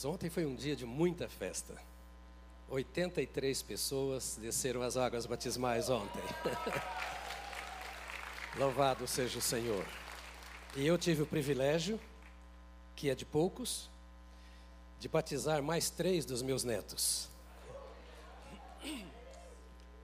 Deus, 0.00 0.04
ontem 0.04 0.30
foi 0.30 0.46
um 0.46 0.54
dia 0.54 0.74
de 0.74 0.86
muita 0.86 1.28
festa. 1.28 1.74
83 2.70 3.62
pessoas 3.62 4.38
desceram 4.40 4.80
as 4.82 4.96
águas 4.96 5.26
batismais 5.26 5.90
ontem. 5.90 6.22
Louvado 8.56 9.06
seja 9.06 9.38
o 9.38 9.42
Senhor. 9.42 9.84
E 10.74 10.86
eu 10.86 10.96
tive 10.96 11.22
o 11.22 11.26
privilégio, 11.26 12.00
que 12.96 13.10
é 13.10 13.14
de 13.14 13.26
poucos, 13.26 13.90
de 14.98 15.08
batizar 15.08 15.62
mais 15.62 15.90
três 15.90 16.24
dos 16.24 16.40
meus 16.40 16.64
netos. 16.64 17.28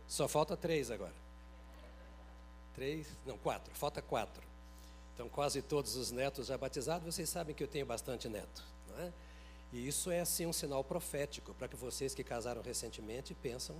Só 0.07 0.29
falta 0.29 0.57
três 0.57 0.91
agora. 0.91 1.15
Três, 2.75 3.07
não, 3.25 3.39
quatro, 3.39 3.75
falta 3.75 4.03
quatro. 4.03 4.43
Então, 5.15 5.29
quase 5.31 5.63
todos 5.63 5.97
os 5.97 6.11
netos 6.11 6.49
já 6.49 6.59
batizados, 6.59 7.15
vocês 7.15 7.29
sabem 7.31 7.55
que 7.55 7.63
eu 7.63 7.69
tenho 7.69 7.87
bastante 7.87 8.29
neto, 8.29 8.63
não 8.89 9.03
é? 9.03 9.13
E 9.73 9.87
isso 9.87 10.11
é 10.11 10.21
assim 10.21 10.47
um 10.47 10.53
sinal 10.53 10.83
profético 10.85 11.55
para 11.55 11.69
que 11.69 11.77
vocês 11.77 12.15
que 12.15 12.23
casaram 12.23 12.63
recentemente 12.63 13.35
pensam 13.35 13.77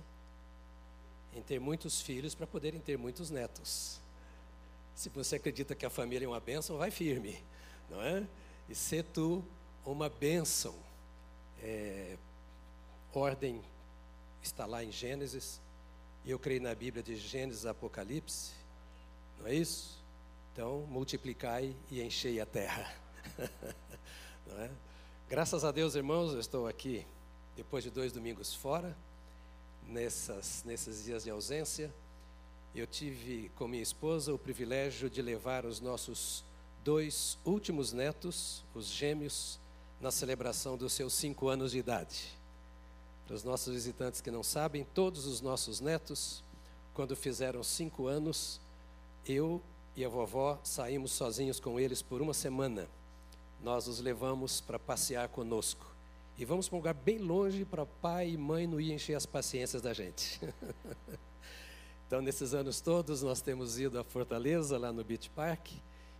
em 1.33 1.41
ter 1.41 1.59
muitos 1.59 2.01
filhos 2.01 2.35
para 2.35 2.47
poderem 2.47 2.79
ter 2.79 2.97
muitos 2.97 3.29
netos. 3.29 3.99
Se 4.95 5.09
você 5.09 5.35
acredita 5.35 5.75
que 5.75 5.85
a 5.85 5.89
família 5.89 6.25
é 6.25 6.29
uma 6.29 6.39
bênção, 6.39 6.77
vai 6.77 6.89
firme, 6.89 7.43
não 7.89 8.01
é? 8.01 8.25
E 8.67 8.75
ser 8.75 9.03
tu 9.03 9.43
uma 9.85 10.09
bênção. 10.09 10.75
É, 11.61 12.17
ordem 13.13 13.61
está 14.41 14.65
lá 14.65 14.83
em 14.83 14.91
Gênesis, 14.91 15.59
e 16.23 16.31
eu 16.31 16.37
creio 16.37 16.61
na 16.61 16.75
Bíblia 16.75 17.01
de 17.01 17.15
Gênesis 17.15 17.65
Apocalipse, 17.65 18.51
não 19.39 19.47
é 19.47 19.55
isso? 19.55 19.97
Então, 20.53 20.81
multiplicai 20.89 21.75
e 21.89 22.01
enchei 22.01 22.39
a 22.39 22.45
terra. 22.45 22.93
não 24.47 24.59
é? 24.59 24.69
Graças 25.29 25.65
a 25.65 25.73
Deus, 25.73 25.93
irmãos, 25.93 26.31
eu 26.31 26.39
estou 26.39 26.67
aqui 26.67 27.05
depois 27.53 27.83
de 27.83 27.89
dois 27.89 28.13
domingos 28.13 28.53
fora, 28.53 28.97
nessas, 29.85 30.63
nesses 30.65 31.03
dias 31.03 31.25
de 31.25 31.29
ausência. 31.29 31.93
Eu 32.73 32.87
tive 32.87 33.51
com 33.57 33.67
minha 33.67 33.83
esposa 33.83 34.33
o 34.33 34.39
privilégio 34.39 35.09
de 35.09 35.21
levar 35.21 35.65
os 35.65 35.81
nossos 35.81 36.45
dois 36.81 37.37
últimos 37.43 37.91
netos, 37.91 38.63
os 38.73 38.85
gêmeos, 38.85 39.59
na 39.99 40.11
celebração 40.11 40.77
dos 40.77 40.93
seus 40.93 41.11
cinco 41.11 41.49
anos 41.49 41.71
de 41.71 41.79
idade. 41.79 42.29
Para 43.25 43.35
os 43.35 43.43
nossos 43.43 43.73
visitantes 43.73 44.21
que 44.21 44.31
não 44.31 44.43
sabem, 44.43 44.87
todos 44.93 45.25
os 45.25 45.41
nossos 45.41 45.81
netos, 45.81 46.41
quando 46.93 47.17
fizeram 47.17 47.61
cinco 47.65 48.07
anos, 48.07 48.61
eu 49.25 49.61
e 49.93 50.05
a 50.05 50.09
vovó 50.09 50.57
saímos 50.63 51.11
sozinhos 51.11 51.59
com 51.59 51.77
eles 51.77 52.01
por 52.01 52.21
uma 52.21 52.33
semana 52.33 52.87
nós 53.61 53.87
os 53.87 53.99
levamos 53.99 54.61
para 54.61 54.77
passear 54.77 55.27
conosco. 55.29 55.95
E 56.37 56.45
vamos 56.45 56.69
para 56.69 56.75
um 56.75 56.79
lugar 56.79 56.93
bem 56.93 57.17
longe 57.17 57.65
para 57.65 57.85
pai 57.85 58.29
e 58.29 58.37
mãe 58.37 58.67
não 58.67 58.79
ir 58.79 58.91
encher 58.91 59.15
as 59.15 59.25
paciências 59.25 59.81
da 59.81 59.93
gente. 59.93 60.39
então, 62.05 62.21
nesses 62.21 62.53
anos 62.53 62.79
todos, 62.79 63.23
nós 63.23 63.41
temos 63.41 63.79
ido 63.79 63.99
à 63.99 64.03
Fortaleza, 64.03 64.77
lá 64.77 64.91
no 64.91 65.03
Beach 65.03 65.29
Park, 65.31 65.71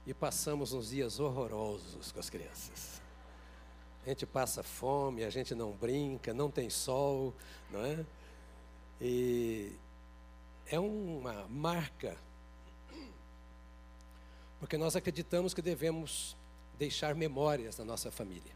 e 0.05 0.13
passamos 0.13 0.73
uns 0.73 0.89
dias 0.89 1.19
horrorosos 1.19 2.11
com 2.11 2.19
as 2.19 2.29
crianças. 2.29 3.01
A 4.05 4.09
gente 4.09 4.25
passa 4.25 4.63
fome, 4.63 5.25
a 5.25 5.29
gente 5.29 5.53
não 5.53 5.73
brinca, 5.73 6.33
não 6.33 6.49
tem 6.49 6.69
sol, 6.69 7.33
não 7.69 7.83
é? 7.83 8.05
E 9.01 9.73
é 10.65 10.79
uma 10.79 11.45
marca, 11.49 12.17
porque 14.61 14.77
nós 14.77 14.95
acreditamos 14.95 15.53
que 15.53 15.61
devemos 15.61 16.36
deixar 16.77 17.15
memórias 17.15 17.77
na 17.77 17.85
nossa 17.85 18.11
família. 18.11 18.55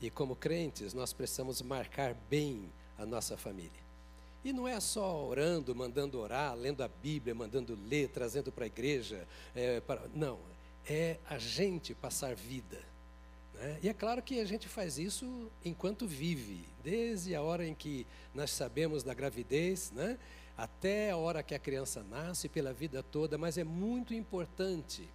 E 0.00 0.10
como 0.10 0.36
crentes, 0.36 0.94
nós 0.94 1.12
precisamos 1.12 1.60
marcar 1.60 2.14
bem 2.30 2.70
a 2.96 3.04
nossa 3.04 3.36
família. 3.36 3.88
E 4.44 4.52
não 4.52 4.68
é 4.68 4.78
só 4.78 5.26
orando, 5.26 5.74
mandando 5.74 6.18
orar, 6.18 6.54
lendo 6.54 6.82
a 6.82 6.88
Bíblia, 6.88 7.34
mandando 7.34 7.76
ler, 7.88 8.08
trazendo 8.08 8.52
para 8.52 8.64
a 8.64 8.66
igreja. 8.68 9.26
É, 9.54 9.80
para... 9.80 10.08
Não, 10.14 10.38
é 10.86 11.18
a 11.28 11.36
gente 11.38 11.94
passar 11.94 12.34
vida. 12.34 12.80
Né? 13.54 13.78
E 13.82 13.88
é 13.88 13.92
claro 13.92 14.22
que 14.22 14.40
a 14.40 14.44
gente 14.44 14.68
faz 14.68 14.98
isso 14.98 15.50
enquanto 15.64 16.06
vive, 16.06 16.64
desde 16.84 17.34
a 17.34 17.42
hora 17.42 17.66
em 17.66 17.74
que 17.74 18.06
nós 18.32 18.52
sabemos 18.52 19.02
da 19.02 19.12
gravidez, 19.12 19.90
né? 19.90 20.16
até 20.56 21.10
a 21.10 21.16
hora 21.16 21.42
que 21.42 21.54
a 21.54 21.58
criança 21.58 22.02
nasce, 22.02 22.48
pela 22.48 22.72
vida 22.72 23.02
toda, 23.02 23.36
mas 23.36 23.58
é 23.58 23.64
muito 23.64 24.14
importante 24.14 25.08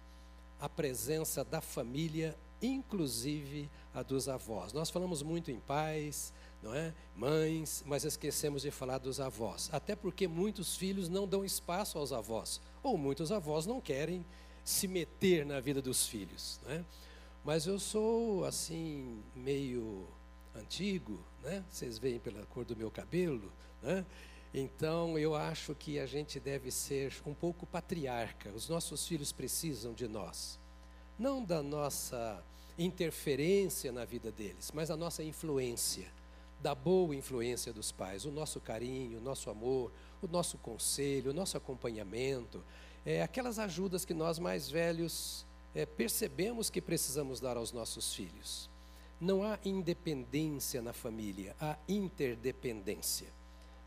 a 0.60 0.68
presença 0.68 1.44
da 1.44 1.60
família, 1.60 2.36
inclusive 2.60 3.70
a 3.92 4.02
dos 4.02 4.28
avós. 4.28 4.72
Nós 4.72 4.90
falamos 4.90 5.22
muito 5.22 5.50
em 5.50 5.60
pais, 5.60 6.32
não 6.62 6.74
é? 6.74 6.94
Mães, 7.14 7.82
mas 7.86 8.04
esquecemos 8.04 8.62
de 8.62 8.70
falar 8.70 8.98
dos 8.98 9.20
avós. 9.20 9.68
Até 9.72 9.94
porque 9.94 10.26
muitos 10.26 10.76
filhos 10.76 11.08
não 11.08 11.28
dão 11.28 11.44
espaço 11.44 11.98
aos 11.98 12.12
avós, 12.12 12.60
ou 12.82 12.96
muitos 12.96 13.30
avós 13.30 13.66
não 13.66 13.80
querem 13.80 14.24
se 14.64 14.88
meter 14.88 15.44
na 15.44 15.60
vida 15.60 15.82
dos 15.82 16.06
filhos, 16.06 16.58
é? 16.66 16.82
Mas 17.44 17.66
eu 17.66 17.78
sou 17.78 18.46
assim 18.46 19.22
meio 19.34 20.08
antigo, 20.54 21.20
né? 21.42 21.62
Vocês 21.70 21.98
veem 21.98 22.18
pela 22.18 22.46
cor 22.46 22.64
do 22.64 22.74
meu 22.74 22.90
cabelo, 22.90 23.52
né? 23.82 24.06
Então, 24.56 25.18
eu 25.18 25.34
acho 25.34 25.74
que 25.74 25.98
a 25.98 26.06
gente 26.06 26.38
deve 26.38 26.70
ser 26.70 27.12
um 27.26 27.34
pouco 27.34 27.66
patriarca. 27.66 28.50
Os 28.50 28.68
nossos 28.68 29.04
filhos 29.04 29.32
precisam 29.32 29.92
de 29.92 30.06
nós. 30.06 30.60
Não 31.18 31.44
da 31.44 31.60
nossa 31.60 32.40
interferência 32.78 33.90
na 33.90 34.04
vida 34.04 34.30
deles, 34.30 34.70
mas 34.72 34.90
da 34.90 34.96
nossa 34.96 35.24
influência, 35.24 36.06
da 36.62 36.72
boa 36.72 37.16
influência 37.16 37.72
dos 37.72 37.90
pais, 37.90 38.24
o 38.24 38.30
nosso 38.30 38.60
carinho, 38.60 39.18
o 39.18 39.20
nosso 39.20 39.50
amor, 39.50 39.90
o 40.22 40.28
nosso 40.28 40.56
conselho, 40.58 41.32
o 41.32 41.34
nosso 41.34 41.56
acompanhamento, 41.56 42.64
é, 43.04 43.22
aquelas 43.22 43.58
ajudas 43.58 44.04
que 44.04 44.14
nós 44.14 44.38
mais 44.38 44.70
velhos 44.70 45.44
é, 45.74 45.84
percebemos 45.84 46.70
que 46.70 46.80
precisamos 46.80 47.40
dar 47.40 47.56
aos 47.56 47.72
nossos 47.72 48.14
filhos. 48.14 48.70
Não 49.20 49.42
há 49.42 49.58
independência 49.64 50.80
na 50.80 50.92
família, 50.92 51.56
há 51.60 51.76
interdependência. 51.88 53.28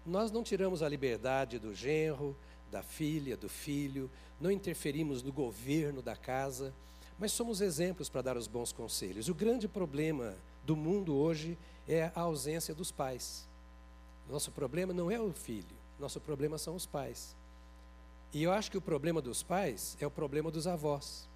Nós 0.07 0.31
não 0.31 0.41
tiramos 0.41 0.81
a 0.81 0.87
liberdade 0.87 1.59
do 1.59 1.75
genro, 1.75 2.33
da 2.71 2.81
filha, 2.81 3.35
do 3.35 3.49
filho, 3.49 4.09
não 4.39 4.49
interferimos 4.49 5.21
no 5.21 5.33
governo 5.33 6.01
da 6.01 6.15
casa, 6.15 6.73
mas 7.19 7.33
somos 7.33 7.59
exemplos 7.59 8.07
para 8.07 8.21
dar 8.21 8.37
os 8.37 8.47
bons 8.47 8.71
conselhos. 8.71 9.27
O 9.27 9.35
grande 9.35 9.67
problema 9.67 10.33
do 10.63 10.77
mundo 10.77 11.13
hoje 11.13 11.57
é 11.85 12.09
a 12.15 12.21
ausência 12.21 12.73
dos 12.73 12.89
pais. 12.89 13.45
Nosso 14.29 14.49
problema 14.49 14.93
não 14.93 15.11
é 15.11 15.19
o 15.19 15.33
filho, 15.33 15.75
nosso 15.99 16.21
problema 16.21 16.57
são 16.57 16.73
os 16.73 16.85
pais. 16.85 17.35
E 18.33 18.41
eu 18.41 18.53
acho 18.53 18.71
que 18.71 18.77
o 18.77 18.81
problema 18.81 19.21
dos 19.21 19.43
pais 19.43 19.97
é 19.99 20.07
o 20.07 20.11
problema 20.11 20.49
dos 20.49 20.67
avós, 20.67 21.27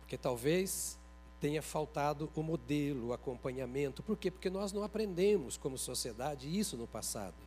porque 0.00 0.16
talvez 0.16 0.96
tenha 1.38 1.60
faltado 1.60 2.30
o 2.34 2.42
modelo, 2.42 3.08
o 3.08 3.12
acompanhamento. 3.12 4.02
Por 4.02 4.16
quê? 4.16 4.30
Porque 4.30 4.48
nós 4.48 4.72
não 4.72 4.82
aprendemos 4.82 5.58
como 5.58 5.76
sociedade 5.76 6.58
isso 6.58 6.78
no 6.78 6.86
passado 6.86 7.45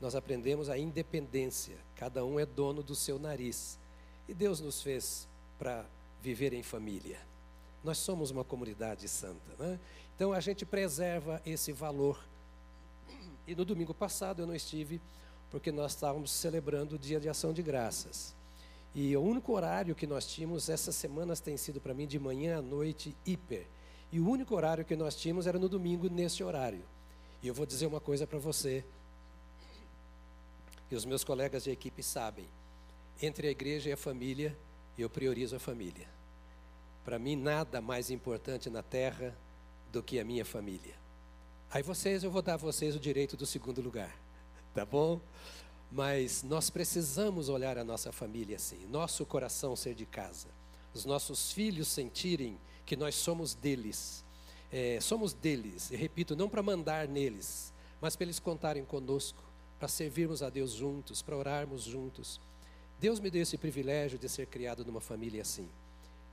nós 0.00 0.14
aprendemos 0.14 0.68
a 0.68 0.78
independência. 0.78 1.76
Cada 1.96 2.24
um 2.24 2.38
é 2.38 2.46
dono 2.46 2.82
do 2.82 2.94
seu 2.94 3.18
nariz. 3.18 3.78
E 4.28 4.34
Deus 4.34 4.60
nos 4.60 4.82
fez 4.82 5.28
para 5.58 5.84
viver 6.22 6.52
em 6.52 6.62
família. 6.62 7.18
Nós 7.82 7.98
somos 7.98 8.30
uma 8.30 8.44
comunidade 8.44 9.06
santa. 9.08 9.52
Né? 9.58 9.78
Então 10.16 10.32
a 10.32 10.40
gente 10.40 10.64
preserva 10.64 11.40
esse 11.44 11.72
valor. 11.72 12.18
E 13.46 13.54
no 13.54 13.64
domingo 13.64 13.92
passado 13.92 14.42
eu 14.42 14.46
não 14.46 14.54
estive, 14.54 15.00
porque 15.50 15.70
nós 15.70 15.92
estávamos 15.92 16.30
celebrando 16.30 16.96
o 16.96 16.98
Dia 16.98 17.20
de 17.20 17.28
Ação 17.28 17.52
de 17.52 17.62
Graças. 17.62 18.34
E 18.94 19.16
o 19.16 19.22
único 19.22 19.52
horário 19.52 19.94
que 19.94 20.06
nós 20.06 20.24
tínhamos, 20.24 20.68
essas 20.68 20.94
semanas 20.94 21.40
tem 21.40 21.56
sido 21.56 21.80
para 21.80 21.92
mim 21.92 22.06
de 22.06 22.18
manhã 22.18 22.58
à 22.58 22.62
noite 22.62 23.14
hiper. 23.26 23.66
E 24.12 24.20
o 24.20 24.28
único 24.28 24.54
horário 24.54 24.84
que 24.84 24.94
nós 24.94 25.16
tínhamos 25.16 25.46
era 25.46 25.58
no 25.58 25.68
domingo, 25.68 26.08
nesse 26.08 26.44
horário. 26.44 26.84
E 27.42 27.48
eu 27.48 27.52
vou 27.52 27.66
dizer 27.66 27.86
uma 27.86 28.00
coisa 28.00 28.26
para 28.26 28.38
você: 28.38 28.84
e 30.94 30.96
os 30.96 31.04
meus 31.04 31.24
colegas 31.24 31.64
de 31.64 31.72
equipe 31.72 32.04
sabem. 32.04 32.46
Entre 33.20 33.48
a 33.48 33.50
igreja 33.50 33.90
e 33.90 33.92
a 33.92 33.96
família, 33.96 34.56
eu 34.96 35.10
priorizo 35.10 35.56
a 35.56 35.58
família. 35.58 36.08
Para 37.04 37.18
mim, 37.18 37.34
nada 37.34 37.80
mais 37.80 38.10
importante 38.10 38.70
na 38.70 38.80
terra 38.80 39.36
do 39.90 40.04
que 40.04 40.20
a 40.20 40.24
minha 40.24 40.44
família. 40.44 40.94
Aí 41.68 41.82
vocês, 41.82 42.22
eu 42.22 42.30
vou 42.30 42.40
dar 42.40 42.54
a 42.54 42.58
vocês 42.58 42.94
o 42.94 43.00
direito 43.00 43.36
do 43.36 43.44
segundo 43.44 43.82
lugar, 43.82 44.16
tá 44.72 44.86
bom? 44.86 45.20
Mas 45.90 46.44
nós 46.44 46.70
precisamos 46.70 47.48
olhar 47.48 47.76
a 47.76 47.82
nossa 47.82 48.12
família 48.12 48.54
assim, 48.54 48.86
nosso 48.86 49.26
coração 49.26 49.74
ser 49.74 49.96
de 49.96 50.06
casa, 50.06 50.46
os 50.94 51.04
nossos 51.04 51.50
filhos 51.50 51.88
sentirem 51.88 52.56
que 52.86 52.94
nós 52.94 53.16
somos 53.16 53.52
deles, 53.52 54.24
é, 54.70 55.00
somos 55.00 55.32
deles, 55.32 55.90
e 55.90 55.96
repito, 55.96 56.36
não 56.36 56.48
para 56.48 56.62
mandar 56.62 57.08
neles, 57.08 57.72
mas 58.00 58.14
para 58.14 58.26
eles 58.26 58.38
contarem 58.38 58.84
conosco, 58.84 59.42
para 59.78 59.88
servirmos 59.88 60.42
a 60.42 60.50
Deus 60.50 60.72
juntos, 60.72 61.22
para 61.22 61.36
orarmos 61.36 61.82
juntos. 61.82 62.40
Deus 63.00 63.20
me 63.20 63.30
deu 63.30 63.42
esse 63.42 63.58
privilégio 63.58 64.18
de 64.18 64.28
ser 64.28 64.46
criado 64.46 64.84
numa 64.84 65.00
família 65.00 65.42
assim. 65.42 65.68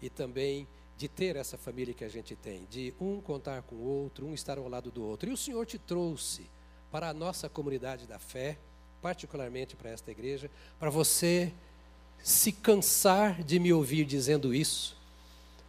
E 0.01 0.09
também 0.09 0.67
de 0.97 1.07
ter 1.07 1.35
essa 1.35 1.57
família 1.57 1.93
que 1.93 2.03
a 2.03 2.09
gente 2.09 2.35
tem, 2.35 2.65
de 2.69 2.93
um 3.01 3.19
contar 3.19 3.63
com 3.63 3.75
o 3.75 3.83
outro, 3.83 4.27
um 4.27 4.33
estar 4.33 4.57
ao 4.57 4.67
lado 4.67 4.91
do 4.91 5.03
outro. 5.03 5.29
E 5.29 5.33
o 5.33 5.37
Senhor 5.37 5.65
te 5.65 5.79
trouxe 5.79 6.43
para 6.91 7.09
a 7.09 7.13
nossa 7.13 7.49
comunidade 7.49 8.05
da 8.05 8.19
fé, 8.19 8.57
particularmente 9.01 9.75
para 9.75 9.89
esta 9.89 10.11
igreja, 10.11 10.51
para 10.79 10.91
você 10.91 11.51
se 12.23 12.51
cansar 12.51 13.43
de 13.43 13.57
me 13.57 13.73
ouvir 13.73 14.05
dizendo 14.05 14.53
isso, 14.53 14.95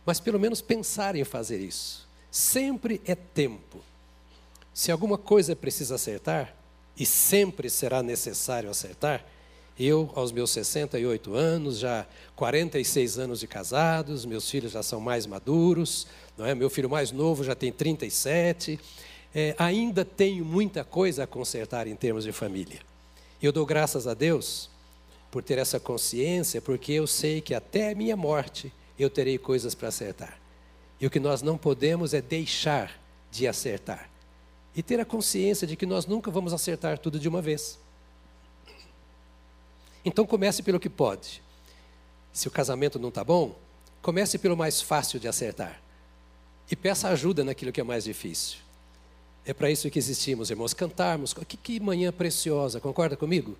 mas 0.05 0.21
pelo 0.21 0.39
menos 0.39 0.61
pensar 0.61 1.17
em 1.17 1.25
fazer 1.25 1.59
isso. 1.61 2.07
Sempre 2.31 3.01
é 3.07 3.15
tempo. 3.15 3.81
Se 4.75 4.91
alguma 4.91 5.17
coisa 5.17 5.57
precisa 5.57 5.95
acertar, 5.95 6.55
e 6.97 7.07
sempre 7.07 7.71
será 7.71 8.03
necessário 8.03 8.71
acertar, 8.71 9.25
eu, 9.79 10.11
aos 10.15 10.31
meus 10.31 10.51
68 10.51 11.35
anos, 11.35 11.79
já 11.79 12.07
46 12.37 13.19
anos 13.19 13.41
de 13.41 13.47
casados, 13.47 14.25
meus 14.25 14.49
filhos 14.51 14.73
já 14.73 14.83
são 14.83 15.01
mais 15.01 15.27
maduros, 15.27 16.07
não 16.37 16.45
é? 16.45 16.55
meu 16.55 16.69
filho 16.69 16.91
mais 16.91 17.11
novo 17.11 17.43
já 17.43 17.55
tem 17.55 17.73
37, 17.73 18.79
é, 19.35 19.55
ainda 19.59 20.05
tenho 20.05 20.45
muita 20.45 20.85
coisa 20.85 21.25
a 21.25 21.27
consertar 21.27 21.87
em 21.87 21.97
termos 21.97 22.25
de 22.25 22.33
família. 22.33 22.81
Eu 23.43 23.51
dou 23.51 23.65
graças 23.65 24.07
a 24.07 24.15
Deus 24.15 24.71
por 25.31 25.43
ter 25.43 25.59
essa 25.59 25.81
consciência, 25.81 26.61
porque 26.61 26.93
eu 26.93 27.07
sei 27.07 27.41
que 27.41 27.55
até 27.55 27.93
a 27.93 27.95
minha 27.95 28.17
morte 28.17 28.71
eu 28.99 29.09
terei 29.09 29.39
coisas 29.39 29.75
para 29.75 29.89
acertar. 29.89 30.39
E 31.01 31.07
o 31.07 31.11
que 31.11 31.19
nós 31.19 31.41
não 31.41 31.57
podemos 31.57 32.13
é 32.13 32.21
deixar 32.21 33.01
de 33.31 33.49
acertar. 33.49 34.12
E 34.75 34.83
ter 34.83 34.99
a 35.01 35.05
consciência 35.05 35.67
de 35.67 35.77
que 35.77 35.85
nós 35.85 36.07
nunca 36.07 36.31
vamos 36.31 36.53
acertar 36.53 36.99
tudo 36.99 37.19
de 37.19 37.29
uma 37.29 37.43
vez. 37.43 37.79
Então 40.05 40.27
comece 40.27 40.63
pelo 40.63 40.81
que 40.81 40.89
pode. 40.89 41.43
Se 42.33 42.49
o 42.49 42.51
casamento 42.51 42.99
não 42.99 43.11
está 43.11 43.23
bom, 43.23 43.55
comece 44.01 44.39
pelo 44.39 44.57
mais 44.57 44.81
fácil 44.81 45.21
de 45.21 45.29
acertar. 45.29 45.81
E 46.71 46.75
peça 46.75 47.09
ajuda 47.09 47.45
naquilo 47.45 47.71
que 47.71 47.81
é 47.81 47.85
mais 47.85 48.05
difícil. 48.05 48.59
É 49.45 49.53
para 49.53 49.71
isso 49.71 49.91
que 49.91 49.99
existimos, 49.99 50.51
irmãos, 50.51 50.73
cantarmos. 50.73 51.35
Que, 51.35 51.57
que 51.57 51.81
manhã 51.81 52.13
preciosa, 52.13 52.81
concorda 52.81 53.17
comigo? 53.17 53.57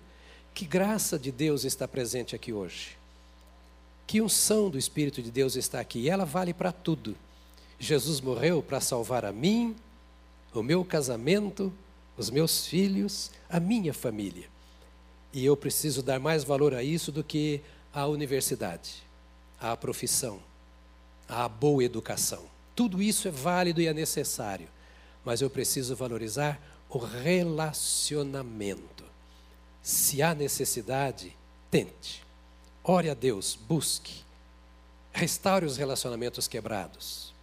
Que 0.53 0.65
graça 0.65 1.19
de 1.19 1.31
Deus 1.31 1.63
está 1.63 1.87
presente 1.87 2.35
aqui 2.35 2.53
hoje. 2.53 2.97
Que 4.07 4.21
unção 4.21 4.69
do 4.69 4.77
Espírito 4.77 5.21
de 5.21 5.29
Deus 5.29 5.55
está 5.55 5.79
aqui. 5.79 5.99
E 5.99 6.09
ela 6.09 6.25
vale 6.25 6.53
para 6.53 6.71
tudo. 6.71 7.15
Jesus 7.79 8.21
morreu 8.21 8.63
para 8.63 8.79
salvar 8.79 9.25
a 9.25 9.31
mim, 9.31 9.75
o 10.53 10.63
meu 10.63 10.85
casamento, 10.85 11.73
os 12.17 12.29
meus 12.29 12.67
filhos, 12.67 13.31
a 13.49 13.59
minha 13.59 13.93
família. 13.93 14.47
E 15.33 15.45
eu 15.45 15.57
preciso 15.57 16.01
dar 16.03 16.19
mais 16.19 16.43
valor 16.43 16.73
a 16.73 16.83
isso 16.83 17.09
do 17.11 17.23
que 17.23 17.61
à 17.93 18.07
universidade, 18.07 19.03
à 19.59 19.75
profissão, 19.75 20.39
à 21.27 21.49
boa 21.49 21.83
educação. 21.83 22.45
Tudo 22.75 23.01
isso 23.01 23.27
é 23.27 23.31
válido 23.31 23.81
e 23.81 23.87
é 23.87 23.93
necessário, 23.93 24.67
mas 25.25 25.41
eu 25.41 25.49
preciso 25.49 25.95
valorizar 25.95 26.61
o 26.89 26.99
relacionamento. 26.99 29.03
Se 29.81 30.21
há 30.21 30.35
necessidade, 30.35 31.35
tente. 31.71 32.21
Ore 32.83 33.09
a 33.09 33.13
Deus, 33.13 33.57
busque. 33.67 34.21
Restaure 35.11 35.65
os 35.65 35.77
relacionamentos 35.77 36.47
quebrados. 36.47 37.33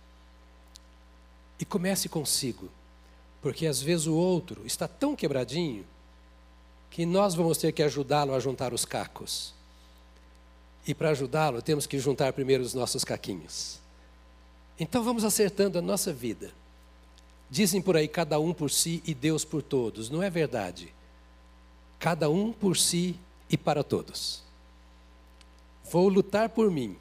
E 1.58 1.64
comece 1.64 2.08
consigo, 2.08 2.68
porque 3.40 3.66
às 3.66 3.80
vezes 3.80 4.06
o 4.06 4.14
outro 4.14 4.66
está 4.66 4.86
tão 4.86 5.16
quebradinho 5.16 5.84
que 6.90 7.06
nós 7.06 7.34
vamos 7.34 7.58
ter 7.58 7.72
que 7.72 7.82
ajudá-lo 7.82 8.34
a 8.34 8.40
juntar 8.40 8.74
os 8.74 8.84
cacos. 8.84 9.54
E 10.86 10.94
para 10.94 11.10
ajudá-lo, 11.10 11.62
temos 11.62 11.86
que 11.86 11.98
juntar 11.98 12.32
primeiro 12.32 12.62
os 12.62 12.74
nossos 12.74 13.04
caquinhos. 13.04 13.78
Então 14.78 15.02
vamos 15.02 15.24
acertando 15.24 15.78
a 15.78 15.82
nossa 15.82 16.12
vida. 16.12 16.52
Dizem 17.50 17.82
por 17.82 17.96
aí 17.96 18.08
cada 18.08 18.38
um 18.38 18.52
por 18.52 18.70
si 18.70 19.02
e 19.06 19.14
Deus 19.14 19.44
por 19.44 19.62
todos. 19.62 20.08
Não 20.08 20.22
é 20.22 20.30
verdade. 20.30 20.92
Cada 21.98 22.28
um 22.30 22.52
por 22.52 22.76
si 22.76 23.16
e 23.48 23.56
para 23.56 23.84
todos. 23.84 24.42
Vou 25.90 26.08
lutar 26.08 26.48
por 26.48 26.70
mim 26.70 26.96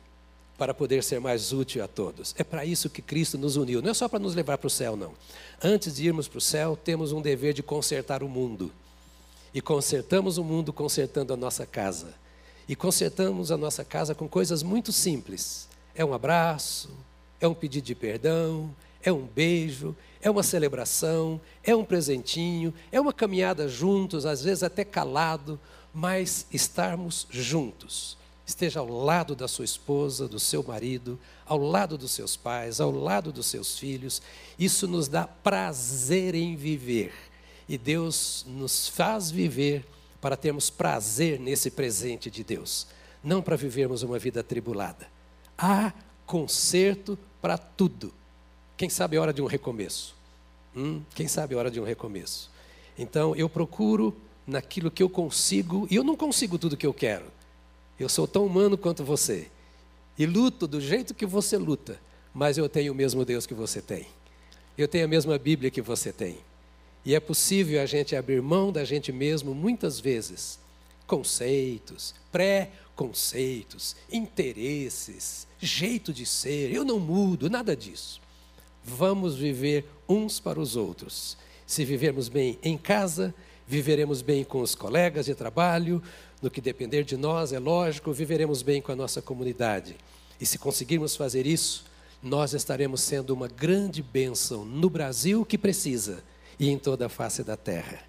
para 0.60 0.74
poder 0.74 1.02
ser 1.02 1.22
mais 1.22 1.54
útil 1.54 1.82
a 1.82 1.88
todos. 1.88 2.36
É 2.38 2.44
para 2.44 2.66
isso 2.66 2.90
que 2.90 3.02
Cristo 3.02 3.38
nos 3.38 3.56
uniu. 3.56 3.82
Não 3.82 3.92
é 3.92 3.94
só 3.94 4.10
para 4.10 4.20
nos 4.20 4.36
levar 4.36 4.58
para 4.58 4.68
o 4.68 4.70
céu, 4.70 4.98
não. 4.98 5.14
Antes 5.64 5.96
de 5.96 6.06
irmos 6.06 6.28
para 6.28 6.38
o 6.38 6.42
céu, 6.42 6.76
temos 6.76 7.14
um 7.14 7.22
dever 7.22 7.54
de 7.54 7.64
consertar 7.64 8.22
o 8.22 8.28
mundo. 8.28 8.70
E 9.54 9.62
consertamos 9.62 10.38
o 10.38 10.44
mundo 10.44 10.74
consertando 10.74 11.34
a 11.34 11.38
nossa 11.38 11.66
casa. 11.66 12.14
E 12.68 12.76
consertamos 12.76 13.54
a 13.54 13.58
nossa 13.58 13.86
casa 13.86 14.14
com 14.14 14.28
coisas 14.28 14.62
muito 14.62 14.92
simples. 14.92 15.70
É 15.96 16.04
um 16.04 16.14
abraço, 16.14 16.90
é 17.40 17.48
um 17.48 17.54
pedido 17.54 17.86
de 17.86 17.96
perdão, 17.96 18.76
é 19.02 19.14
um 19.14 19.26
beijo, 19.26 19.96
é 20.22 20.30
uma 20.30 20.44
celebração, 20.44 21.40
é 21.64 21.74
um 21.74 21.86
presentinho, 21.86 22.74
é 22.92 23.00
uma 23.00 23.14
caminhada 23.14 23.70
juntos, 23.70 24.26
às 24.26 24.44
vezes 24.44 24.62
até 24.62 24.84
calado, 24.84 25.58
mas 25.94 26.46
estarmos 26.52 27.26
juntos. 27.32 28.19
Esteja 28.50 28.80
ao 28.80 28.88
lado 28.88 29.36
da 29.36 29.48
sua 29.48 29.64
esposa, 29.64 30.28
do 30.28 30.40
seu 30.40 30.64
marido, 30.64 31.20
ao 31.46 31.60
lado 31.60 32.00
dos 32.00 32.10
seus 32.10 32.36
pais, 32.36 32.82
ao 32.82 32.90
lado 32.90 33.32
dos 33.32 33.46
seus 33.46 33.78
filhos. 33.78 34.24
Isso 34.58 34.88
nos 34.88 35.08
dá 35.08 35.28
prazer 35.28 36.34
em 36.34 36.56
viver 36.56 37.14
e 37.68 37.78
Deus 37.78 38.44
nos 38.48 38.90
faz 38.90 39.30
viver 39.30 39.86
para 40.20 40.36
termos 40.36 40.68
prazer 40.68 41.40
nesse 41.40 41.70
presente 41.70 42.32
de 42.32 42.44
Deus, 42.44 42.88
não 43.24 43.40
para 43.40 43.56
vivermos 43.56 44.02
uma 44.02 44.18
vida 44.18 44.40
atribulada. 44.40 45.08
Há 45.56 45.94
conserto 46.26 47.20
para 47.40 47.56
tudo. 47.56 48.12
Quem 48.76 48.90
sabe 48.90 49.16
a 49.16 49.22
hora 49.22 49.32
de 49.32 49.44
um 49.44 49.46
recomeço? 49.46 50.16
Hum? 50.76 51.04
Quem 51.14 51.28
sabe 51.28 51.54
a 51.54 51.60
hora 51.60 51.70
de 51.70 51.80
um 51.80 51.84
recomeço? 51.84 52.50
Então 52.98 53.36
eu 53.36 53.48
procuro 53.48 54.18
naquilo 54.48 54.90
que 54.90 55.04
eu 55.04 55.10
consigo, 55.10 55.88
e 55.92 55.96
eu 55.96 56.04
não 56.04 56.18
consigo 56.18 56.58
tudo 56.58 56.76
que 56.76 56.88
eu 56.88 56.94
quero. 56.96 57.38
Eu 58.00 58.08
sou 58.08 58.28
tão 58.28 58.46
humano 58.46 58.78
quanto 58.78 59.04
você. 59.04 59.48
E 60.18 60.26
luto 60.26 60.68
do 60.68 60.80
jeito 60.80 61.14
que 61.14 61.26
você 61.26 61.58
luta, 61.58 62.00
mas 62.34 62.58
eu 62.58 62.70
tenho 62.70 62.94
o 62.94 62.96
mesmo 62.96 63.26
Deus 63.26 63.46
que 63.46 63.54
você 63.54 63.82
tem. 63.82 64.08
Eu 64.78 64.88
tenho 64.88 65.06
a 65.06 65.08
mesma 65.08 65.38
Bíblia 65.38 65.70
que 65.70 65.82
você 65.82 66.14
tem. 66.14 66.38
E 67.04 67.16
é 67.16 67.20
possível 67.20 67.82
a 67.82 67.86
gente 67.86 68.16
abrir 68.16 68.42
mão 68.42 68.72
da 68.72 68.84
gente 68.84 69.12
mesmo 69.12 69.54
muitas 69.54 70.00
vezes. 70.00 70.60
Conceitos, 71.08 72.14
pré-conceitos, 72.32 73.96
interesses, 74.12 75.48
jeito 75.60 76.14
de 76.14 76.26
ser, 76.26 76.74
eu 76.74 76.86
não 76.86 77.00
mudo, 77.00 77.50
nada 77.50 77.76
disso. 77.76 78.22
Vamos 78.84 79.36
viver 79.36 79.86
uns 80.08 80.40
para 80.40 80.60
os 80.60 80.76
outros. 80.76 81.38
Se 81.66 81.84
vivermos 81.84 82.30
bem 82.30 82.58
em 82.64 82.78
casa, 82.78 83.34
viveremos 83.70 84.24
bem 84.24 84.44
com 84.44 84.62
os 84.62 84.74
colegas 84.74 85.28
de 85.28 85.36
trabalho, 85.36 86.02
no 86.42 86.50
que 86.50 86.60
depender 86.60 87.04
de 87.04 87.16
nós, 87.16 87.54
é 87.54 87.60
lógico, 87.60 88.12
viveremos 88.12 88.64
bem 88.64 88.82
com 88.82 88.92
a 88.92 88.96
nossa 88.96 89.22
comunidade. 89.22 89.96
E 90.42 90.46
se 90.46 90.58
conseguirmos 90.58 91.16
fazer 91.16 91.46
isso, 91.46 91.86
nós 92.22 92.54
estaremos 92.54 93.00
sendo 93.02 93.30
uma 93.30 93.48
grande 93.48 94.02
bênção 94.02 94.66
no 94.66 94.90
Brasil 94.90 95.46
que 95.46 95.56
precisa 95.56 96.24
e 96.60 96.68
em 96.68 96.80
toda 96.80 97.06
a 97.06 97.10
face 97.10 97.44
da 97.44 97.56
terra. 97.56 98.00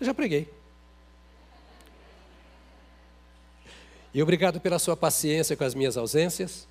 Eu 0.00 0.06
já 0.06 0.14
preguei. 0.14 0.48
E 4.14 4.22
obrigado 4.22 4.60
pela 4.60 4.78
sua 4.78 4.96
paciência 4.96 5.54
com 5.54 5.64
as 5.64 5.74
minhas 5.74 5.98
ausências. 5.98 6.66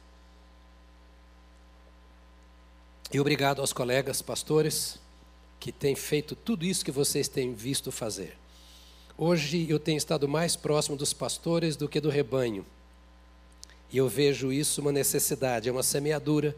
E 3.14 3.20
obrigado 3.20 3.62
aos 3.62 3.72
colegas 3.72 4.20
pastores 4.20 5.01
que 5.62 5.72
têm 5.72 5.96
feito 5.96 6.36
tudo 6.36 6.66
isso 6.66 6.84
que 6.84 6.90
vocês 6.90 7.28
têm 7.28 7.54
visto 7.54 7.92
fazer. 7.92 8.36
Hoje 9.16 9.68
eu 9.70 9.78
tenho 9.78 10.00
estado 10.00 10.28
mais 10.28 10.56
próximo 10.56 10.98
dos 10.98 11.14
pastores 11.14 11.76
do 11.76 11.88
que 11.88 12.02
do 12.02 12.10
rebanho. 12.10 12.66
E 13.92 13.98
eu 13.98 14.10
vejo 14.10 14.52
isso 14.52 14.82
uma 14.82 14.92
necessidade, 14.92 15.70
é 15.70 15.72
uma 15.72 15.84
semeadura 15.84 16.56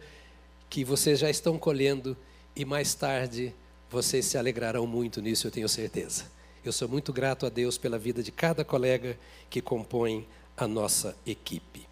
que 0.69 0.85
vocês 0.85 1.19
já 1.19 1.29
estão 1.29 1.59
colhendo 1.59 2.15
e 2.55 2.63
mais 2.63 2.95
tarde 2.95 3.53
vocês 3.91 4.25
se 4.25 4.37
alegrarão 4.37 4.87
muito 4.87 5.21
nisso, 5.21 5.47
eu 5.47 5.51
tenho 5.51 5.67
certeza. 5.67 6.31
Eu 6.63 6.71
sou 6.71 6.87
muito 6.87 7.11
grato 7.11 7.45
a 7.45 7.49
Deus 7.49 7.77
pela 7.77 7.99
vida 7.99 8.23
de 8.23 8.31
cada 8.31 8.63
colega 8.63 9.19
que 9.49 9.61
compõe 9.61 10.25
a 10.55 10.65
nossa 10.65 11.13
equipe. 11.25 11.85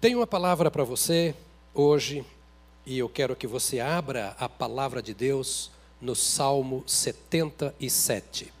Tenho 0.00 0.20
uma 0.20 0.26
palavra 0.26 0.70
para 0.70 0.84
você 0.84 1.34
hoje 1.74 2.24
e 2.86 2.98
eu 2.98 3.10
quero 3.10 3.36
que 3.36 3.46
você 3.46 3.78
abra 3.78 4.34
a 4.38 4.48
palavra 4.48 5.02
de 5.02 5.12
Deus 5.12 5.70
no 6.02 6.16
Salmo 6.16 6.82
77. 6.84 8.52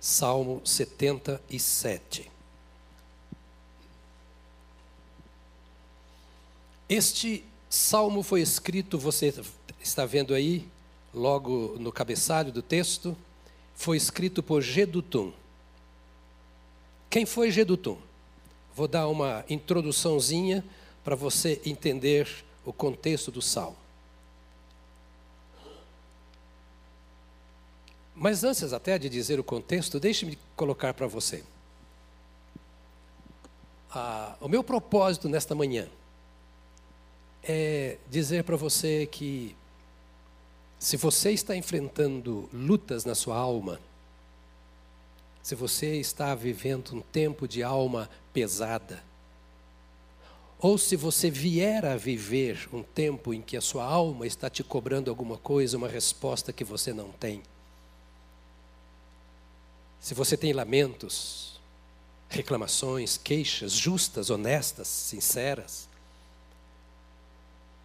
Salmo 0.00 0.60
77. 0.64 2.30
Este 6.88 7.44
salmo 7.70 8.24
foi 8.24 8.40
escrito, 8.42 8.98
você 8.98 9.32
está 9.80 10.04
vendo 10.04 10.34
aí, 10.34 10.68
logo 11.14 11.76
no 11.78 11.92
cabeçalho 11.92 12.52
do 12.52 12.62
texto, 12.62 13.16
foi 13.74 13.96
escrito 13.96 14.42
por 14.42 14.60
Gedutum. 14.62 15.32
Quem 17.08 17.24
foi 17.24 17.52
Gedutum? 17.52 17.98
Vou 18.74 18.88
dar 18.88 19.06
uma 19.08 19.44
introduçãozinha 19.48 20.64
para 21.04 21.14
você 21.14 21.60
entender 21.64 22.44
o 22.64 22.72
contexto 22.72 23.30
do 23.30 23.40
salmo. 23.40 23.85
Mas 28.16 28.42
antes 28.42 28.72
até 28.72 28.98
de 28.98 29.10
dizer 29.10 29.38
o 29.38 29.44
contexto, 29.44 30.00
deixe-me 30.00 30.38
colocar 30.56 30.94
para 30.94 31.06
você. 31.06 31.44
Ah, 33.90 34.34
o 34.40 34.48
meu 34.48 34.64
propósito 34.64 35.28
nesta 35.28 35.54
manhã 35.54 35.86
é 37.42 37.98
dizer 38.10 38.42
para 38.42 38.56
você 38.56 39.06
que 39.06 39.54
se 40.78 40.96
você 40.96 41.30
está 41.32 41.54
enfrentando 41.54 42.48
lutas 42.52 43.04
na 43.04 43.14
sua 43.14 43.36
alma, 43.36 43.78
se 45.42 45.54
você 45.54 45.96
está 45.96 46.34
vivendo 46.34 46.96
um 46.96 47.02
tempo 47.02 47.46
de 47.46 47.62
alma 47.62 48.08
pesada, 48.32 49.04
ou 50.58 50.78
se 50.78 50.96
você 50.96 51.30
vier 51.30 51.84
a 51.84 51.96
viver 51.96 52.66
um 52.72 52.82
tempo 52.82 53.34
em 53.34 53.42
que 53.42 53.58
a 53.58 53.60
sua 53.60 53.84
alma 53.84 54.26
está 54.26 54.48
te 54.48 54.64
cobrando 54.64 55.10
alguma 55.10 55.36
coisa, 55.36 55.76
uma 55.76 55.86
resposta 55.86 56.50
que 56.50 56.64
você 56.64 56.94
não 56.94 57.12
tem, 57.12 57.42
se 60.00 60.14
você 60.14 60.36
tem 60.36 60.52
lamentos, 60.52 61.60
reclamações, 62.28 63.16
queixas 63.16 63.72
justas, 63.72 64.30
honestas, 64.30 64.88
sinceras, 64.88 65.88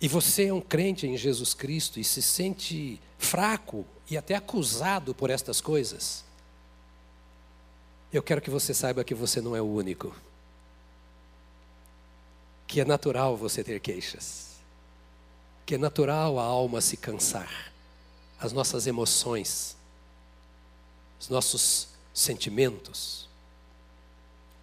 e 0.01 0.08
você 0.08 0.48
é 0.48 0.53
um 0.53 0.60
crente 0.60 1.06
em 1.06 1.15
Jesus 1.15 1.53
Cristo 1.53 2.00
e 2.00 2.03
se 2.03 2.24
sente 2.24 3.00
fraco 3.20 3.86
e 4.10 4.18
até 4.18 4.34
acusado 4.34 5.13
por 5.13 5.30
estas 5.30 5.62
coisas, 5.62 6.25
eu 8.12 8.24
quero 8.24 8.41
que 8.41 8.50
você 8.50 8.74
saiba 8.74 9.03
que 9.03 9.13
você 9.13 9.39
não 9.39 9.56
é 9.56 9.62
o 9.62 9.65
único. 9.65 10.13
Que 12.65 12.82
é 12.82 12.86
natural 12.86 13.38
você 13.38 13.63
ter 13.63 13.80
queixas. 13.80 14.56
Que 15.68 15.75
é 15.75 15.77
natural 15.77 16.39
a 16.39 16.44
alma 16.44 16.82
se 16.82 16.98
cansar. 16.98 17.72
As 18.39 18.51
nossas 18.51 18.88
emoções, 18.88 19.77
os 21.20 21.30
nossos 21.30 21.91
sentimentos, 22.13 23.27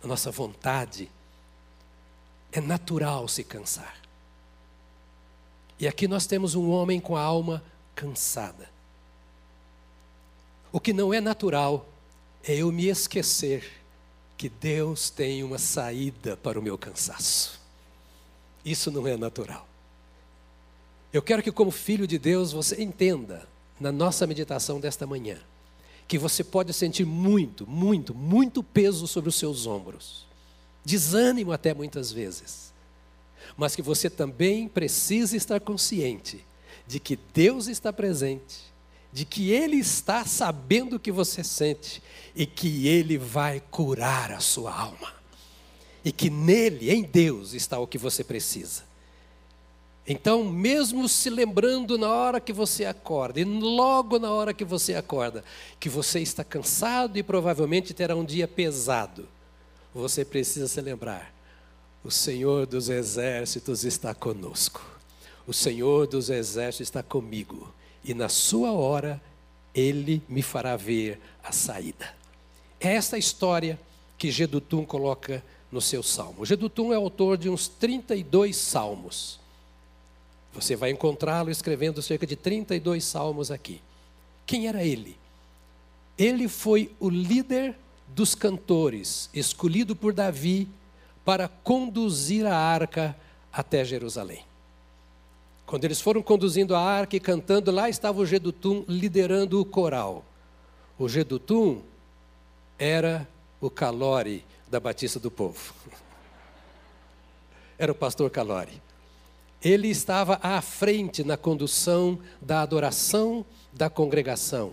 a 0.03 0.07
nossa 0.07 0.31
vontade. 0.31 1.11
É 2.51 2.61
natural 2.61 3.29
se 3.29 3.45
cansar. 3.45 3.97
E 5.79 5.87
aqui 5.87 6.09
nós 6.09 6.27
temos 6.27 6.55
um 6.55 6.71
homem 6.71 6.99
com 6.99 7.17
a 7.17 7.23
alma 7.23 7.63
cansada. 7.95 8.69
O 10.73 10.81
que 10.81 10.93
não 10.93 11.13
é 11.13 11.21
natural 11.21 11.87
é 12.43 12.57
eu 12.57 12.73
me 12.73 12.87
esquecer 12.87 13.79
que 14.37 14.49
Deus 14.49 15.11
tem 15.11 15.43
uma 15.43 15.59
saída 15.59 16.37
para 16.37 16.59
o 16.59 16.63
meu 16.63 16.79
cansaço. 16.79 17.61
Isso 18.65 18.91
não 18.91 19.07
é 19.07 19.17
natural. 19.17 19.67
Eu 21.13 21.23
quero 21.23 21.43
que, 21.43 21.51
como 21.51 21.71
filho 21.71 22.07
de 22.07 22.19
Deus, 22.19 22.53
você 22.53 22.83
entenda, 22.83 23.49
na 23.81 23.91
nossa 23.91 24.27
meditação 24.27 24.79
desta 24.79 25.07
manhã, 25.07 25.39
que 26.09 26.19
você 26.19 26.43
pode 26.43 26.73
sentir 26.73 27.05
muito, 27.05 27.67
muito, 27.69 28.15
muito 28.15 28.63
peso 28.63 29.07
sobre 29.07 29.29
os 29.29 29.37
seus 29.37 29.67
ombros, 29.67 30.27
desânimo 30.83 31.53
até 31.53 31.75
muitas 31.75 32.11
vezes, 32.11 32.73
mas 33.55 33.77
que 33.77 33.83
você 33.83 34.09
também 34.09 34.67
precisa 34.67 35.37
estar 35.37 35.61
consciente 35.61 36.43
de 36.87 36.99
que 36.99 37.19
Deus 37.35 37.69
está 37.69 37.93
presente, 37.93 38.57
de 39.13 39.27
que 39.27 39.51
Ele 39.51 39.77
está 39.77 40.25
sabendo 40.25 40.97
o 40.97 41.01
que 41.01 41.13
você 41.13 41.45
sente 41.45 42.03
e 42.35 42.47
que 42.47 42.89
Ele 42.89 43.19
vai 43.19 43.63
curar 43.71 44.33
a 44.33 44.41
sua 44.41 44.75
alma, 44.75 45.13
e 46.03 46.11
que 46.11 46.31
nele, 46.31 46.91
em 46.91 47.03
Deus, 47.03 47.53
está 47.53 47.79
o 47.79 47.87
que 47.87 47.99
você 47.99 48.25
precisa. 48.25 48.88
Então, 50.11 50.43
mesmo 50.43 51.07
se 51.07 51.29
lembrando 51.29 51.99
na 51.99 52.11
hora 52.11 52.41
que 52.41 52.51
você 52.51 52.87
acorda, 52.87 53.41
e 53.41 53.45
logo 53.45 54.19
na 54.19 54.33
hora 54.33 54.55
que 54.55 54.65
você 54.65 54.95
acorda, 54.95 55.45
que 55.79 55.91
você 55.91 56.21
está 56.21 56.43
cansado 56.43 57.19
e 57.19 57.23
provavelmente 57.23 57.93
terá 57.93 58.17
um 58.17 58.25
dia 58.25 58.49
pesado, 58.49 59.29
você 59.95 60.25
precisa 60.25 60.67
se 60.67 60.81
lembrar: 60.81 61.31
o 62.03 62.11
Senhor 62.11 62.67
dos 62.67 62.89
exércitos 62.89 63.85
está 63.85 64.15
conosco, 64.15 64.83
o 65.47 65.53
Senhor 65.53 66.07
dos 66.07 66.31
exércitos 66.31 66.89
está 66.89 67.03
comigo, 67.03 67.71
e 68.03 68.15
na 68.15 68.31
sua 68.31 68.73
hora 68.73 69.21
ele 69.75 70.23
me 70.27 70.41
fará 70.41 70.75
ver 70.75 71.21
a 71.45 71.53
saída. 71.53 72.17
É 72.81 72.95
esta 72.95 73.19
história 73.19 73.79
que 74.17 74.31
Gedutum 74.31 74.87
coloca 74.87 75.45
no 75.71 75.83
seu 75.83 76.03
salmo. 76.03 76.47
Gedutum 76.47 76.95
é 76.95 76.97
autor 76.97 77.37
de 77.37 77.51
uns 77.51 77.69
32 77.69 78.57
salmos. 78.57 79.39
Você 80.53 80.75
vai 80.75 80.91
encontrá-lo 80.91 81.51
escrevendo 81.51 82.03
cerca 82.03 82.27
de 82.27 82.37
32 82.37 83.05
salmos 83.05 83.51
aqui. 83.51 83.81
Quem 84.47 84.67
era 84.67 84.83
ele? 84.83 85.17
Ele 86.17 86.49
foi 86.49 86.91
o 86.99 87.09
líder 87.09 87.77
dos 88.09 88.35
cantores, 88.35 89.29
escolhido 89.33 89.95
por 89.95 90.13
Davi 90.13 90.69
para 91.25 91.49
conduzir 91.49 92.47
a 92.47 92.57
arca 92.57 93.17
até 93.53 93.85
Jerusalém. 93.85 94.45
Quando 95.67 95.85
eles 95.85 96.01
foram 96.01 96.23
conduzindo 96.23 96.75
a 96.75 96.81
arca 96.81 97.15
e 97.15 97.21
cantando, 97.21 97.71
lá 97.71 97.89
estava 97.91 98.21
o 98.21 98.27
Gedutum 98.27 98.85
liderando 98.89 99.61
o 99.61 99.65
coral. 99.67 100.25
O 100.99 101.09
Gedutum 101.09 101.83
era 102.79 103.29
o 103.61 103.69
Calore 103.69 104.45
da 104.71 104.81
Batista 104.81 105.21
do 105.21 105.31
Povo. 105.31 105.75
Era 107.79 107.93
o 107.93 107.95
pastor 107.95 108.29
Calore 108.29 108.83
ele 109.63 109.89
estava 109.89 110.39
à 110.43 110.61
frente 110.61 111.25
na 111.25 111.37
condução 111.37 112.19
da 112.41 112.63
adoração 112.63 113.45
da 113.73 113.91
congregação. 113.91 114.73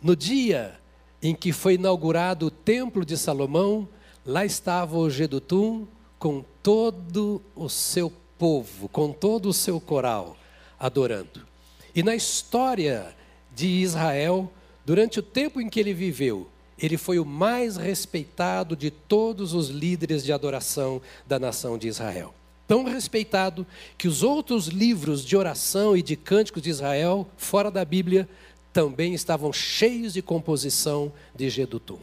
No 0.00 0.14
dia 0.14 0.78
em 1.22 1.34
que 1.34 1.52
foi 1.52 1.74
inaugurado 1.74 2.46
o 2.46 2.50
Templo 2.50 3.04
de 3.04 3.16
Salomão, 3.16 3.88
lá 4.24 4.44
estava 4.44 4.96
o 4.96 5.10
Gedutum 5.10 5.86
com 6.18 6.44
todo 6.62 7.42
o 7.56 7.68
seu 7.68 8.12
povo, 8.38 8.88
com 8.88 9.12
todo 9.12 9.48
o 9.48 9.54
seu 9.54 9.80
coral, 9.80 10.36
adorando. 10.78 11.46
E 11.94 12.02
na 12.02 12.14
história 12.14 13.16
de 13.54 13.66
Israel, 13.66 14.52
durante 14.84 15.18
o 15.18 15.22
tempo 15.22 15.60
em 15.60 15.68
que 15.68 15.80
ele 15.80 15.94
viveu, 15.94 16.46
ele 16.78 16.96
foi 16.96 17.18
o 17.18 17.24
mais 17.24 17.76
respeitado 17.76 18.76
de 18.76 18.90
todos 18.90 19.52
os 19.54 19.68
líderes 19.68 20.22
de 20.22 20.32
adoração 20.32 21.02
da 21.26 21.38
nação 21.38 21.76
de 21.76 21.88
Israel 21.88 22.32
tão 22.68 22.84
respeitado 22.84 23.66
que 23.96 24.06
os 24.06 24.22
outros 24.22 24.66
livros 24.66 25.24
de 25.24 25.34
oração 25.34 25.96
e 25.96 26.02
de 26.02 26.14
cânticos 26.14 26.62
de 26.62 26.68
Israel, 26.68 27.26
fora 27.38 27.70
da 27.70 27.82
Bíblia, 27.82 28.28
também 28.74 29.14
estavam 29.14 29.50
cheios 29.52 30.12
de 30.12 30.20
composição 30.20 31.10
de 31.34 31.48
Gedutum. 31.48 31.98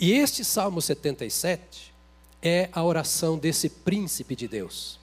E 0.00 0.12
este 0.12 0.44
Salmo 0.44 0.80
77 0.80 1.92
é 2.40 2.70
a 2.72 2.82
oração 2.82 3.38
desse 3.38 3.68
príncipe 3.68 4.34
de 4.34 4.48
Deus, 4.48 4.98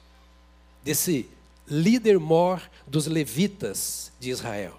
desse 0.82 1.26
líder 1.68 2.18
mor 2.18 2.60
dos 2.86 3.06
levitas 3.06 4.10
de 4.18 4.28
Israel. 4.28 4.76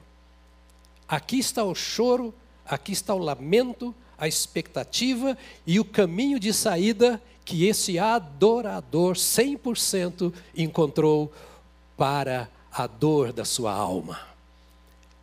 Aqui 1.08 1.40
está 1.40 1.64
o 1.64 1.74
choro, 1.74 2.34
aqui 2.66 2.92
está 2.92 3.16
o 3.16 3.18
lamento, 3.18 3.96
a 4.18 4.28
expectativa 4.28 5.38
e 5.66 5.80
o 5.80 5.86
caminho 5.86 6.40
de 6.40 6.54
saída 6.54 7.22
que 7.52 7.68
esse 7.68 8.00
adorador 8.00 9.16
100% 9.16 10.34
encontrou 10.56 11.30
para 11.98 12.50
a 12.72 12.88
dor 12.88 13.34
da 13.34 13.44
sua 13.44 13.74
alma. 13.74 14.18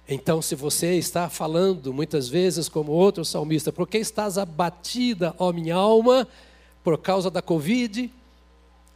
Então, 0.07 0.43
se 0.43 0.55
você 0.55 0.99
está 0.99 1.31
falando 1.31 1.91
muitas 1.91 2.29
vezes, 2.29 2.69
como 2.69 2.93
outro 2.93 3.25
salmista, 3.25 3.73
por 3.73 3.89
que 3.89 3.97
estás 3.97 4.37
abatida, 4.37 5.35
ó 5.39 5.55
minha 5.55 5.75
alma, 5.75 6.29
por 6.85 6.99
causa 6.99 7.31
da 7.31 7.41
Covid, 7.41 8.13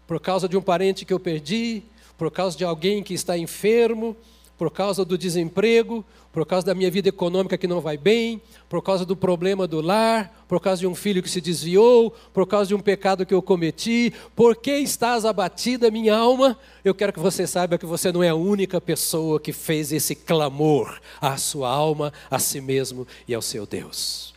por 0.07 0.21
causa 0.21 0.47
de 0.47 0.59
um 0.59 0.62
parente 0.62 1.07
que 1.07 1.15
eu 1.15 1.19
perdi, 1.19 1.85
por 2.19 2.31
causa 2.31 2.55
de 2.55 2.65
alguém 2.67 3.03
que 3.03 3.15
está 3.15 3.39
enfermo, 3.39 4.15
por 4.62 4.71
causa 4.71 5.04
do 5.04 5.19
desemprego, 5.19 6.04
por 6.33 6.47
causa 6.47 6.64
da 6.64 6.73
minha 6.73 6.88
vida 6.88 7.09
econômica 7.09 7.59
que 7.59 7.66
não 7.66 7.81
vai 7.81 7.97
bem, 7.97 8.40
por 8.69 8.81
causa 8.81 9.04
do 9.04 9.16
problema 9.16 9.66
do 9.66 9.81
lar, 9.81 10.45
por 10.47 10.61
causa 10.61 10.78
de 10.78 10.87
um 10.87 10.95
filho 10.95 11.21
que 11.21 11.28
se 11.28 11.40
desviou, 11.40 12.14
por 12.33 12.47
causa 12.47 12.69
de 12.69 12.75
um 12.76 12.78
pecado 12.78 13.26
que 13.26 13.35
eu 13.35 13.42
cometi. 13.42 14.14
Por 14.37 14.54
que 14.54 14.71
estás 14.76 15.25
abatida, 15.25 15.90
minha 15.90 16.16
alma? 16.16 16.57
Eu 16.85 16.95
quero 16.95 17.12
que 17.12 17.19
você 17.19 17.45
saiba 17.45 17.76
que 17.76 17.85
você 17.85 18.12
não 18.12 18.23
é 18.23 18.28
a 18.28 18.37
única 18.37 18.81
pessoa 18.81 19.40
que 19.40 19.52
fez 19.52 19.90
esse 19.90 20.14
clamor 20.14 21.00
à 21.21 21.37
sua 21.37 21.69
alma, 21.69 22.12
a 22.31 22.38
si 22.38 22.61
mesmo 22.61 23.04
e 23.26 23.35
ao 23.35 23.42
seu 23.42 23.66
Deus. 23.66 24.33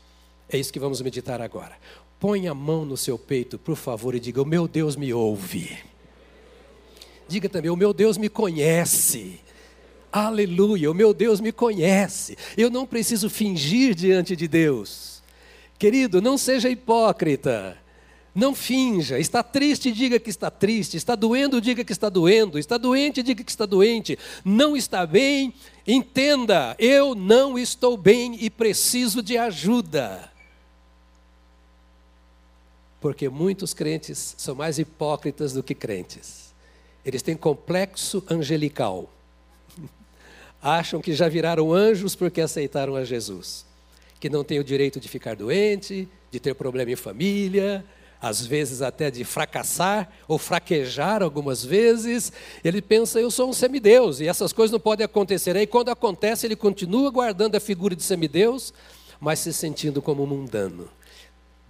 É 0.49 0.57
isso 0.57 0.73
que 0.73 0.79
vamos 0.79 1.01
meditar 1.01 1.39
agora. 1.39 1.73
Põe 2.19 2.47
a 2.47 2.53
mão 2.55 2.83
no 2.83 2.97
seu 2.97 3.19
peito, 3.19 3.59
por 3.59 3.75
favor, 3.75 4.15
e 4.15 4.19
diga: 4.19 4.41
O 4.41 4.45
meu 4.45 4.67
Deus 4.67 4.95
me 4.95 5.13
ouve. 5.13 5.77
Diga 7.27 7.47
também: 7.47 7.69
O 7.69 7.75
meu 7.75 7.93
Deus 7.93 8.17
me 8.17 8.27
conhece. 8.27 9.44
Aleluia, 10.11 10.89
o 10.89 10.93
meu 10.93 11.13
Deus 11.13 11.39
me 11.41 11.51
conhece. 11.51 12.37
Eu 12.57 12.69
não 12.69 12.85
preciso 12.85 13.29
fingir 13.29 13.93
diante 13.93 14.35
de 14.35 14.47
Deus. 14.47 15.21
Querido, 15.77 16.21
não 16.21 16.37
seja 16.37 16.69
hipócrita. 16.69 17.77
Não 18.35 18.53
finja. 18.53 19.17
Está 19.17 19.41
triste, 19.41 19.93
diga 19.93 20.19
que 20.19 20.29
está 20.29 20.51
triste. 20.51 20.97
Está 20.97 21.15
doendo, 21.15 21.61
diga 21.61 21.85
que 21.85 21.93
está 21.93 22.09
doendo. 22.09 22.59
Está 22.59 22.77
doente, 22.77 23.23
diga 23.23 23.41
que 23.41 23.49
está 23.49 23.65
doente. 23.65 24.19
Não 24.43 24.75
está 24.75 25.05
bem, 25.05 25.53
entenda. 25.87 26.75
Eu 26.77 27.15
não 27.15 27.57
estou 27.57 27.95
bem 27.95 28.37
e 28.41 28.49
preciso 28.49 29.23
de 29.23 29.37
ajuda. 29.37 30.29
Porque 32.99 33.29
muitos 33.29 33.73
crentes 33.73 34.35
são 34.37 34.53
mais 34.53 34.79
hipócritas 34.79 35.53
do 35.53 35.63
que 35.63 35.73
crentes. 35.73 36.53
Eles 37.05 37.21
têm 37.21 37.37
complexo 37.37 38.21
angelical. 38.29 39.09
Acham 40.61 41.01
que 41.01 41.13
já 41.13 41.27
viraram 41.27 41.73
anjos 41.73 42.15
porque 42.15 42.41
aceitaram 42.41 42.95
a 42.95 43.03
Jesus. 43.03 43.65
Que 44.19 44.29
não 44.29 44.43
têm 44.43 44.59
o 44.59 44.63
direito 44.63 44.99
de 44.99 45.07
ficar 45.07 45.35
doente, 45.35 46.07
de 46.31 46.39
ter 46.39 46.55
problema 46.55 46.91
em 46.91 46.95
família, 46.95 47.85
às 48.21 48.45
vezes 48.45 48.81
até 48.81 49.11
de 49.11 49.23
fracassar 49.23 50.11
ou 50.27 50.37
fraquejar 50.37 51.21
algumas 51.21 51.63
vezes. 51.63 52.31
Ele 52.63 52.81
pensa, 52.81 53.19
eu 53.19 53.29
sou 53.29 53.49
um 53.49 53.53
semideus 53.53 54.19
e 54.19 54.27
essas 54.27 54.51
coisas 54.51 54.71
não 54.71 54.79
podem 54.79 55.05
acontecer. 55.05 55.55
Aí 55.55 55.67
quando 55.67 55.89
acontece, 55.89 56.47
ele 56.47 56.55
continua 56.55 57.11
guardando 57.11 57.55
a 57.55 57.59
figura 57.59 57.95
de 57.95 58.03
semideus, 58.03 58.73
mas 59.19 59.39
se 59.39 59.53
sentindo 59.53 60.01
como 60.01 60.25
mundano. 60.25 60.89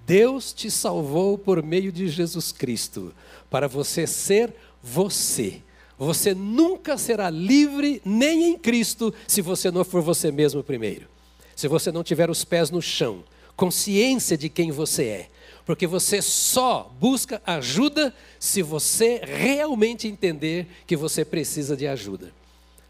Deus 0.06 0.54
te 0.54 0.70
salvou 0.70 1.38
por 1.38 1.62
meio 1.63 1.92
de 1.92 2.08
Jesus 2.08 2.51
Cristo, 2.51 3.13
para 3.50 3.68
você 3.68 4.06
ser 4.06 4.54
você. 4.82 5.62
Você 5.98 6.34
nunca 6.34 6.98
será 6.98 7.30
livre 7.30 8.02
nem 8.04 8.50
em 8.50 8.58
Cristo 8.58 9.14
se 9.28 9.42
você 9.42 9.72
não 9.72 9.84
for 9.84 10.02
você 10.02 10.32
mesmo 10.32 10.62
primeiro. 10.64 11.08
Se 11.56 11.68
você 11.68 11.92
não 11.92 12.04
tiver 12.04 12.30
os 12.30 12.44
pés 12.44 12.70
no 12.70 12.82
chão, 12.82 13.24
consciência 13.56 14.38
de 14.38 14.50
quem 14.50 14.72
você 14.72 15.06
é, 15.06 15.30
porque 15.66 15.88
você 15.88 16.22
só 16.22 16.92
busca 17.00 17.42
ajuda 17.46 18.14
se 18.40 18.62
você 18.62 19.22
realmente 19.24 20.08
entender 20.08 20.68
que 20.86 20.98
você 20.98 21.24
precisa 21.24 21.75
de 21.75 21.88
ajuda. 21.88 22.32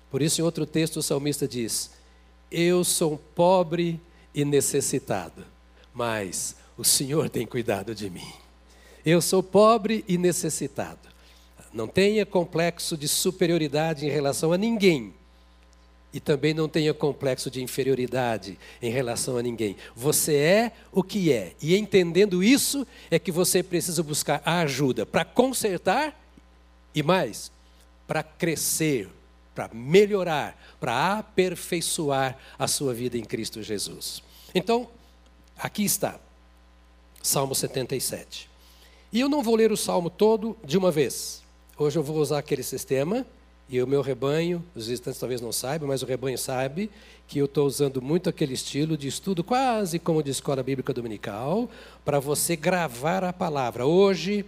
Por 0.10 0.22
isso, 0.22 0.42
em 0.42 0.44
outro 0.44 0.66
texto, 0.66 0.98
o 0.98 1.04
salmista 1.04 1.48
diz: 1.48 1.92
Eu 2.52 2.84
sou 2.84 3.18
pobre 3.36 4.00
e 4.34 4.44
necessitado, 4.44 5.46
mas 5.94 6.56
o 6.78 6.84
Senhor 6.84 7.30
tem 7.30 7.46
cuidado 7.46 7.94
de 7.94 8.10
mim. 8.10 8.28
Eu 9.06 9.22
sou 9.22 9.44
pobre 9.44 10.04
e 10.08 10.18
necessitado. 10.18 11.15
Não 11.76 11.90
tenha 11.90 12.26
complexo 12.26 12.96
de 12.96 13.06
superioridade 13.06 14.06
em 14.06 14.10
relação 14.10 14.54
a 14.54 14.58
ninguém 14.58 15.14
e 16.14 16.22
também 16.22 16.54
não 16.54 16.70
tenha 16.70 16.94
complexo 16.94 17.52
de 17.52 17.62
inferioridade 17.62 18.58
em 18.82 18.90
relação 18.90 19.36
a 19.36 19.42
ninguém. 19.42 19.76
Você 19.94 20.38
é 20.38 20.72
o 20.90 21.04
que 21.04 21.34
é. 21.34 21.54
E 21.62 21.76
entendendo 21.76 22.42
isso, 22.42 22.88
é 23.12 23.20
que 23.20 23.30
você 23.30 23.62
precisa 23.62 24.02
buscar 24.02 24.42
a 24.46 24.62
ajuda 24.62 25.06
para 25.06 25.26
consertar 25.26 26.18
e 26.96 27.04
mais, 27.04 27.52
para 28.08 28.24
crescer, 28.24 29.10
para 29.54 29.70
melhorar, 29.74 30.58
para 30.80 31.18
aperfeiçoar 31.18 32.38
a 32.58 32.70
sua 32.70 32.94
vida 32.94 33.18
em 33.18 33.26
Cristo 33.26 33.62
Jesus. 33.62 34.24
Então, 34.56 34.88
aqui 35.58 35.84
está, 35.84 36.18
Salmo 37.22 37.54
77. 37.54 38.50
E 39.12 39.20
eu 39.20 39.28
não 39.28 39.44
vou 39.44 39.58
ler 39.58 39.74
o 39.74 39.78
salmo 39.78 40.10
todo 40.10 40.56
de 40.64 40.78
uma 40.78 40.90
vez. 40.90 41.44
Hoje 41.78 42.00
eu 42.00 42.04
vou 42.04 42.16
usar 42.18 42.40
aquele 42.40 42.64
sistema 42.64 43.26
e 43.68 43.82
o 43.82 43.88
meu 43.88 44.02
rebanho, 44.02 44.64
os 44.74 44.88
visitantes 44.88 45.20
talvez 45.20 45.42
não 45.42 45.52
saibam, 45.52 45.90
mas 45.90 46.02
o 46.02 46.06
rebanho 46.06 46.38
sabe 46.38 46.90
que 47.28 47.38
eu 47.38 47.46
estou 47.46 47.68
usando 47.68 48.02
muito 48.02 48.30
aquele 48.30 48.54
estilo 48.54 48.96
de 48.96 49.10
estudo, 49.10 49.44
quase 49.44 50.00
como 50.00 50.24
de 50.24 50.32
escola 50.32 50.64
bíblica 50.64 50.94
dominical, 50.94 51.70
para 52.06 52.18
você 52.18 52.56
gravar 52.56 53.26
a 53.26 53.34
palavra. 53.34 53.86
Hoje, 53.86 54.46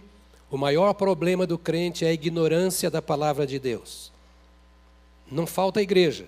o 0.50 0.56
maior 0.56 0.94
problema 0.94 1.46
do 1.46 1.58
crente 1.58 2.02
é 2.02 2.08
a 2.08 2.12
ignorância 2.14 2.90
da 2.90 3.02
palavra 3.02 3.46
de 3.46 3.58
Deus. 3.58 4.10
Não 5.30 5.46
falta 5.46 5.82
igreja. 5.82 6.24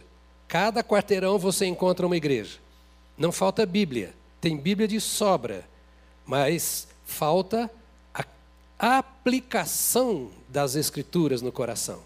Cada 0.47 0.85
quarteirão 0.85 1.39
você 1.39 1.65
encontra 1.65 2.05
uma 2.05 2.17
igreja. 2.17 2.59
Não 3.17 3.33
falta 3.33 3.65
Bíblia. 3.65 4.13
Tem 4.39 4.55
Bíblia 4.55 4.87
de 4.87 5.01
sobra. 5.01 5.65
Mas 6.27 6.89
falta 7.07 7.71
aplicação 8.81 10.31
das 10.49 10.75
Escrituras 10.75 11.43
no 11.43 11.53
coração. 11.53 12.01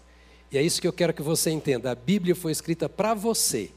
E 0.51 0.57
é 0.57 0.61
isso 0.61 0.81
que 0.81 0.87
eu 0.87 0.93
quero 0.93 1.13
que 1.13 1.21
você 1.21 1.49
entenda. 1.49 1.91
A 1.91 1.95
Bíblia 1.95 2.35
foi 2.35 2.51
escrita 2.51 2.87
para 2.87 3.13
você. 3.13 3.71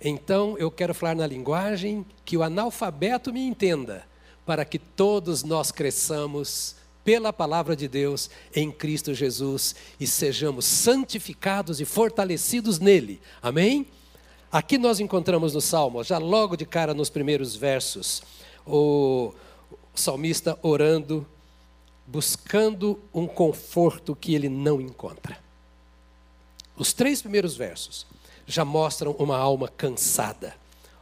Então 0.00 0.56
eu 0.58 0.70
quero 0.70 0.94
falar 0.94 1.14
na 1.14 1.26
linguagem 1.26 2.04
que 2.24 2.36
o 2.36 2.42
analfabeto 2.42 3.32
me 3.32 3.40
entenda, 3.40 4.06
para 4.44 4.64
que 4.64 4.78
todos 4.78 5.42
nós 5.42 5.72
cresçamos 5.72 6.76
pela 7.02 7.32
palavra 7.32 7.76
de 7.76 7.86
Deus 7.86 8.30
em 8.54 8.70
Cristo 8.70 9.14
Jesus 9.14 9.74
e 10.00 10.06
sejamos 10.06 10.64
santificados 10.64 11.80
e 11.80 11.84
fortalecidos 11.84 12.78
nele. 12.78 13.20
Amém? 13.42 13.86
Aqui 14.50 14.78
nós 14.78 15.00
encontramos 15.00 15.52
no 15.54 15.60
Salmo, 15.60 16.04
já 16.04 16.16
logo 16.18 16.56
de 16.56 16.64
cara 16.64 16.94
nos 16.94 17.10
primeiros 17.10 17.56
versos, 17.56 18.22
o 18.66 19.34
salmista 19.94 20.58
orando, 20.62 21.26
buscando 22.06 23.00
um 23.12 23.26
conforto 23.26 24.14
que 24.14 24.34
ele 24.34 24.48
não 24.48 24.80
encontra. 24.80 25.38
Os 26.76 26.92
três 26.92 27.22
primeiros 27.22 27.56
versos 27.56 28.06
já 28.46 28.64
mostram 28.64 29.12
uma 29.12 29.36
alma 29.36 29.68
cansada. 29.68 30.54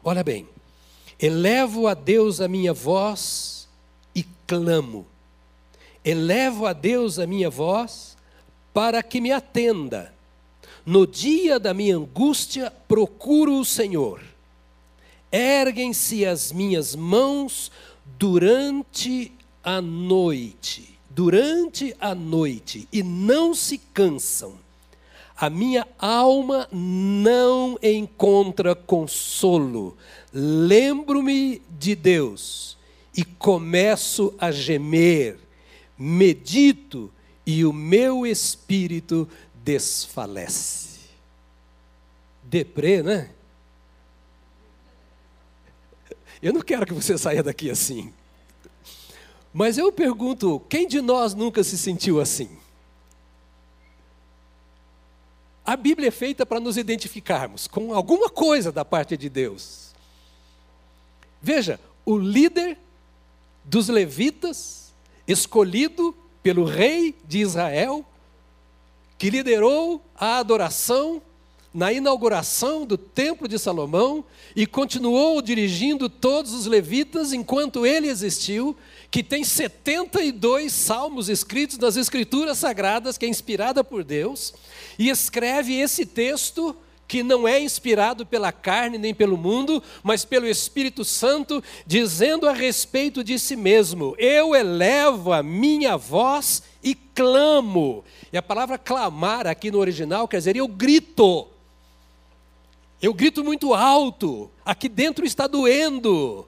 Olha 0.04 0.22
bem, 0.22 0.48
elevo 1.18 1.86
a 1.86 1.94
Deus 1.94 2.40
a 2.40 2.48
minha 2.48 2.72
voz 2.72 3.68
e 4.14 4.24
clamo. 4.46 5.06
Elevo 6.04 6.66
a 6.66 6.72
Deus 6.72 7.18
a 7.18 7.26
minha 7.26 7.48
voz 7.48 8.16
para 8.72 9.02
que 9.02 9.20
me 9.20 9.32
atenda. 9.32 10.12
No 10.84 11.06
dia 11.06 11.60
da 11.60 11.72
minha 11.72 11.96
angústia, 11.96 12.72
procuro 12.88 13.58
o 13.58 13.64
Senhor. 13.64 14.20
Erguem-se 15.30 16.26
as 16.26 16.52
minhas 16.52 16.94
mãos 16.94 17.70
durante 18.18 19.32
a 19.62 19.80
noite, 19.80 20.91
durante 21.14 21.94
a 22.00 22.14
noite, 22.14 22.88
e 22.92 23.02
não 23.02 23.54
se 23.54 23.78
cansam 23.78 24.62
a 25.42 25.50
minha 25.50 25.84
alma 25.98 26.68
não 26.70 27.76
encontra 27.82 28.76
consolo. 28.76 29.96
Lembro-me 30.32 31.60
de 31.68 31.96
Deus 31.96 32.78
e 33.12 33.24
começo 33.24 34.32
a 34.38 34.52
gemer, 34.52 35.36
medito 35.98 37.10
e 37.44 37.64
o 37.64 37.72
meu 37.72 38.24
espírito 38.24 39.28
desfalece. 39.64 41.00
Deprê, 42.44 43.02
né? 43.02 43.30
Eu 46.40 46.52
não 46.52 46.60
quero 46.60 46.86
que 46.86 46.94
você 46.94 47.18
saia 47.18 47.42
daqui 47.42 47.68
assim. 47.68 48.12
Mas 49.52 49.76
eu 49.78 49.92
pergunto: 49.92 50.60
quem 50.68 50.86
de 50.86 51.00
nós 51.00 51.34
nunca 51.34 51.62
se 51.62 51.76
sentiu 51.76 52.20
assim? 52.20 52.48
A 55.64 55.76
Bíblia 55.76 56.08
é 56.08 56.10
feita 56.10 56.44
para 56.44 56.58
nos 56.58 56.76
identificarmos 56.76 57.68
com 57.68 57.94
alguma 57.94 58.28
coisa 58.28 58.72
da 58.72 58.84
parte 58.84 59.16
de 59.16 59.28
Deus. 59.28 59.92
Veja, 61.40 61.78
o 62.04 62.18
líder 62.18 62.78
dos 63.64 63.88
levitas, 63.88 64.92
escolhido 65.26 66.14
pelo 66.42 66.64
rei 66.64 67.16
de 67.24 67.38
Israel, 67.38 68.04
que 69.16 69.30
liderou 69.30 70.02
a 70.16 70.38
adoração 70.38 71.22
na 71.72 71.92
inauguração 71.92 72.84
do 72.84 72.98
Templo 72.98 73.48
de 73.48 73.58
Salomão 73.58 74.24
e 74.54 74.66
continuou 74.66 75.40
dirigindo 75.40 76.08
todos 76.08 76.52
os 76.52 76.66
levitas 76.66 77.32
enquanto 77.32 77.86
ele 77.86 78.08
existiu, 78.08 78.76
que 79.10 79.22
tem 79.22 79.44
72 79.44 80.72
salmos 80.72 81.28
escritos 81.28 81.78
nas 81.78 81.96
Escrituras 81.96 82.58
Sagradas, 82.58 83.16
que 83.16 83.24
é 83.24 83.28
inspirada 83.28 83.82
por 83.82 84.04
Deus, 84.04 84.52
e 84.98 85.08
escreve 85.08 85.74
esse 85.74 86.04
texto 86.04 86.76
que 87.12 87.22
não 87.22 87.46
é 87.46 87.60
inspirado 87.60 88.24
pela 88.24 88.50
carne 88.50 88.96
nem 88.96 89.14
pelo 89.14 89.36
mundo, 89.36 89.82
mas 90.02 90.24
pelo 90.24 90.46
Espírito 90.46 91.04
Santo, 91.04 91.62
dizendo 91.86 92.48
a 92.48 92.52
respeito 92.52 93.22
de 93.22 93.38
si 93.38 93.54
mesmo: 93.54 94.14
Eu 94.16 94.54
elevo 94.54 95.30
a 95.30 95.42
minha 95.42 95.98
voz 95.98 96.62
e 96.82 96.94
clamo. 96.94 98.02
E 98.32 98.38
a 98.38 98.42
palavra 98.42 98.78
clamar 98.78 99.46
aqui 99.46 99.70
no 99.70 99.78
original 99.78 100.26
quer 100.26 100.38
dizer 100.38 100.56
eu 100.56 100.66
grito. 100.66 101.51
Eu 103.02 103.12
grito 103.12 103.42
muito 103.42 103.74
alto, 103.74 104.48
aqui 104.64 104.88
dentro 104.88 105.26
está 105.26 105.48
doendo. 105.48 106.46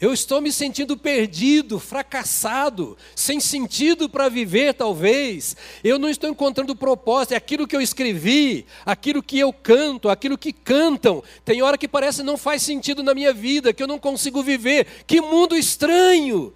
Eu 0.00 0.10
estou 0.14 0.40
me 0.40 0.50
sentindo 0.50 0.96
perdido, 0.96 1.78
fracassado, 1.78 2.96
sem 3.14 3.38
sentido 3.38 4.08
para 4.08 4.30
viver, 4.30 4.72
talvez. 4.72 5.54
Eu 5.84 5.98
não 5.98 6.08
estou 6.08 6.30
encontrando 6.30 6.74
propósito. 6.74 7.34
É 7.34 7.36
aquilo 7.36 7.68
que 7.68 7.76
eu 7.76 7.80
escrevi, 7.80 8.64
aquilo 8.86 9.22
que 9.22 9.38
eu 9.38 9.52
canto, 9.52 10.08
aquilo 10.08 10.38
que 10.38 10.50
cantam. 10.50 11.22
Tem 11.44 11.60
hora 11.60 11.76
que 11.76 11.86
parece 11.86 12.22
não 12.22 12.38
faz 12.38 12.62
sentido 12.62 13.02
na 13.02 13.14
minha 13.14 13.34
vida, 13.34 13.74
que 13.74 13.82
eu 13.82 13.86
não 13.86 13.98
consigo 13.98 14.42
viver. 14.42 14.86
Que 15.06 15.20
mundo 15.20 15.54
estranho! 15.54 16.54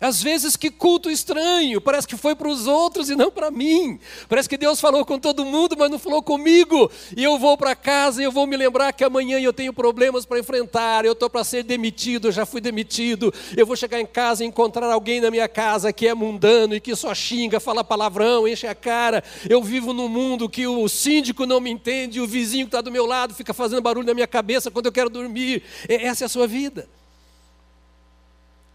Às 0.00 0.22
vezes, 0.22 0.56
que 0.56 0.70
culto 0.70 1.10
estranho, 1.10 1.80
parece 1.80 2.06
que 2.06 2.16
foi 2.16 2.36
para 2.36 2.48
os 2.48 2.68
outros 2.68 3.10
e 3.10 3.16
não 3.16 3.32
para 3.32 3.50
mim. 3.50 3.98
Parece 4.28 4.48
que 4.48 4.56
Deus 4.56 4.80
falou 4.80 5.04
com 5.04 5.18
todo 5.18 5.44
mundo, 5.44 5.74
mas 5.76 5.90
não 5.90 5.98
falou 5.98 6.22
comigo. 6.22 6.88
E 7.16 7.24
eu 7.24 7.36
vou 7.36 7.56
para 7.56 7.74
casa 7.74 8.22
e 8.22 8.24
eu 8.24 8.30
vou 8.30 8.46
me 8.46 8.56
lembrar 8.56 8.92
que 8.92 9.02
amanhã 9.02 9.40
eu 9.40 9.52
tenho 9.52 9.72
problemas 9.72 10.24
para 10.24 10.38
enfrentar, 10.38 11.04
eu 11.04 11.12
estou 11.12 11.28
para 11.28 11.42
ser 11.42 11.64
demitido, 11.64 12.28
eu 12.28 12.32
já 12.32 12.46
fui 12.46 12.60
demitido. 12.60 13.34
Eu 13.56 13.66
vou 13.66 13.74
chegar 13.74 14.00
em 14.00 14.06
casa 14.06 14.44
e 14.44 14.46
encontrar 14.46 14.86
alguém 14.86 15.20
na 15.20 15.32
minha 15.32 15.48
casa 15.48 15.92
que 15.92 16.06
é 16.06 16.14
mundano 16.14 16.76
e 16.76 16.80
que 16.80 16.94
só 16.94 17.12
xinga, 17.12 17.58
fala 17.58 17.82
palavrão, 17.82 18.46
enche 18.46 18.68
a 18.68 18.76
cara. 18.76 19.24
Eu 19.50 19.60
vivo 19.62 19.92
num 19.92 20.08
mundo 20.08 20.48
que 20.48 20.64
o 20.64 20.88
síndico 20.88 21.44
não 21.44 21.60
me 21.60 21.70
entende, 21.70 22.20
o 22.20 22.26
vizinho 22.26 22.66
que 22.66 22.68
está 22.68 22.80
do 22.80 22.92
meu 22.92 23.04
lado 23.04 23.34
fica 23.34 23.52
fazendo 23.52 23.82
barulho 23.82 24.06
na 24.06 24.14
minha 24.14 24.28
cabeça 24.28 24.70
quando 24.70 24.86
eu 24.86 24.92
quero 24.92 25.10
dormir. 25.10 25.64
Essa 25.88 26.24
é 26.24 26.26
a 26.26 26.28
sua 26.28 26.46
vida. 26.46 26.88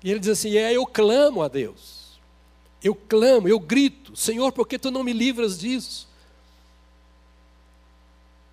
E 0.04 0.12
ele 0.12 0.20
diz 0.20 0.30
assim: 0.30 0.58
É, 0.58 0.74
eu 0.74 0.86
clamo 0.86 1.42
a 1.42 1.48
Deus. 1.48 2.20
Eu 2.84 2.94
clamo, 2.94 3.48
eu 3.48 3.60
grito: 3.60 4.16
Senhor, 4.16 4.52
por 4.52 4.68
que 4.68 4.78
tu 4.78 4.92
não 4.92 5.04
me 5.04 5.14
livras 5.14 5.58
disso? 5.58 6.08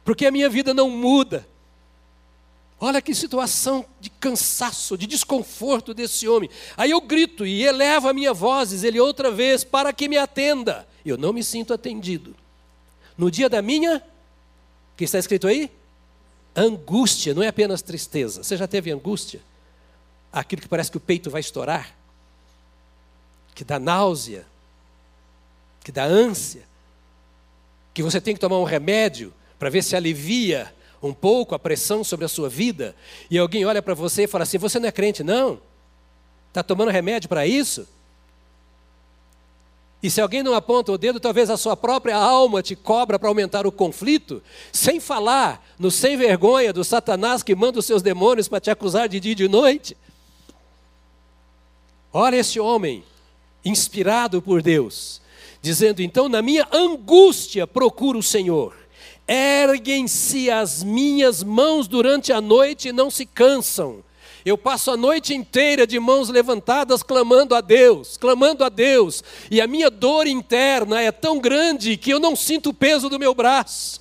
Porque 0.04 0.26
a 0.26 0.30
minha 0.30 0.48
vida 0.48 0.72
não 0.72 0.88
muda. 0.88 1.46
Olha 2.82 3.02
que 3.02 3.14
situação 3.14 3.84
de 4.00 4.08
cansaço, 4.08 4.96
de 4.96 5.06
desconforto 5.06 5.92
desse 5.92 6.26
homem. 6.26 6.48
Aí 6.76 6.92
eu 6.92 7.00
grito 7.00 7.44
e 7.44 7.62
elevo 7.62 8.08
a 8.08 8.14
minha 8.14 8.32
voz, 8.32 8.70
diz 8.70 8.84
ele 8.84 8.98
outra 8.98 9.30
vez, 9.30 9.62
para 9.62 9.92
que 9.92 10.08
me 10.08 10.16
atenda. 10.16 10.88
Eu 11.04 11.18
não 11.18 11.32
me 11.32 11.44
sinto 11.44 11.74
atendido. 11.74 12.34
No 13.18 13.30
dia 13.30 13.50
da 13.50 13.60
minha, 13.60 14.02
que 14.96 15.04
está 15.04 15.18
escrito 15.18 15.46
aí? 15.46 15.70
Angústia, 16.56 17.34
não 17.34 17.42
é 17.42 17.48
apenas 17.48 17.82
tristeza. 17.82 18.42
Você 18.42 18.56
já 18.56 18.66
teve 18.66 18.90
angústia? 18.90 19.42
Aquilo 20.32 20.62
que 20.62 20.68
parece 20.68 20.90
que 20.90 20.96
o 20.96 21.00
peito 21.00 21.30
vai 21.30 21.40
estourar, 21.40 21.94
que 23.54 23.64
dá 23.64 23.78
náusea, 23.78 24.46
que 25.82 25.90
dá 25.90 26.04
ânsia, 26.04 26.62
que 27.92 28.02
você 28.02 28.20
tem 28.20 28.34
que 28.34 28.40
tomar 28.40 28.58
um 28.58 28.64
remédio 28.64 29.32
para 29.58 29.70
ver 29.70 29.82
se 29.82 29.96
alivia 29.96 30.72
um 31.02 31.12
pouco 31.12 31.54
a 31.54 31.58
pressão 31.58 32.04
sobre 32.04 32.24
a 32.24 32.28
sua 32.28 32.48
vida, 32.48 32.94
e 33.30 33.38
alguém 33.38 33.64
olha 33.64 33.82
para 33.82 33.94
você 33.94 34.24
e 34.24 34.26
fala 34.26 34.44
assim: 34.44 34.58
Você 34.58 34.78
não 34.78 34.88
é 34.88 34.92
crente, 34.92 35.22
não? 35.22 35.60
Está 36.48 36.62
tomando 36.62 36.90
remédio 36.90 37.28
para 37.28 37.46
isso? 37.46 37.86
E 40.02 40.10
se 40.10 40.20
alguém 40.20 40.42
não 40.42 40.54
aponta 40.54 40.92
o 40.92 40.98
dedo, 40.98 41.20
talvez 41.20 41.50
a 41.50 41.58
sua 41.58 41.76
própria 41.76 42.16
alma 42.16 42.62
te 42.62 42.74
cobra 42.74 43.18
para 43.18 43.28
aumentar 43.28 43.66
o 43.66 43.72
conflito, 43.72 44.42
sem 44.72 44.98
falar 44.98 45.62
no 45.78 45.90
sem 45.90 46.16
vergonha 46.16 46.72
do 46.72 46.82
Satanás 46.82 47.42
que 47.42 47.54
manda 47.54 47.78
os 47.78 47.84
seus 47.84 48.00
demônios 48.00 48.48
para 48.48 48.60
te 48.60 48.70
acusar 48.70 49.08
de 49.08 49.20
dia 49.20 49.32
e 49.32 49.34
de 49.34 49.48
noite. 49.48 49.96
Olha 52.12 52.36
esse 52.36 52.58
homem, 52.58 53.04
inspirado 53.64 54.42
por 54.42 54.62
Deus, 54.62 55.20
dizendo: 55.62 56.02
então, 56.02 56.28
na 56.28 56.42
minha 56.42 56.66
angústia 56.72 57.66
procuro 57.66 58.18
o 58.18 58.22
Senhor. 58.22 58.74
Erguem-se 59.28 60.50
as 60.50 60.82
minhas 60.82 61.44
mãos 61.44 61.86
durante 61.86 62.32
a 62.32 62.40
noite 62.40 62.88
e 62.88 62.92
não 62.92 63.10
se 63.10 63.24
cansam. 63.24 64.02
Eu 64.44 64.58
passo 64.58 64.90
a 64.90 64.96
noite 64.96 65.34
inteira 65.34 65.86
de 65.86 66.00
mãos 66.00 66.30
levantadas 66.30 67.02
clamando 67.02 67.54
a 67.54 67.60
Deus, 67.60 68.16
clamando 68.16 68.64
a 68.64 68.68
Deus, 68.68 69.22
e 69.50 69.60
a 69.60 69.66
minha 69.66 69.88
dor 69.88 70.26
interna 70.26 71.00
é 71.00 71.12
tão 71.12 71.38
grande 71.38 71.96
que 71.96 72.10
eu 72.10 72.18
não 72.18 72.34
sinto 72.34 72.70
o 72.70 72.74
peso 72.74 73.08
do 73.08 73.20
meu 73.20 73.34
braço. 73.34 74.00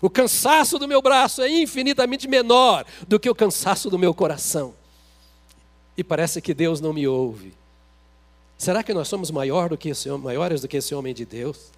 O 0.00 0.10
cansaço 0.10 0.80
do 0.80 0.88
meu 0.88 1.00
braço 1.00 1.42
é 1.42 1.48
infinitamente 1.48 2.26
menor 2.26 2.84
do 3.06 3.20
que 3.20 3.30
o 3.30 3.34
cansaço 3.34 3.88
do 3.88 3.98
meu 3.98 4.12
coração 4.12 4.74
e 5.96 6.02
parece 6.02 6.40
que 6.40 6.54
Deus 6.54 6.80
não 6.80 6.92
me 6.92 7.06
ouve. 7.06 7.54
Será 8.56 8.82
que 8.82 8.94
nós 8.94 9.08
somos 9.08 9.30
maior 9.30 9.68
do 9.68 9.76
que 9.76 9.88
esse, 9.88 10.08
maiores 10.10 10.60
do 10.60 10.68
que 10.68 10.76
esse 10.76 10.94
homem 10.94 11.12
de 11.12 11.24
Deus? 11.24 11.70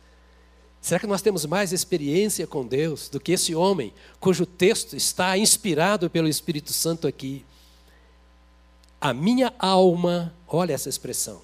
Será 0.80 1.00
que 1.00 1.06
nós 1.06 1.22
temos 1.22 1.46
mais 1.46 1.72
experiência 1.72 2.46
com 2.46 2.66
Deus 2.66 3.08
do 3.08 3.18
que 3.18 3.32
esse 3.32 3.54
homem, 3.54 3.92
cujo 4.20 4.44
texto 4.44 4.94
está 4.94 5.36
inspirado 5.38 6.10
pelo 6.10 6.28
Espírito 6.28 6.72
Santo 6.72 7.06
aqui? 7.06 7.44
A 9.00 9.14
minha 9.14 9.52
alma, 9.58 10.34
olha 10.46 10.74
essa 10.74 10.88
expressão, 10.88 11.40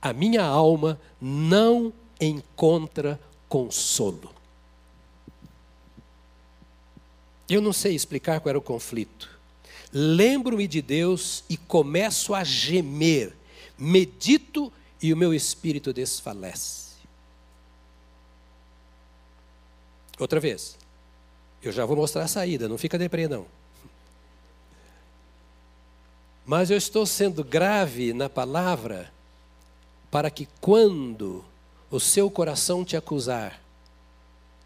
a 0.00 0.12
minha 0.12 0.44
alma 0.44 1.00
não 1.20 1.92
encontra 2.20 3.18
consolo. 3.48 4.30
Eu 7.48 7.62
não 7.62 7.72
sei 7.72 7.94
explicar 7.94 8.40
qual 8.40 8.50
era 8.50 8.58
o 8.58 8.62
conflito 8.62 9.37
lembro-me 9.92 10.66
de 10.66 10.82
Deus 10.82 11.44
e 11.48 11.56
começo 11.56 12.34
a 12.34 12.44
gemer, 12.44 13.34
medito 13.78 14.72
e 15.02 15.12
o 15.12 15.16
meu 15.16 15.32
espírito 15.32 15.92
desfalece. 15.92 16.88
Outra 20.18 20.40
vez, 20.40 20.76
eu 21.62 21.70
já 21.70 21.84
vou 21.84 21.96
mostrar 21.96 22.24
a 22.24 22.28
saída, 22.28 22.68
não 22.68 22.76
fica 22.76 22.98
deprê 22.98 23.28
não. 23.28 23.46
Mas 26.44 26.70
eu 26.70 26.76
estou 26.76 27.04
sendo 27.04 27.44
grave 27.44 28.12
na 28.12 28.28
palavra 28.28 29.12
para 30.10 30.30
que 30.30 30.48
quando 30.60 31.44
o 31.90 32.00
seu 32.00 32.30
coração 32.30 32.84
te 32.84 32.96
acusar, 32.96 33.60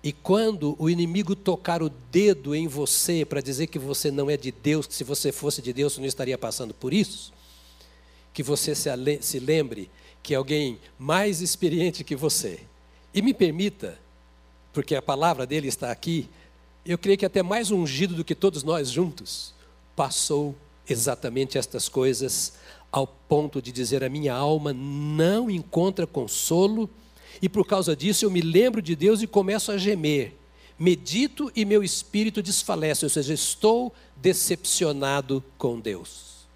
e 0.02 0.12
quando 0.12 0.74
o 0.78 0.90
inimigo 0.90 1.36
tocar 1.36 1.82
o 1.82 1.88
dedo 1.88 2.54
em 2.54 2.66
você 2.66 3.24
para 3.24 3.40
dizer 3.40 3.68
que 3.68 3.78
você 3.78 4.10
não 4.10 4.28
é 4.28 4.36
de 4.36 4.50
Deus, 4.50 4.86
que 4.86 4.94
se 4.94 5.04
você 5.04 5.30
fosse 5.30 5.62
de 5.62 5.72
Deus 5.72 5.96
não 5.96 6.04
estaria 6.04 6.36
passando 6.36 6.74
por 6.74 6.92
isso, 6.92 7.32
que 8.32 8.42
você 8.42 8.74
se 8.74 9.38
lembre 9.38 9.88
que 10.22 10.34
alguém 10.34 10.78
mais 10.98 11.40
experiente 11.40 12.02
que 12.02 12.16
você, 12.16 12.60
e 13.14 13.22
me 13.22 13.32
permita, 13.32 13.98
porque 14.72 14.94
a 14.94 15.02
palavra 15.02 15.46
dele 15.46 15.68
está 15.68 15.92
aqui, 15.92 16.28
eu 16.84 16.98
creio 16.98 17.18
que 17.18 17.26
até 17.26 17.42
mais 17.42 17.70
ungido 17.70 18.14
do 18.14 18.24
que 18.24 18.34
todos 18.34 18.64
nós 18.64 18.90
juntos, 18.90 19.54
passou 19.94 20.54
exatamente 20.88 21.58
estas 21.58 21.88
coisas 21.88 22.54
ao 22.90 23.06
ponto 23.06 23.62
de 23.62 23.70
dizer: 23.70 24.02
a 24.02 24.08
minha 24.08 24.34
alma 24.34 24.72
não 24.72 25.48
encontra 25.48 26.06
consolo 26.06 26.90
e 27.42 27.48
por 27.48 27.66
causa 27.66 27.96
disso 27.96 28.24
eu 28.24 28.30
me 28.30 28.40
lembro 28.40 28.80
de 28.80 28.94
Deus 28.94 29.20
e 29.20 29.26
começo 29.26 29.72
a 29.72 29.76
gemer. 29.76 30.32
Medito 30.78 31.50
e 31.56 31.64
meu 31.64 31.82
espírito 31.82 32.40
desfalece, 32.40 33.04
ou 33.04 33.10
seja, 33.10 33.34
estou 33.34 33.92
decepcionado 34.16 35.42
com 35.58 35.80
Deus. 35.80 36.46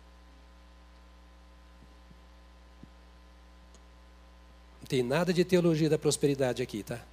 Não 4.81 4.87
tem 4.87 5.03
nada 5.03 5.33
de 5.33 5.45
teologia 5.45 5.91
da 5.91 5.99
prosperidade 5.99 6.63
aqui, 6.63 6.85
tá? 6.85 7.05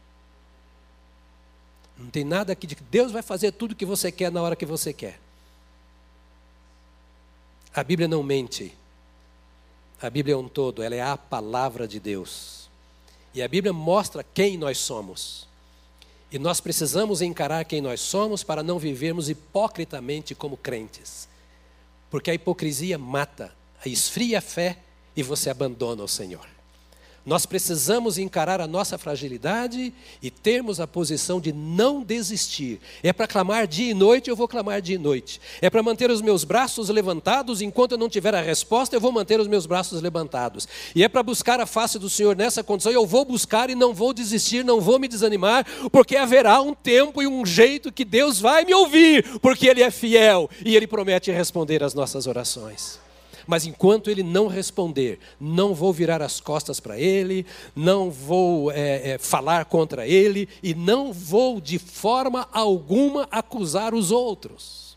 Não 1.98 2.10
tem 2.12 2.24
nada 2.24 2.54
aqui 2.54 2.68
de 2.68 2.76
que 2.76 2.84
Deus 2.84 3.12
vai 3.12 3.24
fazer 3.24 3.52
tudo 3.54 3.72
o 3.72 3.76
que 3.76 3.86
você 3.86 4.12
quer 4.12 4.32
na 4.32 4.42
hora 4.42 4.56
que 4.56 4.66
você 4.66 4.94
quer. 4.94 5.20
A 7.74 7.84
Bíblia 7.84 8.08
não 8.08 8.22
mente. 8.22 8.78
A 10.00 10.10
Bíblia 10.10 10.36
é 10.36 10.38
um 10.38 10.48
todo, 10.48 10.84
ela 10.84 10.94
é 10.94 11.02
a 11.02 11.18
palavra 11.18 11.88
de 11.88 12.00
Deus. 12.00 12.63
E 13.34 13.42
a 13.42 13.48
Bíblia 13.48 13.74
mostra 13.74 14.24
quem 14.24 14.58
nós 14.58 14.78
somos. 14.78 15.48
E 16.32 16.40
nós 16.40 16.60
precisamos 16.60 17.22
encarar 17.22 17.64
quem 17.66 17.82
nós 17.82 18.00
somos 18.00 18.44
para 18.44 18.64
não 18.64 18.80
vivermos 18.80 19.30
hipocritamente 19.30 20.34
como 20.34 20.58
crentes. 20.58 21.28
Porque 22.10 22.32
a 22.32 22.34
hipocrisia 22.34 22.98
mata, 22.98 23.54
esfria 23.86 24.40
a 24.40 24.42
fé 24.42 24.78
e 25.16 25.24
você 25.24 25.50
abandona 25.50 26.04
o 26.04 26.08
Senhor. 26.08 26.48
Nós 27.26 27.46
precisamos 27.46 28.18
encarar 28.18 28.60
a 28.60 28.68
nossa 28.68 28.98
fragilidade 28.98 29.94
e 30.22 30.30
termos 30.30 30.82
a 30.82 30.88
posição 30.88 31.40
de 31.40 31.54
não 31.54 32.04
desistir. 32.04 32.82
É 33.02 33.14
para 33.14 33.28
clamar 33.28 33.66
dia 33.66 33.92
e 33.92 33.94
noite, 33.94 34.30
eu 34.30 34.36
vou 34.36 34.48
clamar 34.48 34.82
dia 34.82 34.96
e 34.96 35.00
noite. 35.00 35.40
É 35.62 35.70
para 35.70 35.82
manter 35.82 36.12
os 36.12 36.22
meus 36.22 36.44
braços 36.44 36.90
levantados, 36.90 37.62
enquanto 37.62 37.94
eu 37.94 37.98
não 37.98 38.10
tiver 38.10 38.36
a 38.36 38.42
resposta, 38.42 38.94
eu 38.94 39.00
vou 39.00 39.12
manter 39.12 39.40
os 39.40 39.48
meus 39.48 39.66
braços 39.66 40.02
levantados. 40.02 40.68
E 40.94 41.02
é 41.02 41.08
para 41.08 41.24
buscar 41.24 41.62
a 41.62 41.66
face 41.66 41.98
do 41.98 42.10
Senhor 42.10 42.36
nessa 42.36 42.62
condição, 42.62 42.92
eu 42.92 43.06
vou 43.06 43.24
buscar 43.24 43.70
e 43.70 43.76
não 43.76 43.94
vou 43.94 44.14
desistir, 44.14 44.66
não 44.66 44.82
vou 44.82 45.00
me 45.00 45.08
desanimar, 45.08 45.66
porque 45.92 46.18
haverá 46.18 46.62
um 46.62 46.74
tempo 46.74 47.22
e 47.22 47.28
um 47.28 47.46
jeito 47.46 47.92
que 47.92 48.04
Deus 48.04 48.40
vai 48.40 48.66
me 48.66 48.74
ouvir, 48.74 49.40
porque 49.40 49.68
Ele 49.68 49.82
é 49.82 49.90
fiel 49.90 50.50
e 50.66 50.76
Ele 50.76 50.88
promete 50.88 51.32
responder 51.32 51.84
às 51.84 51.94
nossas 51.94 52.28
orações. 52.28 53.03
Mas 53.46 53.66
enquanto 53.66 54.10
ele 54.10 54.24
não 54.24 54.48
responder, 54.48 55.20
não 55.40 55.74
vou 55.74 55.92
virar 55.92 56.22
as 56.22 56.40
costas 56.40 56.80
para 56.80 57.00
ele, 57.00 57.46
não 57.76 58.10
vou 58.10 58.72
é, 58.72 59.12
é, 59.12 59.18
falar 59.18 59.66
contra 59.66 60.08
ele 60.08 60.48
e 60.62 60.74
não 60.74 61.12
vou 61.12 61.60
de 61.60 61.78
forma 61.78 62.48
alguma 62.52 63.28
acusar 63.30 63.94
os 63.94 64.12
outros. 64.12 64.96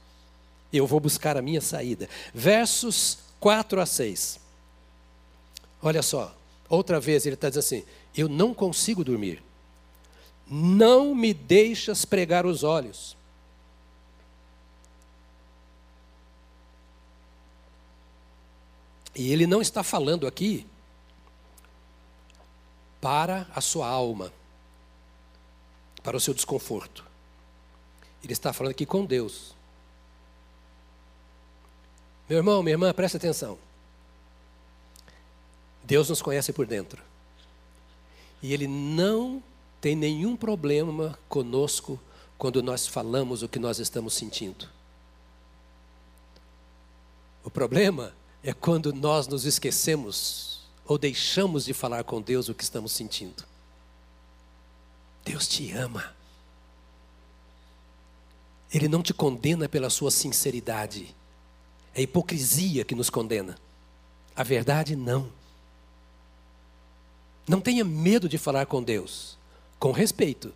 Eu 0.73 0.87
vou 0.87 1.01
buscar 1.01 1.37
a 1.37 1.43
minha 1.43 1.61
saída. 1.61 2.09
Versos 2.35 3.19
4 3.41 3.81
a 3.81 3.87
6. 3.87 4.41
Olha 5.83 6.03
só, 6.03 6.35
outra 6.69 7.01
vez 7.01 7.27
ele 7.27 7.35
está 7.35 7.49
dizendo 7.49 7.65
assim: 7.65 7.85
Eu 8.17 8.29
não 8.29 8.53
consigo 8.53 9.05
dormir. 9.05 9.43
Não 10.49 11.15
me 11.15 11.35
deixas 11.35 12.05
pregar 12.05 12.47
os 12.47 12.63
olhos. 12.63 13.16
E 19.17 19.33
ele 19.33 19.47
não 19.47 19.63
está 19.63 19.83
falando 19.83 20.27
aqui 20.27 20.67
para 23.01 23.47
a 23.55 23.63
sua 23.63 23.89
alma, 23.89 24.31
para 26.03 26.19
o 26.19 26.21
seu 26.21 26.35
desconforto. 26.35 27.03
Ele 28.23 28.35
está 28.35 28.53
falando 28.53 28.73
aqui 28.73 28.85
com 28.85 29.07
Deus. 29.07 29.55
Meu 32.29 32.39
irmão, 32.39 32.63
minha 32.63 32.75
irmã, 32.75 32.93
presta 32.93 33.17
atenção. 33.17 33.59
Deus 35.83 36.11
nos 36.11 36.21
conhece 36.21 36.53
por 36.53 36.67
dentro. 36.67 37.03
E 38.43 38.53
Ele 38.53 38.67
não 38.67 39.43
tem 39.81 39.97
nenhum 39.97 40.37
problema 40.37 41.19
conosco 41.27 41.99
quando 42.37 42.63
nós 42.63 42.87
falamos 42.87 43.43
o 43.43 43.49
que 43.49 43.59
nós 43.59 43.79
estamos 43.79 44.13
sentindo. 44.13 44.69
O 47.43 47.51
problema 47.51 48.09
é 48.09 48.26
quando 48.53 48.93
nós 48.93 49.27
nos 49.27 49.45
esquecemos 49.45 50.61
ou 50.85 50.97
deixamos 50.97 51.65
de 51.65 51.75
falar 51.75 52.05
com 52.05 52.23
Deus 52.23 52.49
o 52.49 52.55
que 52.55 52.63
estamos 52.63 52.93
sentindo. 52.93 53.45
Deus 55.25 55.49
te 55.49 55.73
ama. 55.73 56.15
Ele 58.73 58.89
não 58.89 59.03
te 59.03 59.13
condena 59.13 59.69
pela 59.69 59.91
sua 59.91 60.11
sinceridade. 60.11 61.15
É 61.95 62.03
hipocrisia 62.03 62.85
que 62.85 62.95
nos 62.95 63.11
condena. 63.11 63.59
A 64.35 64.43
verdade, 64.43 64.95
não. 64.95 65.31
Não 67.49 67.61
tenha 67.61 67.85
medo 67.85 68.29
de 68.29 68.39
falar 68.39 68.67
com 68.67 68.83
Deus, 68.83 69.39
com 69.79 69.93
respeito, 69.93 70.53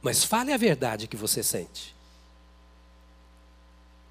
mas 0.00 0.24
fale 0.24 0.52
a 0.52 0.56
verdade 0.56 1.06
que 1.06 1.16
você 1.16 1.42
sente. 1.42 1.94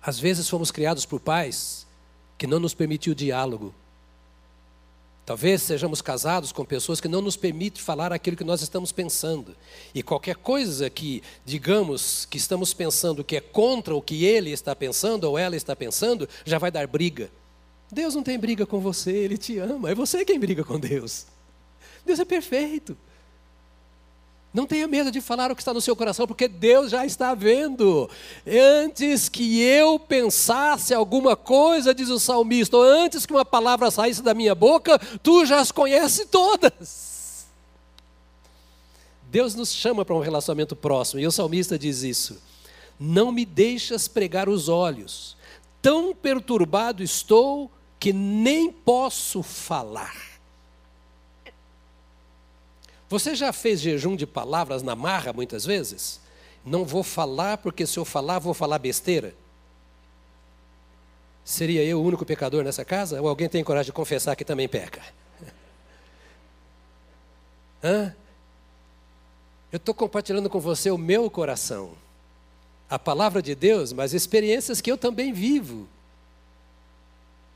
Às 0.01 0.19
vezes 0.19 0.47
fomos 0.47 0.69
criados 0.69 1.05
por 1.05 1.19
pais 1.19 1.86
que 2.37 2.47
não 2.47 2.59
nos 2.59 2.73
permitiu 2.73 3.15
diálogo, 3.15 3.73
Talvez 5.27 5.61
sejamos 5.61 6.01
casados 6.01 6.53
com 6.53 6.63
pessoas 6.63 7.01
que 7.01 7.07
não 7.09 7.21
nos 7.21 7.35
permitem 7.35 7.83
falar 7.83 8.13
aquilo 8.13 8.37
que 8.37 8.45
nós 8.45 8.61
estamos 8.61 8.93
pensando. 8.93 9.57
E 9.93 10.01
qualquer 10.01 10.37
coisa 10.37 10.89
que 10.89 11.21
digamos 11.43 12.23
que 12.23 12.37
estamos 12.37 12.73
pensando 12.73 13.25
que 13.25 13.35
é 13.35 13.41
contra 13.41 13.93
o 13.93 14.01
que 14.01 14.23
ele 14.23 14.51
está 14.51 14.73
pensando 14.73 15.25
ou 15.25 15.37
ela 15.37 15.57
está 15.57 15.75
pensando, 15.75 16.29
já 16.45 16.57
vai 16.57 16.71
dar 16.71 16.87
briga. 16.87 17.29
Deus 17.91 18.15
não 18.15 18.23
tem 18.23 18.39
briga 18.39 18.65
com 18.65 18.79
você, 18.79 19.11
ele 19.11 19.37
te 19.37 19.57
ama. 19.57 19.91
É 19.91 19.93
você 19.93 20.23
quem 20.23 20.39
briga 20.39 20.63
com 20.63 20.79
Deus. 20.79 21.25
Deus 22.05 22.21
é 22.21 22.25
perfeito. 22.25 22.97
Não 24.57 24.65
tenha 24.65 24.87
medo 24.87 25.11
de 25.11 25.21
falar 25.21 25.51
o 25.51 25.55
que 25.55 25.61
está 25.61 25.71
no 25.71 25.79
seu 25.79 25.95
coração, 25.95 26.25
porque 26.25 26.47
Deus 26.47 26.89
já 26.89 27.05
está 27.05 27.35
vendo. 27.35 28.09
Antes 28.83 29.29
que 29.29 29.61
eu 29.61 29.99
pensasse 29.99 30.95
alguma 30.95 31.35
coisa, 31.35 31.93
diz 31.93 32.09
o 32.09 32.17
salmista, 32.17 32.75
ou 32.75 32.81
antes 32.81 33.23
que 33.23 33.31
uma 33.31 33.45
palavra 33.45 33.91
saísse 33.91 34.23
da 34.23 34.33
minha 34.33 34.55
boca, 34.55 34.97
tu 35.21 35.45
já 35.45 35.59
as 35.59 35.71
conheces 35.71 36.25
todas. 36.31 37.45
Deus 39.29 39.53
nos 39.53 39.71
chama 39.71 40.03
para 40.03 40.15
um 40.15 40.21
relacionamento 40.21 40.75
próximo, 40.75 41.19
e 41.19 41.27
o 41.27 41.31
salmista 41.31 41.77
diz 41.77 42.01
isso. 42.01 42.41
Não 42.99 43.31
me 43.31 43.45
deixas 43.45 44.07
pregar 44.07 44.49
os 44.49 44.69
olhos, 44.69 45.37
tão 45.83 46.15
perturbado 46.15 47.03
estou 47.03 47.69
que 47.99 48.11
nem 48.11 48.71
posso 48.71 49.43
falar. 49.43 50.26
Você 53.09 53.35
já 53.35 53.53
fez 53.53 53.79
jejum 53.79 54.15
de 54.15 54.27
palavras 54.27 54.83
na 54.83 54.95
marra 54.95 55.31
muitas 55.31 55.65
vezes? 55.65 56.19
Não 56.65 56.83
vou 56.83 57.03
falar 57.03 57.57
porque 57.57 57.87
se 57.87 57.97
eu 57.97 58.03
falar, 58.03 58.39
vou 58.39 58.53
falar 58.53 58.79
besteira. 58.79 59.33
Seria 61.45 61.83
eu 61.83 62.01
o 62.01 62.03
único 62.03 62.25
pecador 62.25 62.63
nessa 62.63 62.83
casa? 62.83 63.21
Ou 63.21 63.29
alguém 63.29 63.47
tem 63.47 63.63
coragem 63.63 63.87
de 63.87 63.93
confessar 63.93 64.35
que 64.35 64.43
também 64.43 64.67
peca? 64.67 65.01
Hã? 67.81 68.13
Eu 69.71 69.77
estou 69.77 69.95
compartilhando 69.95 70.49
com 70.49 70.59
você 70.59 70.91
o 70.91 70.97
meu 70.97 71.29
coração, 71.29 71.93
a 72.89 72.99
palavra 72.99 73.41
de 73.41 73.55
Deus, 73.55 73.93
mas 73.93 74.13
experiências 74.13 74.81
que 74.81 74.91
eu 74.91 74.97
também 74.97 75.31
vivo. 75.31 75.87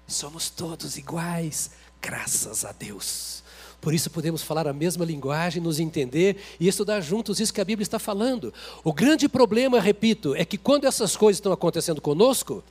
Somos 0.08 0.50
todos 0.50 0.98
iguais, 0.98 1.72
graças 2.02 2.64
a 2.64 2.72
Deus. 2.72 3.41
Por 3.82 3.96
isso 3.96 4.12
podemos 4.12 4.44
falar 4.44 4.68
a 4.68 4.74
mesma 4.74 5.04
linguagem, 5.04 5.62
nos 5.62 5.80
entender 5.80 6.38
e 6.60 6.68
estudar 6.68 7.02
juntos 7.02 7.40
isso 7.40 7.52
que 7.52 7.60
a 7.60 7.66
Bíblia 7.66 7.84
está 7.84 7.98
falando. 7.98 8.54
O 8.84 8.94
grande 8.94 9.28
problema, 9.28 9.80
repito, 9.80 10.36
é 10.36 10.46
que 10.46 10.56
quando 10.56 10.86
essas 10.86 11.18
coisas 11.18 11.38
estão 11.38 11.52
acontecendo 11.52 12.00
conosco, 12.00 12.64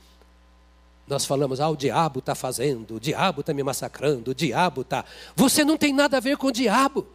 nós 1.05 1.25
falamos, 1.25 1.59
ah, 1.59 1.67
o 1.67 1.75
diabo 1.75 2.19
está 2.19 2.33
fazendo, 2.33 2.95
o 2.95 2.99
diabo 2.99 3.41
está 3.41 3.53
me 3.53 3.61
massacrando, 3.61 4.31
o 4.31 4.33
diabo 4.33 4.81
está. 4.81 5.03
Você 5.35 5.65
não 5.65 5.77
tem 5.77 5.91
nada 5.91 6.15
a 6.15 6.21
ver 6.21 6.37
com 6.37 6.47
o 6.47 6.51
diabo. 6.51 7.05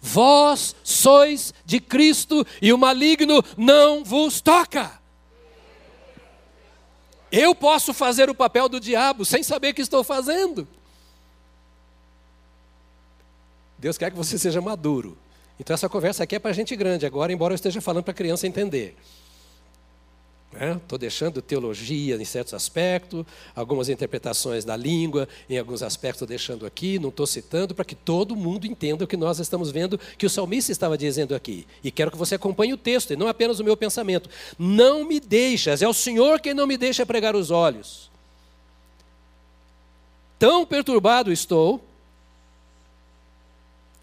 Vós 0.00 0.76
sois 0.84 1.52
de 1.64 1.80
Cristo 1.80 2.46
e 2.60 2.72
o 2.72 2.78
maligno 2.78 3.42
não 3.56 4.04
vos 4.04 4.40
toca. 4.40 5.00
Eu 7.32 7.56
posso 7.56 7.92
fazer 7.92 8.30
o 8.30 8.34
papel 8.34 8.68
do 8.68 8.78
diabo 8.78 9.24
sem 9.24 9.42
saber 9.42 9.70
o 9.70 9.74
que 9.74 9.82
estou 9.82 10.04
fazendo. 10.04 10.68
Deus 13.82 13.98
quer 13.98 14.12
que 14.12 14.16
você 14.16 14.38
seja 14.38 14.60
maduro. 14.60 15.18
Então 15.58 15.74
essa 15.74 15.88
conversa 15.88 16.22
aqui 16.22 16.36
é 16.36 16.38
para 16.38 16.52
gente 16.52 16.76
grande 16.76 17.04
agora, 17.04 17.32
embora 17.32 17.52
eu 17.52 17.56
esteja 17.56 17.80
falando 17.80 18.04
para 18.04 18.12
a 18.12 18.14
criança 18.14 18.46
entender. 18.46 18.94
Estou 20.52 20.96
né? 20.96 21.00
deixando 21.00 21.42
teologia 21.42 22.14
em 22.14 22.24
certos 22.24 22.54
aspectos, 22.54 23.26
algumas 23.56 23.88
interpretações 23.88 24.64
da 24.64 24.76
língua, 24.76 25.28
em 25.50 25.58
alguns 25.58 25.82
aspectos 25.82 26.28
deixando 26.28 26.64
aqui, 26.64 26.96
não 27.00 27.08
estou 27.08 27.26
citando, 27.26 27.74
para 27.74 27.84
que 27.84 27.96
todo 27.96 28.36
mundo 28.36 28.68
entenda 28.68 29.02
o 29.02 29.06
que 29.06 29.16
nós 29.16 29.40
estamos 29.40 29.72
vendo, 29.72 29.98
que 30.16 30.26
o 30.26 30.30
salmista 30.30 30.70
estava 30.70 30.96
dizendo 30.96 31.34
aqui. 31.34 31.66
E 31.82 31.90
quero 31.90 32.12
que 32.12 32.16
você 32.16 32.36
acompanhe 32.36 32.72
o 32.72 32.78
texto, 32.78 33.12
e 33.12 33.16
não 33.16 33.26
apenas 33.26 33.58
o 33.58 33.64
meu 33.64 33.76
pensamento. 33.76 34.30
Não 34.56 35.04
me 35.04 35.18
deixas, 35.18 35.82
é 35.82 35.88
o 35.88 35.94
Senhor 35.94 36.38
quem 36.38 36.54
não 36.54 36.68
me 36.68 36.76
deixa 36.76 37.04
pregar 37.04 37.34
os 37.34 37.50
olhos. 37.50 38.08
Tão 40.38 40.64
perturbado 40.64 41.32
estou, 41.32 41.82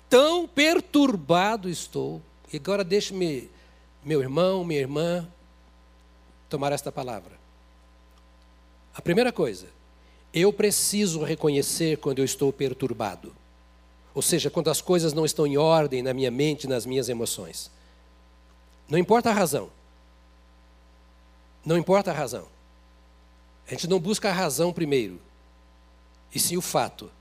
tão 0.09 0.47
perturbado 0.47 1.69
estou. 1.69 2.21
E 2.51 2.57
agora 2.57 2.83
deixe-me, 2.83 3.49
meu 4.03 4.21
irmão, 4.21 4.63
minha 4.63 4.79
irmã, 4.79 5.27
tomar 6.49 6.71
esta 6.71 6.91
palavra. 6.91 7.37
A 8.93 9.01
primeira 9.01 9.31
coisa, 9.31 9.67
eu 10.33 10.51
preciso 10.51 11.23
reconhecer 11.23 11.97
quando 11.97 12.19
eu 12.19 12.25
estou 12.25 12.51
perturbado. 12.51 13.33
Ou 14.13 14.21
seja, 14.21 14.49
quando 14.49 14.69
as 14.69 14.81
coisas 14.81 15.13
não 15.13 15.25
estão 15.25 15.45
em 15.45 15.57
ordem 15.57 16.01
na 16.01 16.13
minha 16.13 16.31
mente, 16.31 16.67
nas 16.67 16.85
minhas 16.85 17.07
emoções. 17.07 17.71
Não 18.89 18.97
importa 18.97 19.29
a 19.29 19.33
razão. 19.33 19.69
Não 21.63 21.77
importa 21.77 22.11
a 22.11 22.13
razão. 22.13 22.47
A 23.67 23.71
gente 23.71 23.87
não 23.87 23.99
busca 23.99 24.29
a 24.29 24.33
razão 24.33 24.73
primeiro, 24.73 25.21
e 26.33 26.39
sim 26.39 26.57
o 26.57 26.61
fato. 26.61 27.11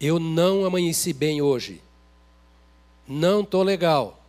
Eu 0.00 0.18
não 0.18 0.64
amanheci 0.64 1.12
bem 1.12 1.40
hoje. 1.40 1.82
Não 3.06 3.40
estou 3.40 3.62
legal. 3.62 4.20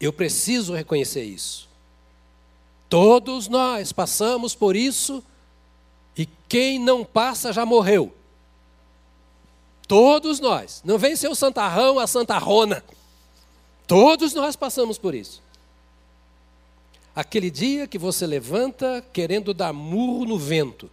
Eu 0.00 0.12
preciso 0.12 0.74
reconhecer 0.74 1.22
isso. 1.22 1.68
Todos 2.88 3.48
nós 3.48 3.92
passamos 3.92 4.54
por 4.54 4.76
isso 4.76 5.22
e 6.16 6.26
quem 6.48 6.78
não 6.78 7.04
passa 7.04 7.52
já 7.52 7.64
morreu. 7.64 8.14
Todos 9.86 10.40
nós. 10.40 10.82
Não 10.84 10.98
vem 10.98 11.14
ser 11.14 11.28
o 11.28 11.34
santarrão, 11.34 11.98
a 11.98 12.06
santarrona. 12.06 12.84
Todos 13.86 14.34
nós 14.34 14.56
passamos 14.56 14.98
por 14.98 15.14
isso. 15.14 15.42
Aquele 17.14 17.50
dia 17.50 17.86
que 17.86 17.98
você 17.98 18.26
levanta 18.26 19.04
querendo 19.12 19.54
dar 19.54 19.72
murro 19.72 20.24
no 20.24 20.38
vento 20.38 20.90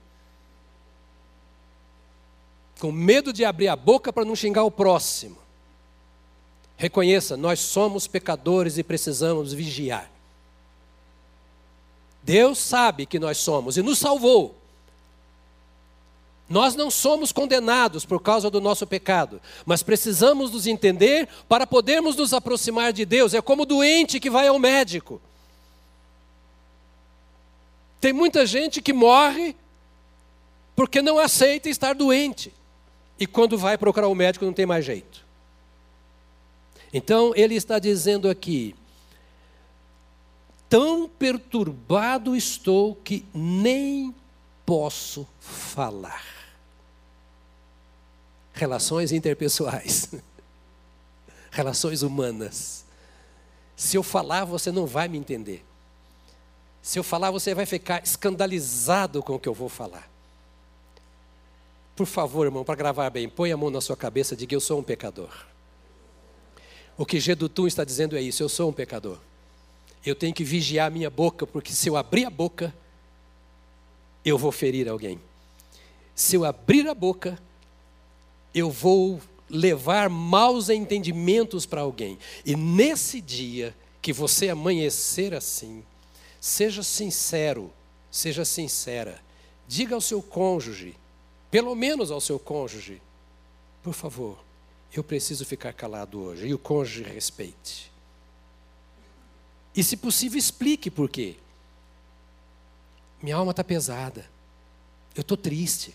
com 2.84 2.91
medo 2.91 3.32
de 3.32 3.46
abrir 3.46 3.69
a 3.69 3.78
boca 3.78 4.12
para 4.12 4.26
não 4.26 4.36
xingar 4.36 4.65
o 4.65 4.69
próximo. 4.69 5.38
Reconheça, 6.76 7.38
nós 7.38 7.62
somos 7.62 8.08
pecadores 8.08 8.78
e 8.78 8.84
precisamos 8.84 9.54
vigiar. 9.54 10.12
Deus 12.22 12.58
sabe 12.58 13.06
que 13.06 13.17
nós 13.17 13.38
somos 13.38 13.78
e 13.78 13.82
nos 13.82 14.00
salvou. 14.00 14.58
Nós 16.50 16.76
não 16.76 16.91
somos 16.91 17.32
condenados 17.32 18.04
por 18.04 18.19
causa 18.22 18.50
do 18.50 18.60
nosso 18.60 18.86
pecado, 18.86 19.41
mas 19.65 19.82
precisamos 19.82 20.52
nos 20.52 20.67
entender 20.67 21.30
para 21.48 21.65
podermos 21.65 22.17
nos 22.17 22.34
aproximar 22.34 22.91
de 22.91 23.06
Deus. 23.06 23.34
É 23.34 23.41
como 23.41 23.65
doente 23.65 24.19
que 24.19 24.30
vai 24.30 24.50
ao 24.50 24.60
médico. 24.60 25.22
Tem 28.02 28.12
muita 28.12 28.46
gente 28.46 28.82
que 28.82 28.91
morre 28.91 29.56
porque 30.76 31.02
não 31.02 31.17
aceita 31.17 31.69
estar 31.69 31.96
doente 31.96 32.52
e 33.24 33.26
quando 33.26 33.58
vai 33.58 33.78
procurar 33.78 34.10
o 34.10 34.16
médico 34.16 34.44
não 34.44 34.52
tem 34.52 34.66
mais 34.66 34.84
jeito. 34.84 35.26
Então 36.94 37.32
ele 37.38 37.56
está 37.56 37.80
dizendo 37.80 38.30
aqui: 38.30 38.76
tão 40.68 41.08
perturbado 41.08 42.36
estou 42.36 42.96
que 42.96 43.26
nem 43.34 44.14
posso 44.66 45.26
falar. 45.40 46.22
Relações 48.52 49.14
interpessoais, 49.14 50.10
relações 51.50 52.02
humanas. 52.02 52.84
Se 53.74 53.96
eu 53.96 54.04
falar, 54.04 54.44
você 54.44 54.70
não 54.70 54.86
vai 54.86 55.08
me 55.08 55.18
entender. 55.18 55.64
Se 56.82 57.00
eu 57.00 57.06
falar, 57.06 57.32
você 57.32 57.56
vai 57.56 57.66
ficar 57.66 58.04
escandalizado 58.04 59.24
com 59.24 59.36
o 59.36 59.40
que 59.40 59.48
eu 59.48 59.54
vou 59.54 59.70
falar. 59.70 60.12
Por 61.95 62.08
favor, 62.08 62.45
irmão, 62.45 62.63
para 62.63 62.75
gravar 62.75 63.10
bem, 63.10 63.29
põe 63.29 63.51
a 63.51 63.58
mão 63.58 63.69
na 63.69 63.82
sua 63.82 63.95
cabeça 63.95 64.34
e 64.34 64.38
diga: 64.38 64.56
Eu 64.56 64.60
sou 64.60 64.79
um 64.79 64.84
pecador. 64.84 65.29
O 66.97 67.06
que 67.06 67.19
Gedutum 67.19 67.67
está 67.67 67.84
dizendo 67.84 68.15
é 68.15 68.21
isso: 68.21 68.43
eu 68.43 68.49
sou 68.49 68.69
um 68.69 68.73
pecador. 68.73 69.17
Eu 70.06 70.15
tenho 70.15 70.34
que 70.34 70.43
vigiar 70.43 70.88
a 70.88 70.89
minha 70.89 71.10
boca, 71.10 71.47
porque 71.47 71.71
se 71.71 71.89
eu 71.89 71.95
abrir 71.95 72.25
a 72.25 72.29
boca, 72.29 72.73
eu 74.23 74.38
vou 74.38 74.51
ferir 74.51 74.88
alguém. 74.88 75.19
Se 76.13 76.36
eu 76.36 76.45
abrir 76.45 76.88
a 76.88 76.93
boca, 76.93 77.39
eu 78.53 78.69
vou 78.69 79.19
levar 79.49 80.10
maus 80.10 80.69
entendimentos 80.69 81.65
para 81.65 81.82
alguém. 81.82 82.17
E 82.45 82.56
nesse 82.56 83.21
dia 83.21 83.75
que 84.01 84.12
você 84.12 84.49
amanhecer 84.49 85.34
assim, 85.34 85.84
seja 86.39 86.84
sincero, 86.84 87.71
seja 88.12 88.43
sincera. 88.43 89.21
Diga 89.67 89.95
ao 89.95 90.01
seu 90.01 90.21
cônjuge, 90.21 90.95
pelo 91.54 91.76
menos 91.76 92.10
ao 92.10 92.20
seu 92.20 92.39
cônjuge, 92.39 93.00
por 93.84 93.94
favor, 93.94 94.44
eu 94.92 95.04
preciso 95.04 95.46
ficar 95.46 95.72
calado 95.72 96.20
hoje. 96.20 96.48
E 96.48 96.52
o 96.52 96.58
cônjuge 96.58 97.04
respeite. 97.04 97.92
E, 99.76 99.84
se 99.84 99.96
possível, 99.96 100.39
explique 100.39 100.89
por 100.89 101.08
quê. 101.08 101.36
Minha 103.22 103.36
alma 103.36 103.52
está 103.52 103.63
pesada. 103.63 104.28
Eu 105.13 105.22
estou 105.22 105.38
triste. 105.38 105.94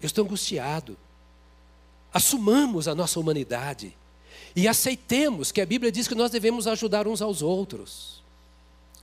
Eu 0.00 0.06
estou 0.06 0.24
angustiado. 0.24 0.96
Assumamos 2.14 2.86
a 2.86 2.94
nossa 2.94 3.18
humanidade. 3.18 3.92
E 4.54 4.68
aceitemos 4.68 5.50
que 5.50 5.60
a 5.60 5.66
Bíblia 5.66 5.90
diz 5.90 6.06
que 6.06 6.14
nós 6.14 6.30
devemos 6.30 6.68
ajudar 6.68 7.08
uns 7.08 7.20
aos 7.20 7.42
outros. 7.42 8.22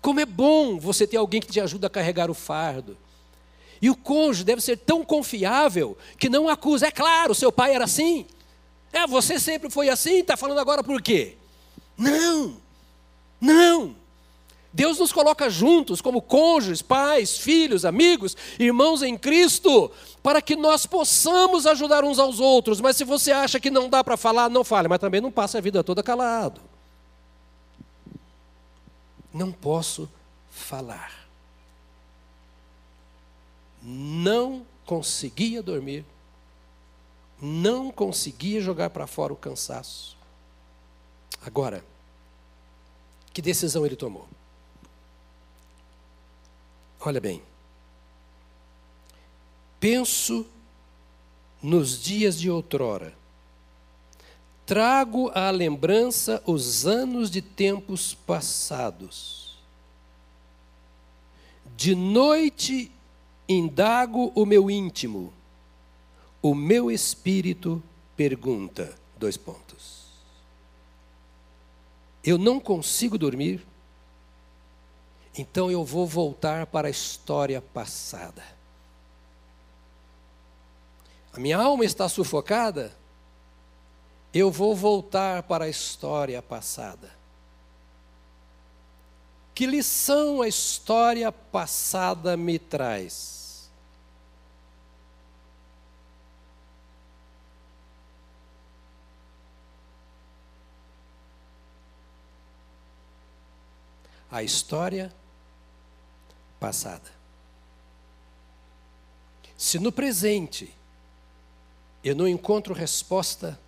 Como 0.02 0.22
é 0.22 0.26
bom 0.26 0.80
você 0.80 1.06
ter 1.06 1.18
alguém 1.18 1.42
que 1.42 1.52
te 1.52 1.60
ajuda 1.60 1.88
a 1.88 1.90
carregar 1.90 2.32
o 2.32 2.34
fardo. 2.34 2.98
E 3.84 3.90
o 3.90 3.98
cônjuge 3.98 4.46
deve 4.46 4.62
ser 4.62 4.78
tão 4.78 5.04
confiável 5.04 5.98
que 6.18 6.30
não 6.30 6.48
acusa. 6.48 6.88
É 6.88 6.92
claro, 6.92 7.36
seu 7.36 7.52
pai 7.52 7.76
era 7.76 7.84
assim. 7.84 8.26
É, 8.94 9.06
você 9.06 9.38
sempre 9.38 9.70
foi 9.70 9.90
assim, 9.90 10.20
está 10.20 10.38
falando 10.38 10.60
agora 10.60 10.82
por 10.82 11.02
quê? 11.02 11.36
Não, 11.98 12.56
não. 13.42 13.94
Deus 14.72 15.00
nos 15.00 15.12
coloca 15.12 15.50
juntos 15.50 16.00
como 16.00 16.22
cônjuges, 16.22 16.82
pais, 16.82 17.38
filhos, 17.38 17.84
amigos, 17.84 18.38
irmãos 18.58 19.04
em 19.04 19.18
Cristo, 19.18 19.92
para 20.24 20.42
que 20.42 20.56
nós 20.56 20.86
possamos 20.86 21.68
ajudar 21.68 22.06
uns 22.06 22.20
aos 22.20 22.40
outros. 22.40 22.80
Mas 22.80 22.96
se 22.96 23.04
você 23.04 23.34
acha 23.34 23.60
que 23.60 23.70
não 23.70 23.90
dá 23.90 24.02
para 24.02 24.16
falar, 24.16 24.50
não 24.50 24.64
fale, 24.64 24.88
mas 24.88 25.00
também 25.00 25.20
não 25.20 25.30
passe 25.30 25.58
a 25.58 25.62
vida 25.62 25.84
toda 25.84 26.02
calado. 26.02 26.62
Não 29.34 29.52
posso 29.52 30.10
falar. 30.50 31.23
Não 33.84 34.66
conseguia 34.86 35.62
dormir 35.62 36.06
não 37.46 37.92
conseguia 37.92 38.62
jogar 38.62 38.90
para 38.90 39.06
fora 39.06 39.34
o 39.34 39.36
cansaço. 39.36 40.16
Agora, 41.46 41.84
que 43.34 43.42
decisão 43.42 43.86
ele 43.86 43.98
tomou? 43.98 44.30
Olha 47.02 47.20
bem. 47.20 47.44
Penso 49.78 50.46
nos 51.62 52.02
dias 52.02 52.40
de 52.40 52.50
outrora. 52.50 53.14
Trago 54.66 55.30
à 55.36 55.50
lembrança 55.50 56.42
os 56.46 56.86
anos 56.86 57.30
de 57.30 57.42
tempos 57.42 58.14
passados. 58.14 59.58
De 61.76 61.94
noite 61.94 62.90
indago 63.48 64.32
o 64.36 64.46
meu 64.46 64.70
íntimo 64.70 65.34
o 66.44 66.54
meu 66.54 66.92
espírito 66.92 67.82
pergunta: 68.18 68.94
dois 69.18 69.38
pontos. 69.38 70.04
Eu 72.22 72.38
não 72.38 72.60
consigo 72.60 73.18
dormir, 73.18 73.66
então 75.38 75.72
eu 75.72 75.86
vou 75.86 76.06
voltar 76.06 76.68
para 76.68 76.90
a 76.90 76.92
história 76.92 77.62
passada. 77.62 78.44
A 81.32 81.40
minha 81.40 81.58
alma 81.58 81.86
está 81.86 82.08
sufocada, 82.10 82.94
eu 84.34 84.52
vou 84.52 84.76
voltar 84.76 85.44
para 85.44 85.66
a 85.66 85.70
história 85.70 86.42
passada. 86.42 87.23
Que 89.54 89.66
lição 89.66 90.42
a 90.42 90.48
história 90.48 91.32
passada 91.32 92.36
me 92.36 92.58
traz? 92.58 93.34
a 104.34 104.42
história 104.42 105.14
passada. 106.60 107.12
Se 109.56 109.78
no 109.78 109.92
presente 109.92 110.74
eu 112.04 112.16
não 112.16 112.28
encontro 112.28 112.74
resposta, 112.74 113.60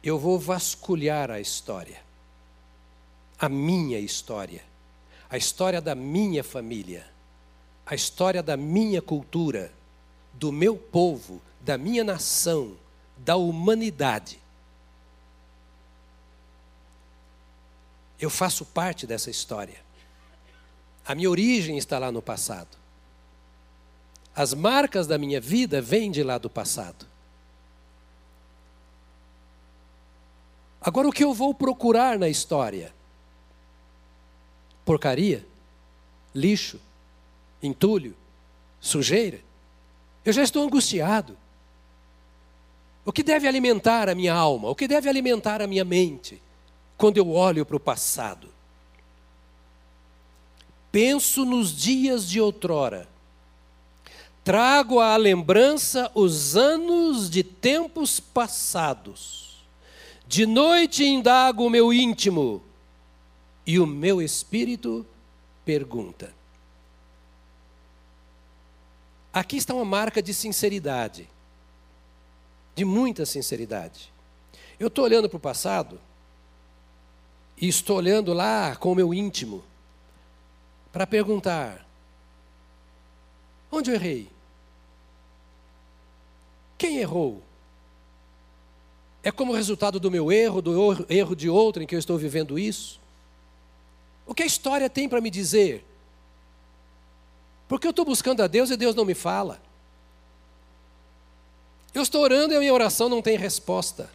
eu 0.00 0.16
vou 0.16 0.38
vasculhar 0.38 1.28
a 1.28 1.40
história, 1.40 2.00
a 3.40 3.48
minha 3.48 3.98
história, 3.98 4.62
a 5.30 5.38
história 5.38 5.80
da 5.80 5.94
minha 5.94 6.44
família, 6.44 7.10
a 7.86 7.94
história 7.94 8.42
da 8.42 8.54
minha 8.54 9.00
cultura, 9.00 9.72
do 10.34 10.52
meu 10.52 10.76
povo, 10.76 11.40
da 11.62 11.78
minha 11.78 12.04
nação, 12.04 12.76
da 13.16 13.36
humanidade. 13.36 14.38
Eu 18.20 18.28
faço 18.28 18.66
parte 18.66 19.06
dessa 19.06 19.30
história. 19.30 19.80
A 21.06 21.14
minha 21.14 21.30
origem 21.30 21.78
está 21.78 21.98
lá 21.98 22.12
no 22.12 22.20
passado. 22.20 22.76
As 24.36 24.52
marcas 24.52 25.06
da 25.06 25.16
minha 25.16 25.40
vida 25.40 25.80
vêm 25.80 26.10
de 26.10 26.22
lá 26.22 26.36
do 26.36 26.50
passado. 26.50 27.06
Agora, 30.78 31.08
o 31.08 31.12
que 31.12 31.24
eu 31.24 31.32
vou 31.32 31.54
procurar 31.54 32.18
na 32.18 32.28
história? 32.28 32.99
Porcaria? 34.90 35.46
Lixo? 36.34 36.80
Entulho? 37.62 38.16
Sujeira? 38.80 39.38
Eu 40.24 40.32
já 40.32 40.42
estou 40.42 40.64
angustiado. 40.64 41.36
O 43.04 43.12
que 43.12 43.22
deve 43.22 43.46
alimentar 43.46 44.08
a 44.08 44.16
minha 44.16 44.34
alma? 44.34 44.68
O 44.68 44.74
que 44.74 44.88
deve 44.88 45.08
alimentar 45.08 45.62
a 45.62 45.68
minha 45.68 45.84
mente? 45.84 46.42
quando 46.96 47.18
eu 47.18 47.30
olho 47.30 47.64
para 47.64 47.76
o 47.76 47.80
passado. 47.80 48.48
Penso 50.90 51.44
nos 51.44 51.70
dias 51.70 52.28
de 52.28 52.40
outrora. 52.40 53.08
Trago 54.42 54.98
à 54.98 55.16
lembrança 55.16 56.10
os 56.16 56.56
anos 56.56 57.30
de 57.30 57.44
tempos 57.44 58.18
passados. 58.18 59.62
De 60.26 60.46
noite 60.46 61.04
indago 61.04 61.64
o 61.64 61.70
meu 61.70 61.92
íntimo 61.92 62.60
e 63.70 63.78
o 63.78 63.86
meu 63.86 64.20
espírito 64.20 65.06
pergunta. 65.64 66.34
Aqui 69.32 69.58
está 69.58 69.72
uma 69.72 69.84
marca 69.84 70.20
de 70.20 70.34
sinceridade, 70.34 71.30
de 72.74 72.84
muita 72.84 73.24
sinceridade. 73.24 74.12
Eu 74.76 74.88
estou 74.88 75.04
olhando 75.04 75.28
para 75.28 75.36
o 75.36 75.40
passado 75.40 76.00
e 77.56 77.68
estou 77.68 77.98
olhando 77.98 78.32
lá 78.32 78.74
com 78.74 78.90
o 78.90 78.94
meu 78.96 79.14
íntimo 79.14 79.62
para 80.92 81.06
perguntar: 81.06 81.86
onde 83.70 83.88
eu 83.88 83.94
errei? 83.94 84.28
Quem 86.76 86.98
errou? 86.98 87.40
É 89.22 89.30
como 89.30 89.52
resultado 89.52 90.00
do 90.00 90.10
meu 90.10 90.32
erro, 90.32 90.60
do 90.60 91.06
erro 91.08 91.36
de 91.36 91.48
outro 91.48 91.84
em 91.84 91.86
que 91.86 91.94
eu 91.94 92.00
estou 92.00 92.18
vivendo 92.18 92.58
isso? 92.58 92.99
O 94.30 94.34
que 94.34 94.44
a 94.44 94.46
história 94.46 94.88
tem 94.88 95.08
para 95.08 95.20
me 95.20 95.28
dizer? 95.28 95.84
Porque 97.66 97.84
eu 97.84 97.90
estou 97.90 98.04
buscando 98.04 98.44
a 98.44 98.46
Deus 98.46 98.70
e 98.70 98.76
Deus 98.76 98.94
não 98.94 99.04
me 99.04 99.12
fala. 99.12 99.60
Eu 101.92 102.00
estou 102.00 102.22
orando 102.22 102.54
e 102.54 102.56
a 102.56 102.60
minha 102.60 102.72
oração 102.72 103.08
não 103.08 103.20
tem 103.20 103.36
resposta. 103.36 104.08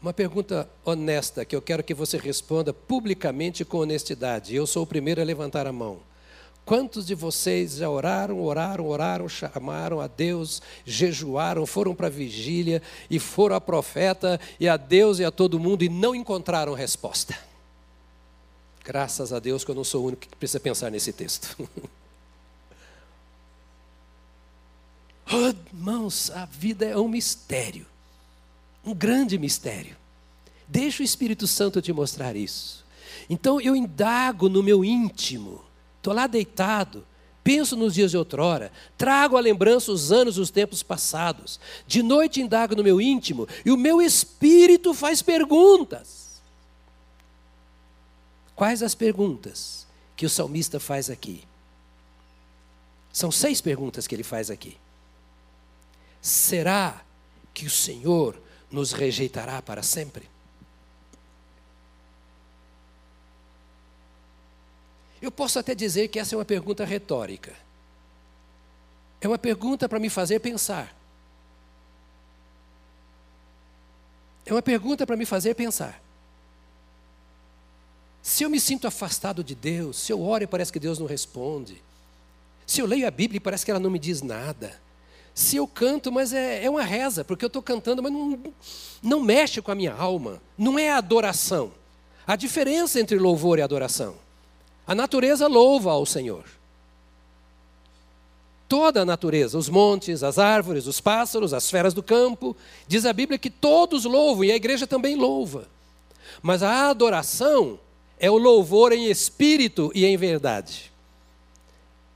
Uma 0.00 0.12
pergunta 0.12 0.70
honesta 0.84 1.44
que 1.44 1.56
eu 1.56 1.60
quero 1.60 1.82
que 1.82 1.92
você 1.92 2.18
responda 2.18 2.72
publicamente 2.72 3.64
com 3.64 3.78
honestidade. 3.78 4.54
Eu 4.54 4.64
sou 4.64 4.84
o 4.84 4.86
primeiro 4.86 5.20
a 5.20 5.24
levantar 5.24 5.66
a 5.66 5.72
mão. 5.72 5.98
Quantos 6.64 7.04
de 7.04 7.16
vocês 7.16 7.78
já 7.78 7.90
oraram, 7.90 8.40
oraram, 8.40 8.86
oraram, 8.86 9.28
chamaram 9.28 9.98
a 9.98 10.06
Deus, 10.06 10.62
jejuaram, 10.84 11.66
foram 11.66 11.96
para 11.96 12.06
a 12.06 12.10
vigília 12.10 12.80
e 13.10 13.18
foram 13.18 13.56
a 13.56 13.60
profeta 13.60 14.38
e 14.60 14.68
a 14.68 14.76
Deus 14.76 15.18
e 15.18 15.24
a 15.24 15.32
todo 15.32 15.58
mundo 15.58 15.82
e 15.82 15.88
não 15.88 16.14
encontraram 16.14 16.74
resposta? 16.74 17.48
Graças 18.88 19.34
a 19.34 19.38
Deus 19.38 19.64
que 19.64 19.70
eu 19.70 19.74
não 19.74 19.84
sou 19.84 20.02
o 20.02 20.06
único 20.06 20.22
que 20.22 20.34
precisa 20.34 20.58
pensar 20.58 20.90
nesse 20.90 21.12
texto. 21.12 21.54
oh, 25.30 25.52
irmãos, 25.74 26.30
a 26.30 26.46
vida 26.46 26.86
é 26.86 26.96
um 26.96 27.06
mistério, 27.06 27.84
um 28.82 28.94
grande 28.94 29.36
mistério. 29.36 29.94
Deixa 30.66 31.02
o 31.02 31.04
Espírito 31.04 31.46
Santo 31.46 31.82
te 31.82 31.92
mostrar 31.92 32.34
isso. 32.34 32.82
Então 33.28 33.60
eu 33.60 33.76
indago 33.76 34.48
no 34.48 34.62
meu 34.62 34.82
íntimo 34.82 35.68
Estou 35.98 36.14
lá 36.14 36.26
deitado, 36.26 37.04
penso 37.44 37.76
nos 37.76 37.92
dias 37.92 38.12
de 38.12 38.16
outrora, 38.16 38.72
trago 38.96 39.36
à 39.36 39.40
lembrança 39.40 39.92
os 39.92 40.10
anos 40.10 40.38
os 40.38 40.50
tempos 40.50 40.82
passados. 40.82 41.60
De 41.86 42.02
noite 42.02 42.40
indago 42.40 42.74
no 42.74 42.82
meu 42.82 42.98
íntimo 42.98 43.46
e 43.66 43.70
o 43.70 43.76
meu 43.76 44.00
espírito 44.00 44.94
faz 44.94 45.20
perguntas. 45.20 46.27
Quais 48.58 48.82
as 48.82 48.92
perguntas 48.92 49.86
que 50.16 50.26
o 50.26 50.28
salmista 50.28 50.80
faz 50.80 51.08
aqui? 51.08 51.46
São 53.12 53.30
seis 53.30 53.60
perguntas 53.60 54.04
que 54.04 54.16
ele 54.16 54.24
faz 54.24 54.50
aqui. 54.50 54.76
Será 56.20 57.04
que 57.54 57.66
o 57.66 57.70
Senhor 57.70 58.36
nos 58.68 58.90
rejeitará 58.90 59.62
para 59.62 59.80
sempre? 59.80 60.28
Eu 65.22 65.30
posso 65.30 65.60
até 65.60 65.72
dizer 65.72 66.08
que 66.08 66.18
essa 66.18 66.34
é 66.34 66.38
uma 66.38 66.44
pergunta 66.44 66.84
retórica. 66.84 67.54
É 69.20 69.28
uma 69.28 69.38
pergunta 69.38 69.88
para 69.88 70.00
me 70.00 70.10
fazer 70.10 70.40
pensar. 70.40 70.92
É 74.44 74.52
uma 74.52 74.62
pergunta 74.62 75.06
para 75.06 75.16
me 75.16 75.24
fazer 75.24 75.54
pensar. 75.54 76.07
Se 78.28 78.44
eu 78.44 78.50
me 78.50 78.60
sinto 78.60 78.86
afastado 78.86 79.42
de 79.42 79.54
Deus, 79.54 79.96
se 79.96 80.12
eu 80.12 80.20
oro 80.20 80.44
e 80.44 80.46
parece 80.46 80.70
que 80.70 80.78
Deus 80.78 80.98
não 80.98 81.06
responde, 81.06 81.82
se 82.66 82.78
eu 82.78 82.84
leio 82.84 83.08
a 83.08 83.10
Bíblia 83.10 83.38
e 83.38 83.40
parece 83.40 83.64
que 83.64 83.70
ela 83.70 83.80
não 83.80 83.88
me 83.88 83.98
diz 83.98 84.20
nada, 84.20 84.78
se 85.34 85.56
eu 85.56 85.66
canto, 85.66 86.12
mas 86.12 86.34
é, 86.34 86.62
é 86.62 86.68
uma 86.68 86.82
reza, 86.82 87.24
porque 87.24 87.42
eu 87.42 87.46
estou 87.46 87.62
cantando, 87.62 88.02
mas 88.02 88.12
não, 88.12 88.38
não 89.02 89.20
mexe 89.22 89.62
com 89.62 89.70
a 89.70 89.74
minha 89.74 89.94
alma, 89.94 90.42
não 90.58 90.78
é 90.78 90.90
adoração. 90.90 91.72
A 92.26 92.36
diferença 92.36 93.00
entre 93.00 93.18
louvor 93.18 93.58
e 93.58 93.62
adoração. 93.62 94.14
A 94.86 94.94
natureza 94.94 95.46
louva 95.46 95.92
ao 95.92 96.04
Senhor. 96.04 96.44
Toda 98.68 99.00
a 99.00 99.06
natureza, 99.06 99.56
os 99.56 99.70
montes, 99.70 100.22
as 100.22 100.38
árvores, 100.38 100.86
os 100.86 101.00
pássaros, 101.00 101.54
as 101.54 101.70
feras 101.70 101.94
do 101.94 102.02
campo, 102.02 102.54
diz 102.86 103.06
a 103.06 103.12
Bíblia 103.14 103.38
que 103.38 103.48
todos 103.48 104.04
louvam 104.04 104.44
e 104.44 104.52
a 104.52 104.56
igreja 104.56 104.86
também 104.86 105.16
louva. 105.16 105.66
Mas 106.42 106.62
a 106.62 106.90
adoração 106.90 107.80
é 108.18 108.30
o 108.30 108.38
louvor 108.38 108.92
em 108.92 109.06
espírito 109.06 109.90
e 109.94 110.04
em 110.04 110.16
verdade. 110.16 110.92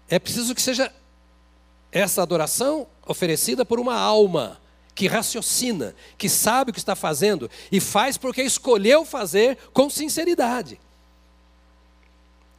É 0.09 0.19
preciso 0.19 0.55
que 0.55 0.63
seja 0.63 0.93
essa 1.91 2.23
adoração 2.23 2.87
oferecida 3.07 3.65
por 3.65 3.79
uma 3.79 3.95
alma 3.95 4.61
que 4.95 5.07
raciocina, 5.07 5.95
que 6.19 6.29
sabe 6.29 6.71
o 6.71 6.75
que 6.75 6.79
está 6.79 6.95
fazendo 6.95 7.51
e 7.71 7.81
faz 7.81 8.17
porque 8.17 8.43
escolheu 8.43 9.05
fazer 9.05 9.57
com 9.73 9.89
sinceridade. 9.89 10.79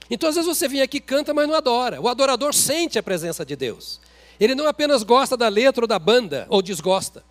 Então, 0.09 0.29
às 0.29 0.35
vezes 0.35 0.47
você 0.47 0.67
vem 0.67 0.81
aqui 0.81 0.99
canta, 0.99 1.33
mas 1.33 1.47
não 1.47 1.55
adora. 1.55 2.01
O 2.01 2.07
adorador 2.07 2.53
sente 2.53 2.99
a 2.99 3.03
presença 3.03 3.45
de 3.45 3.55
Deus. 3.55 3.99
Ele 4.39 4.55
não 4.55 4.67
apenas 4.67 5.03
gosta 5.03 5.37
da 5.37 5.47
letra 5.47 5.83
ou 5.83 5.87
da 5.87 5.97
banda, 5.97 6.45
ou 6.49 6.61
desgosta. 6.61 7.23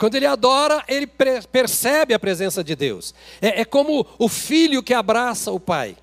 Quando 0.00 0.14
ele 0.14 0.24
adora, 0.24 0.82
ele 0.88 1.06
percebe 1.06 2.14
a 2.14 2.18
presença 2.18 2.64
de 2.64 2.74
Deus. 2.74 3.14
É, 3.38 3.60
é 3.60 3.64
como 3.66 4.06
o 4.18 4.30
filho 4.30 4.82
que 4.82 4.94
abraça 4.94 5.52
o 5.52 5.60
pai. 5.60 5.94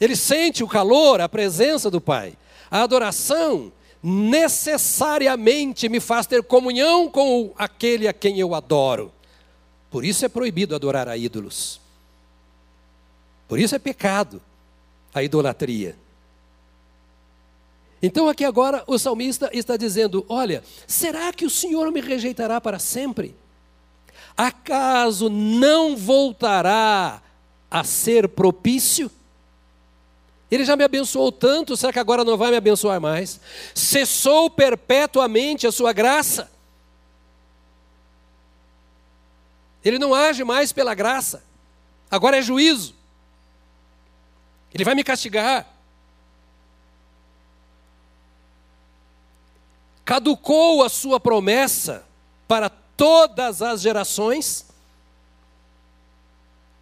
Ele 0.00 0.16
sente 0.16 0.64
o 0.64 0.66
calor, 0.68 1.20
a 1.20 1.28
presença 1.28 1.88
do 1.88 2.00
pai. 2.00 2.34
A 2.68 2.82
adoração 2.82 3.70
necessariamente 4.02 5.88
me 5.88 6.00
faz 6.00 6.26
ter 6.26 6.42
comunhão 6.42 7.08
com 7.08 7.52
aquele 7.56 8.08
a 8.08 8.12
quem 8.12 8.40
eu 8.40 8.52
adoro. 8.52 9.12
Por 9.88 10.04
isso 10.04 10.24
é 10.24 10.28
proibido 10.28 10.74
adorar 10.74 11.08
a 11.08 11.16
ídolos. 11.16 11.80
Por 13.46 13.60
isso 13.60 13.76
é 13.76 13.78
pecado 13.78 14.42
a 15.14 15.22
idolatria. 15.22 15.96
Então, 18.02 18.28
aqui 18.28 18.44
agora, 18.44 18.82
o 18.88 18.98
salmista 18.98 19.48
está 19.52 19.76
dizendo: 19.76 20.26
Olha, 20.28 20.64
será 20.86 21.32
que 21.32 21.46
o 21.46 21.50
Senhor 21.50 21.90
me 21.92 22.00
rejeitará 22.00 22.60
para 22.60 22.80
sempre? 22.80 23.36
Acaso 24.36 25.28
não 25.28 25.96
voltará 25.96 27.22
a 27.70 27.84
ser 27.84 28.28
propício? 28.28 29.10
Ele 30.50 30.64
já 30.64 30.76
me 30.76 30.84
abençoou 30.84 31.30
tanto, 31.32 31.76
será 31.76 31.92
que 31.92 31.98
agora 31.98 32.24
não 32.24 32.36
vai 32.36 32.50
me 32.50 32.56
abençoar 32.56 33.00
mais? 33.00 33.40
Cessou 33.74 34.50
perpetuamente 34.50 35.66
a 35.66 35.72
sua 35.72 35.92
graça? 35.92 36.50
Ele 39.84 39.98
não 39.98 40.14
age 40.14 40.44
mais 40.44 40.72
pela 40.72 40.94
graça, 40.94 41.42
agora 42.10 42.36
é 42.36 42.42
juízo. 42.42 42.94
Ele 44.74 44.84
vai 44.84 44.94
me 44.94 45.04
castigar. 45.04 45.66
Caducou 50.04 50.82
a 50.82 50.88
sua 50.88 51.20
promessa 51.20 52.04
para 52.48 52.68
todas 52.68 53.62
as 53.62 53.80
gerações. 53.80 54.66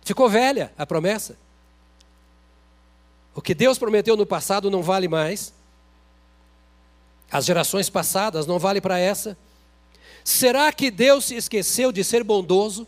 Ficou 0.02 0.28
velha 0.28 0.72
a 0.76 0.86
promessa. 0.86 1.36
O 3.34 3.42
que 3.42 3.54
Deus 3.54 3.78
prometeu 3.78 4.16
no 4.16 4.26
passado 4.26 4.70
não 4.70 4.82
vale 4.82 5.08
mais. 5.08 5.52
As 7.30 7.44
gerações 7.44 7.88
passadas 7.88 8.46
não 8.46 8.58
vale 8.58 8.80
para 8.80 8.98
essa. 8.98 9.36
Será 10.24 10.72
que 10.72 10.90
Deus 10.90 11.26
se 11.26 11.36
esqueceu 11.36 11.92
de 11.92 12.02
ser 12.02 12.24
bondoso? 12.24 12.86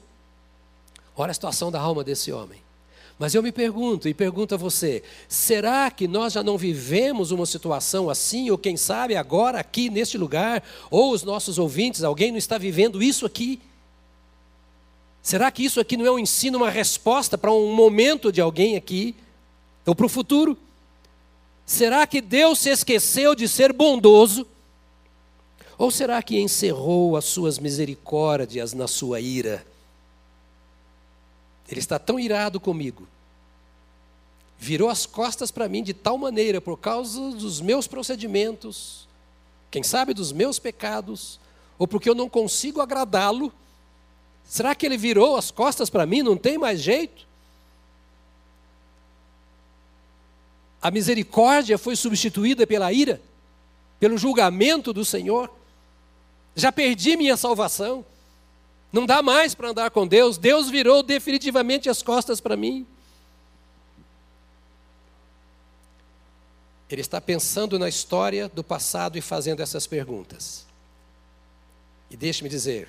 Olha 1.16 1.30
a 1.30 1.34
situação 1.34 1.70
da 1.70 1.80
alma 1.80 2.02
desse 2.02 2.32
homem. 2.32 2.61
Mas 3.22 3.36
eu 3.36 3.42
me 3.42 3.52
pergunto 3.52 4.08
e 4.08 4.14
pergunto 4.14 4.52
a 4.52 4.58
você: 4.58 5.00
será 5.28 5.88
que 5.92 6.08
nós 6.08 6.32
já 6.32 6.42
não 6.42 6.58
vivemos 6.58 7.30
uma 7.30 7.46
situação 7.46 8.10
assim, 8.10 8.50
ou 8.50 8.58
quem 8.58 8.76
sabe 8.76 9.14
agora 9.14 9.60
aqui 9.60 9.88
neste 9.88 10.18
lugar, 10.18 10.60
ou 10.90 11.12
os 11.12 11.22
nossos 11.22 11.56
ouvintes, 11.56 12.02
alguém 12.02 12.32
não 12.32 12.38
está 12.38 12.58
vivendo 12.58 13.00
isso 13.00 13.24
aqui? 13.24 13.60
Será 15.22 15.52
que 15.52 15.64
isso 15.64 15.78
aqui 15.78 15.96
não 15.96 16.04
é 16.04 16.10
um 16.10 16.18
ensino, 16.18 16.58
uma 16.58 16.68
resposta 16.68 17.38
para 17.38 17.52
um 17.52 17.72
momento 17.72 18.32
de 18.32 18.40
alguém 18.40 18.74
aqui, 18.74 19.14
ou 19.86 19.94
para 19.94 20.06
o 20.06 20.08
futuro? 20.08 20.58
Será 21.64 22.04
que 22.08 22.20
Deus 22.20 22.58
se 22.58 22.70
esqueceu 22.70 23.36
de 23.36 23.46
ser 23.46 23.72
bondoso? 23.72 24.44
Ou 25.78 25.92
será 25.92 26.20
que 26.24 26.40
encerrou 26.40 27.16
as 27.16 27.26
suas 27.26 27.60
misericórdias 27.60 28.72
na 28.72 28.88
sua 28.88 29.20
ira? 29.20 29.64
Ele 31.68 31.80
está 31.80 31.98
tão 31.98 32.18
irado 32.18 32.60
comigo. 32.60 33.06
Virou 34.58 34.88
as 34.88 35.06
costas 35.06 35.50
para 35.50 35.68
mim 35.68 35.82
de 35.82 35.92
tal 35.92 36.16
maneira, 36.16 36.60
por 36.60 36.76
causa 36.76 37.32
dos 37.32 37.60
meus 37.60 37.86
procedimentos, 37.86 39.08
quem 39.70 39.82
sabe 39.82 40.14
dos 40.14 40.32
meus 40.32 40.58
pecados, 40.58 41.40
ou 41.78 41.88
porque 41.88 42.08
eu 42.08 42.14
não 42.14 42.28
consigo 42.28 42.80
agradá-lo. 42.80 43.52
Será 44.44 44.74
que 44.74 44.86
ele 44.86 44.96
virou 44.96 45.36
as 45.36 45.50
costas 45.50 45.90
para 45.90 46.06
mim? 46.06 46.22
Não 46.22 46.36
tem 46.36 46.58
mais 46.58 46.80
jeito? 46.80 47.26
A 50.80 50.90
misericórdia 50.90 51.78
foi 51.78 51.94
substituída 51.94 52.66
pela 52.66 52.92
ira, 52.92 53.20
pelo 53.98 54.18
julgamento 54.18 54.92
do 54.92 55.04
Senhor. 55.04 55.50
Já 56.54 56.70
perdi 56.70 57.16
minha 57.16 57.36
salvação. 57.36 58.04
Não 58.92 59.06
dá 59.06 59.22
mais 59.22 59.54
para 59.54 59.70
andar 59.70 59.90
com 59.90 60.06
Deus. 60.06 60.36
Deus 60.36 60.68
virou 60.68 61.02
definitivamente 61.02 61.88
as 61.88 62.02
costas 62.02 62.40
para 62.40 62.56
mim. 62.56 62.86
Ele 66.90 67.00
está 67.00 67.18
pensando 67.18 67.78
na 67.78 67.88
história 67.88 68.50
do 68.50 68.62
passado 68.62 69.16
e 69.16 69.22
fazendo 69.22 69.62
essas 69.62 69.86
perguntas. 69.86 70.66
E 72.10 72.16
deixe-me 72.18 72.50
dizer, 72.50 72.86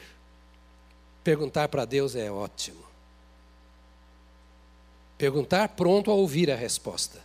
perguntar 1.24 1.70
para 1.70 1.86
Deus 1.86 2.14
é 2.14 2.30
ótimo. 2.30 2.84
Perguntar 5.18 5.70
pronto 5.70 6.12
a 6.12 6.14
ouvir 6.14 6.52
a 6.52 6.56
resposta. 6.56 7.22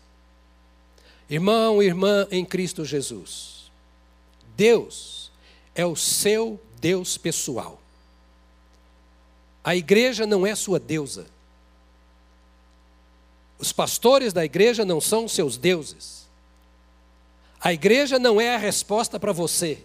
Irmão, 1.28 1.82
irmã 1.82 2.28
em 2.30 2.44
Cristo 2.44 2.84
Jesus, 2.84 3.72
Deus 4.56 5.32
é 5.74 5.84
o 5.84 5.96
seu 5.96 6.60
Deus 6.80 7.18
pessoal. 7.18 7.80
A 9.68 9.76
igreja 9.76 10.26
não 10.26 10.46
é 10.46 10.54
sua 10.54 10.80
deusa. 10.80 11.26
Os 13.58 13.70
pastores 13.70 14.32
da 14.32 14.42
igreja 14.42 14.82
não 14.82 14.98
são 14.98 15.28
seus 15.28 15.58
deuses. 15.58 16.26
A 17.60 17.70
igreja 17.70 18.18
não 18.18 18.40
é 18.40 18.54
a 18.54 18.58
resposta 18.58 19.20
para 19.20 19.30
você. 19.30 19.84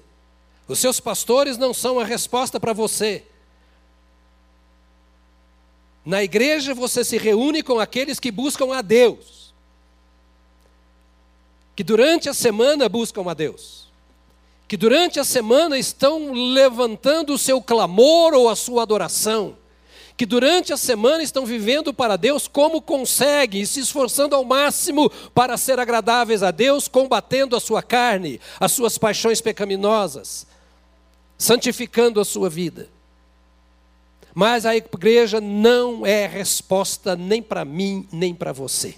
Os 0.69 0.79
seus 0.79 1.01
pastores 1.01 1.57
não 1.57 1.73
são 1.73 1.99
a 1.99 2.05
resposta 2.05 2.61
para 2.61 2.71
você. 2.71 3.25
Na 6.05 6.23
igreja 6.23 6.73
você 6.73 7.03
se 7.03 7.17
reúne 7.17 7.61
com 7.61 7.77
aqueles 7.77 8.21
que 8.21 8.31
buscam 8.31 8.73
a 8.73 8.81
Deus, 8.81 9.53
que 11.75 11.83
durante 11.83 12.29
a 12.29 12.33
semana 12.33 12.87
buscam 12.87 13.29
a 13.29 13.33
Deus, 13.33 13.89
que 14.65 14.77
durante 14.77 15.19
a 15.19 15.25
semana 15.25 15.77
estão 15.77 16.31
levantando 16.31 17.33
o 17.33 17.37
seu 17.37 17.61
clamor 17.61 18.33
ou 18.33 18.47
a 18.47 18.55
sua 18.55 18.83
adoração, 18.83 19.57
que 20.15 20.25
durante 20.25 20.71
a 20.71 20.77
semana 20.77 21.23
estão 21.23 21.45
vivendo 21.45 21.93
para 21.93 22.17
Deus 22.17 22.47
como 22.47 22.81
conseguem 22.81 23.61
e 23.61 23.67
se 23.67 23.79
esforçando 23.79 24.35
ao 24.35 24.43
máximo 24.43 25.09
para 25.33 25.57
ser 25.57 25.79
agradáveis 25.79 26.43
a 26.43 26.51
Deus, 26.51 26.87
combatendo 26.87 27.55
a 27.55 27.59
sua 27.59 27.81
carne, 27.81 28.39
as 28.59 28.71
suas 28.71 28.97
paixões 28.97 29.41
pecaminosas, 29.41 30.45
santificando 31.37 32.19
a 32.19 32.25
sua 32.25 32.49
vida. 32.49 32.89
Mas 34.35 34.65
a 34.65 34.75
igreja 34.75 35.39
não 35.39 36.05
é 36.05 36.25
resposta 36.25 37.15
nem 37.15 37.41
para 37.41 37.63
mim, 37.65 38.07
nem 38.11 38.33
para 38.33 38.51
você. 38.51 38.95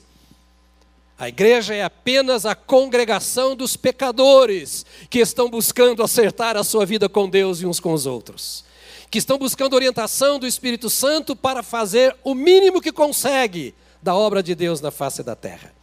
A 1.18 1.30
igreja 1.30 1.74
é 1.74 1.82
apenas 1.82 2.46
a 2.46 2.56
congregação 2.56 3.56
dos 3.56 3.78
pecadores 3.78 4.86
que 5.10 5.20
estão 5.20 5.50
buscando 5.50 6.04
acertar 6.04 6.58
a 6.58 6.64
sua 6.64 6.86
vida 6.86 7.08
com 7.08 7.30
Deus 7.30 7.62
e 7.62 7.66
uns 7.66 7.80
com 7.80 7.94
os 7.94 8.06
outros. 8.06 8.66
Que 9.10 9.18
estão 9.18 9.38
buscando 9.38 9.74
orientação 9.74 10.40
do 10.40 10.48
Espírito 10.48 10.90
Santo 10.90 11.36
para 11.36 11.64
fazer 11.64 12.16
o 12.24 12.34
mínimo 12.34 12.82
que 12.82 12.92
consegue 12.92 13.74
da 14.02 14.16
obra 14.16 14.44
de 14.44 14.54
Deus 14.56 14.82
na 14.82 14.92
face 14.92 15.24
da 15.24 15.36
terra. 15.36 15.74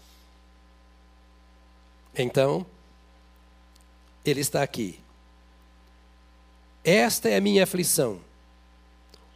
Então, 2.16 2.66
ele 4.24 4.40
está 4.40 4.62
aqui. 4.62 4.98
Esta 6.84 7.28
é 7.28 7.36
a 7.36 7.40
minha 7.40 7.64
aflição 7.64 8.20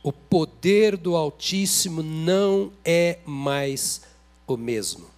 o 0.06 0.12
poder 0.12 0.96
do 0.96 1.16
Altíssimo 1.16 2.00
não 2.00 2.72
é 2.84 3.18
mais 3.26 4.02
o 4.46 4.56
mesmo. 4.56 5.10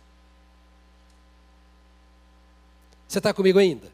Você 3.07 3.18
está 3.18 3.34
comigo 3.34 3.59
ainda? 3.59 3.92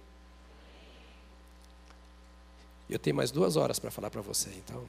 Eu 2.94 2.98
tenho 3.00 3.16
mais 3.16 3.32
duas 3.32 3.56
horas 3.56 3.80
para 3.80 3.90
falar 3.90 4.08
para 4.08 4.20
você, 4.20 4.50
então. 4.50 4.84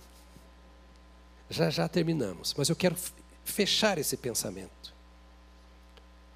Já 1.50 1.72
já 1.72 1.88
terminamos, 1.88 2.54
mas 2.56 2.70
eu 2.70 2.76
quero 2.76 2.96
fechar 3.44 3.98
esse 3.98 4.16
pensamento. 4.16 4.94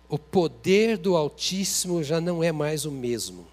O 0.07 0.17
poder 0.17 0.97
do 0.97 1.15
Altíssimo 1.15 2.03
já 2.03 2.19
não 2.19 2.43
é 2.43 2.51
mais 2.51 2.85
o 2.85 2.91
mesmo. 2.91 3.47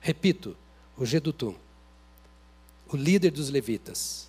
Repito, 0.00 0.56
o 0.96 1.06
Gedutum, 1.06 1.54
o 2.88 2.96
líder 2.96 3.30
dos 3.30 3.48
levitas, 3.48 4.26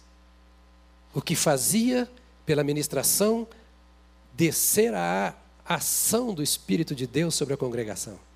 o 1.12 1.20
que 1.20 1.36
fazia 1.36 2.08
pela 2.46 2.64
ministração 2.64 3.48
descer 4.32 4.94
a 4.94 5.36
ação 5.66 6.36
do 6.36 6.44
Espírito 6.44 6.94
de 6.94 7.08
Deus 7.08 7.34
sobre 7.34 7.56
a 7.56 7.58
congregação. 7.58 8.27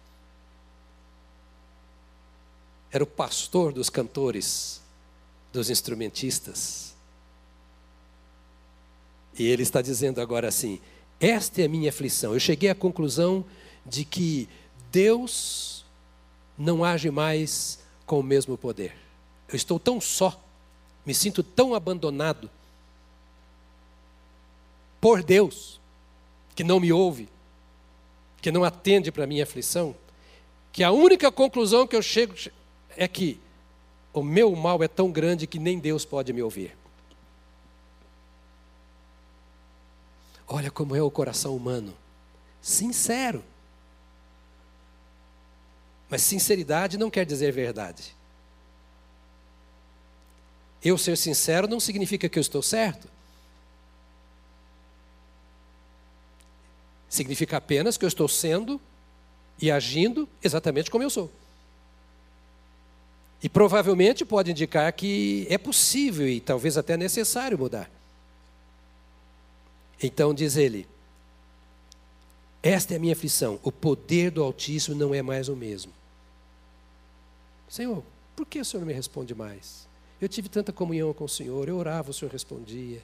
Era 2.91 3.03
o 3.03 3.07
pastor 3.07 3.71
dos 3.71 3.89
cantores, 3.89 4.81
dos 5.53 5.69
instrumentistas. 5.69 6.93
E 9.37 9.47
ele 9.47 9.63
está 9.63 9.81
dizendo 9.81 10.19
agora 10.19 10.47
assim: 10.47 10.79
esta 11.19 11.61
é 11.61 11.65
a 11.65 11.69
minha 11.69 11.89
aflição. 11.89 12.33
Eu 12.33 12.39
cheguei 12.39 12.69
à 12.69 12.75
conclusão 12.75 13.45
de 13.85 14.03
que 14.03 14.49
Deus 14.91 15.85
não 16.57 16.83
age 16.83 17.09
mais 17.09 17.79
com 18.05 18.19
o 18.19 18.23
mesmo 18.23 18.57
poder. 18.57 18.93
Eu 19.47 19.55
estou 19.55 19.79
tão 19.79 20.01
só, 20.01 20.39
me 21.05 21.13
sinto 21.13 21.43
tão 21.43 21.73
abandonado 21.73 22.49
por 24.99 25.23
Deus, 25.23 25.79
que 26.55 26.63
não 26.63 26.79
me 26.79 26.91
ouve, 26.91 27.27
que 28.41 28.51
não 28.51 28.63
atende 28.63 29.11
para 29.11 29.23
a 29.23 29.27
minha 29.27 29.43
aflição, 29.43 29.95
que 30.71 30.83
a 30.83 30.91
única 30.91 31.31
conclusão 31.31 31.87
que 31.87 31.95
eu 31.95 32.01
chego 32.01 32.33
é 32.97 33.07
que 33.07 33.39
o 34.13 34.23
meu 34.23 34.55
mal 34.55 34.83
é 34.83 34.87
tão 34.87 35.11
grande 35.11 35.47
que 35.47 35.59
nem 35.59 35.79
Deus 35.79 36.05
pode 36.05 36.33
me 36.33 36.41
ouvir. 36.41 36.75
Olha 40.47 40.69
como 40.69 40.95
é 40.95 41.01
o 41.01 41.09
coração 41.09 41.55
humano, 41.55 41.95
sincero. 42.61 43.43
Mas 46.09 46.21
sinceridade 46.23 46.97
não 46.97 47.09
quer 47.09 47.25
dizer 47.25 47.53
verdade. 47.53 48.13
Eu 50.83 50.97
ser 50.97 51.15
sincero 51.15 51.69
não 51.69 51.79
significa 51.79 52.27
que 52.27 52.37
eu 52.37 52.41
estou 52.41 52.61
certo. 52.61 53.07
Significa 57.07 57.57
apenas 57.57 57.97
que 57.97 58.03
eu 58.03 58.09
estou 58.09 58.27
sendo 58.27 58.81
e 59.61 59.71
agindo 59.71 60.27
exatamente 60.43 60.91
como 60.91 61.03
eu 61.03 61.09
sou. 61.09 61.31
E 63.43 63.49
provavelmente 63.49 64.23
pode 64.23 64.51
indicar 64.51 64.91
que 64.93 65.47
é 65.49 65.57
possível 65.57 66.27
e 66.27 66.39
talvez 66.39 66.77
até 66.77 66.95
necessário 66.95 67.57
mudar. 67.57 67.89
Então 70.01 70.33
diz 70.33 70.57
ele: 70.57 70.87
Esta 72.61 72.93
é 72.93 72.97
a 72.97 72.99
minha 72.99 73.13
aflição, 73.13 73.59
o 73.63 73.71
poder 73.71 74.31
do 74.31 74.43
Altíssimo 74.43 74.95
não 74.95 75.13
é 75.13 75.21
mais 75.21 75.49
o 75.49 75.55
mesmo. 75.55 75.91
Senhor, 77.67 78.03
por 78.35 78.45
que 78.45 78.59
o 78.59 78.65
Senhor 78.65 78.81
não 78.81 78.87
me 78.87 78.93
responde 78.93 79.33
mais? 79.33 79.87
Eu 80.19 80.29
tive 80.29 80.49
tanta 80.49 80.71
comunhão 80.71 81.13
com 81.13 81.23
o 81.23 81.29
Senhor, 81.29 81.67
eu 81.67 81.77
orava, 81.77 82.11
o 82.11 82.13
Senhor 82.13 82.31
respondia. 82.31 83.01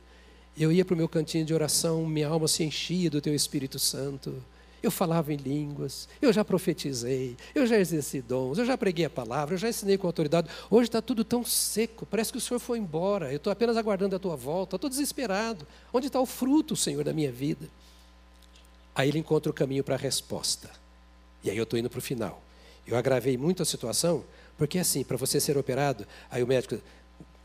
Eu 0.55 0.71
ia 0.71 0.83
para 0.83 0.93
o 0.93 0.97
meu 0.97 1.07
cantinho 1.07 1.45
de 1.45 1.53
oração, 1.53 2.05
minha 2.05 2.27
alma 2.27 2.47
se 2.47 2.63
enchia 2.63 3.09
do 3.09 3.21
teu 3.21 3.33
Espírito 3.33 3.79
Santo. 3.79 4.43
Eu 4.81 4.91
falava 4.91 5.33
em 5.33 5.37
línguas, 5.37 6.07
eu 6.21 6.31
já 6.31 6.45
profetizei, 6.45 7.35
eu 7.55 7.65
já 7.65 7.77
exerci 7.79 8.21
dons, 8.21 8.57
eu 8.57 8.65
já 8.65 8.77
preguei 8.77 9.05
a 9.05 9.09
palavra, 9.09 9.55
eu 9.55 9.57
já 9.57 9.69
ensinei 9.69 9.97
com 9.97 10.05
autoridade. 10.05 10.47
Hoje 10.69 10.87
está 10.87 11.01
tudo 11.01 11.23
tão 11.23 11.43
seco, 11.43 12.05
parece 12.05 12.31
que 12.31 12.37
o 12.37 12.41
Senhor 12.41 12.59
foi 12.59 12.77
embora. 12.77 13.31
Eu 13.31 13.37
estou 13.37 13.51
apenas 13.51 13.75
aguardando 13.75 14.15
a 14.15 14.19
tua 14.19 14.35
volta, 14.35 14.75
estou 14.75 14.89
desesperado. 14.89 15.65
Onde 15.91 16.07
está 16.07 16.19
o 16.19 16.25
fruto, 16.25 16.75
Senhor, 16.75 17.03
da 17.03 17.11
minha 17.11 17.31
vida? 17.31 17.67
Aí 18.93 19.09
ele 19.09 19.19
encontra 19.19 19.49
o 19.49 19.53
caminho 19.53 19.83
para 19.83 19.95
a 19.95 19.97
resposta. 19.97 20.69
E 21.43 21.49
aí 21.49 21.57
eu 21.57 21.63
estou 21.63 21.77
indo 21.77 21.89
para 21.89 21.99
o 21.99 22.01
final. 22.01 22.41
Eu 22.85 22.95
agravei 22.95 23.37
muito 23.37 23.61
a 23.63 23.65
situação, 23.65 24.23
porque 24.57 24.79
assim, 24.79 25.03
para 25.03 25.17
você 25.17 25.39
ser 25.39 25.57
operado, 25.57 26.07
aí 26.31 26.41
o 26.41 26.47
médico, 26.47 26.79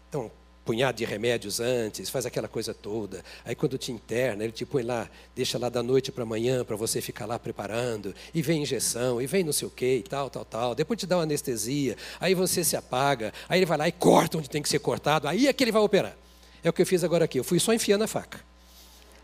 então, 0.08 0.30
punhado 0.64 0.98
de 0.98 1.04
remédios 1.04 1.60
antes, 1.60 2.08
faz 2.08 2.26
aquela 2.26 2.48
coisa 2.48 2.72
toda. 2.72 3.24
Aí 3.44 3.54
quando 3.54 3.76
te 3.78 3.92
interna, 3.92 4.44
ele 4.44 4.52
te 4.52 4.64
põe 4.64 4.82
lá, 4.82 5.08
deixa 5.34 5.58
lá 5.58 5.68
da 5.68 5.82
noite 5.82 6.12
para 6.12 6.22
amanhã 6.22 6.64
para 6.64 6.76
você 6.76 7.00
ficar 7.00 7.26
lá 7.26 7.38
preparando, 7.38 8.14
e 8.34 8.42
vem 8.42 8.62
injeção, 8.62 9.20
e 9.20 9.26
vem 9.26 9.44
não 9.44 9.52
sei 9.52 9.68
o 9.68 9.70
que, 9.70 9.96
e 9.96 10.02
tal, 10.02 10.30
tal, 10.30 10.44
tal. 10.44 10.74
Depois 10.74 10.98
te 10.98 11.06
dá 11.06 11.16
uma 11.16 11.24
anestesia, 11.24 11.96
aí 12.20 12.34
você 12.34 12.62
se 12.62 12.76
apaga, 12.76 13.32
aí 13.48 13.58
ele 13.58 13.66
vai 13.66 13.78
lá 13.78 13.88
e 13.88 13.92
corta 13.92 14.38
onde 14.38 14.48
tem 14.48 14.62
que 14.62 14.68
ser 14.68 14.78
cortado, 14.78 15.26
aí 15.28 15.48
é 15.48 15.52
que 15.52 15.64
ele 15.64 15.72
vai 15.72 15.82
operar. 15.82 16.16
É 16.62 16.70
o 16.70 16.72
que 16.72 16.82
eu 16.82 16.86
fiz 16.86 17.02
agora 17.02 17.24
aqui, 17.24 17.38
eu 17.38 17.44
fui 17.44 17.58
só 17.58 17.72
enfiando 17.72 18.04
a 18.04 18.08
faca. 18.08 18.51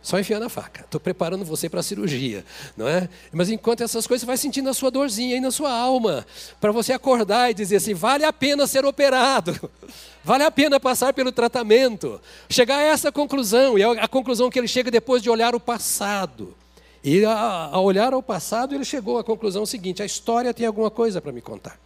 Só 0.01 0.19
enfiando 0.19 0.45
a 0.45 0.49
faca. 0.49 0.83
Estou 0.83 1.01
preparando 1.01 1.45
você 1.45 1.69
para 1.69 1.81
a 1.81 1.83
cirurgia, 1.83 2.45
não 2.77 2.87
é? 2.87 3.09
Mas 3.33 3.51
enquanto 3.51 3.83
essas 3.83 4.07
coisas, 4.07 4.23
você 4.23 4.27
vai 4.27 4.37
sentindo 4.37 4.71
a 4.71 4.75
sua 4.75 4.91
dorzinha 4.91 5.35
aí 5.35 5.41
na 5.41 5.51
sua 5.51 5.73
alma, 5.73 6.27
para 6.61 6.71
você 6.71 6.93
acordar 6.93 7.51
e 7.51 7.55
dizer 7.55 7.77
assim: 7.77 7.95
vale 7.95 8.25
a 8.25 8.33
pena 8.33 8.67
ser 8.67 8.85
operado, 8.85 9.71
vale 10.23 10.45
a 10.45 10.51
pena 10.51 10.79
passar 10.79 11.13
pelo 11.13 11.33
tratamento. 11.33 12.21
Chegar 12.49 12.77
a 12.77 12.83
essa 12.83 13.11
conclusão, 13.11 13.77
e 13.77 13.83
é 13.83 13.87
a 13.87 14.09
conclusão 14.09 14.49
que 14.49 14.59
ele 14.59 14.69
chega 14.69 14.91
depois 14.91 15.23
de 15.23 15.29
olhar 15.29 15.55
o 15.55 15.61
passado. 15.61 16.55
E 17.03 17.25
ao 17.25 17.85
olhar 17.85 18.13
ao 18.13 18.23
passado, 18.23 18.75
ele 18.75 18.85
chegou 18.85 19.19
à 19.19 19.25
conclusão 19.25 19.67
seguinte: 19.67 20.03
a 20.03 20.07
história 20.07 20.55
tem 20.55 20.67
alguma 20.67 20.91
coisa 20.91 21.21
para 21.21 21.33
me 21.33 21.41
contar. 21.41 21.79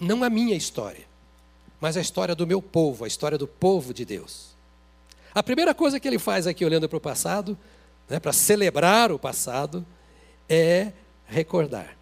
Não 0.00 0.24
a 0.24 0.28
minha 0.28 0.56
história, 0.56 1.04
mas 1.80 1.96
a 1.96 2.00
história 2.00 2.34
do 2.34 2.46
meu 2.46 2.60
povo, 2.60 3.04
a 3.04 3.08
história 3.08 3.38
do 3.38 3.46
povo 3.46 3.94
de 3.94 4.04
Deus. 4.04 4.53
A 5.34 5.42
primeira 5.42 5.74
coisa 5.74 5.98
que 5.98 6.06
ele 6.06 6.18
faz 6.18 6.46
aqui, 6.46 6.64
olhando 6.64 6.88
para 6.88 6.96
o 6.96 7.00
passado, 7.00 7.58
né, 8.08 8.20
para 8.20 8.32
celebrar 8.32 9.10
o 9.10 9.18
passado, 9.18 9.84
é 10.48 10.92
recordar. 11.26 11.96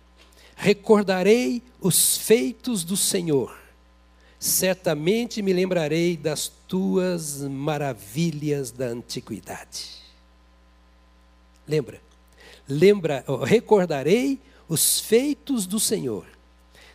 Recordarei 0.54 1.62
os 1.80 2.16
feitos 2.18 2.84
do 2.84 2.96
Senhor, 2.96 3.56
certamente 4.38 5.40
me 5.40 5.52
lembrarei 5.52 6.16
das 6.16 6.52
tuas 6.68 7.42
maravilhas 7.42 8.70
da 8.70 8.86
antiguidade. 8.86 10.02
Lembra? 11.66 12.00
Lembra, 12.68 13.24
recordarei 13.44 14.40
os 14.68 15.00
feitos 15.00 15.66
do 15.66 15.80
Senhor. 15.80 16.26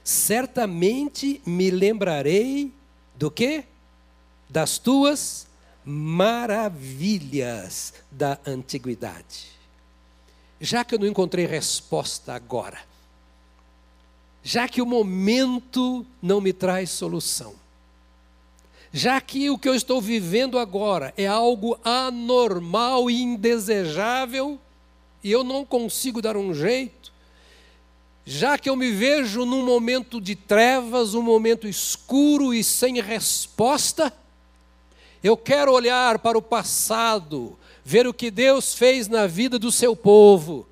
Certamente 0.03 1.41
me 1.45 1.71
lembrarei 1.71 2.71
do 3.15 3.31
que? 3.31 3.63
Das 4.49 4.77
tuas 4.77 5.46
maravilhas 5.89 7.93
da 8.11 8.37
antiguidade. 8.45 9.55
já 10.59 10.83
que 10.83 10.95
eu 10.95 10.99
não 10.99 11.07
encontrei 11.07 11.45
resposta 11.45 12.33
agora, 12.33 12.79
já 14.43 14.67
que 14.67 14.81
o 14.81 14.85
momento 14.85 16.05
não 16.21 16.41
me 16.41 16.51
traz 16.51 16.89
solução, 16.89 17.55
já 18.91 19.21
que 19.21 19.49
o 19.49 19.57
que 19.57 19.69
eu 19.69 19.75
estou 19.75 20.01
vivendo 20.01 20.59
agora 20.59 21.13
é 21.15 21.27
algo 21.27 21.79
anormal 21.83 23.09
e 23.09 23.21
indesejável, 23.21 24.59
e 25.23 25.31
eu 25.31 25.43
não 25.43 25.63
consigo 25.63 26.21
dar 26.21 26.35
um 26.35 26.53
jeito, 26.53 27.13
já 28.25 28.57
que 28.57 28.69
eu 28.69 28.75
me 28.75 28.91
vejo 28.91 29.45
num 29.45 29.63
momento 29.63 30.19
de 30.19 30.35
trevas, 30.35 31.13
um 31.13 31.21
momento 31.21 31.65
escuro 31.65 32.53
e 32.53 32.61
sem 32.63 32.99
resposta, 32.99 34.11
eu 35.23 35.35
quero 35.35 35.71
olhar 35.71 36.19
para 36.19 36.37
o 36.37 36.41
passado, 36.41 37.57
ver 37.83 38.07
o 38.07 38.13
que 38.13 38.29
Deus 38.29 38.73
fez 38.73 39.07
na 39.07 39.27
vida 39.27 39.57
do 39.57 39.71
seu 39.71 39.95
povo. 39.95 40.67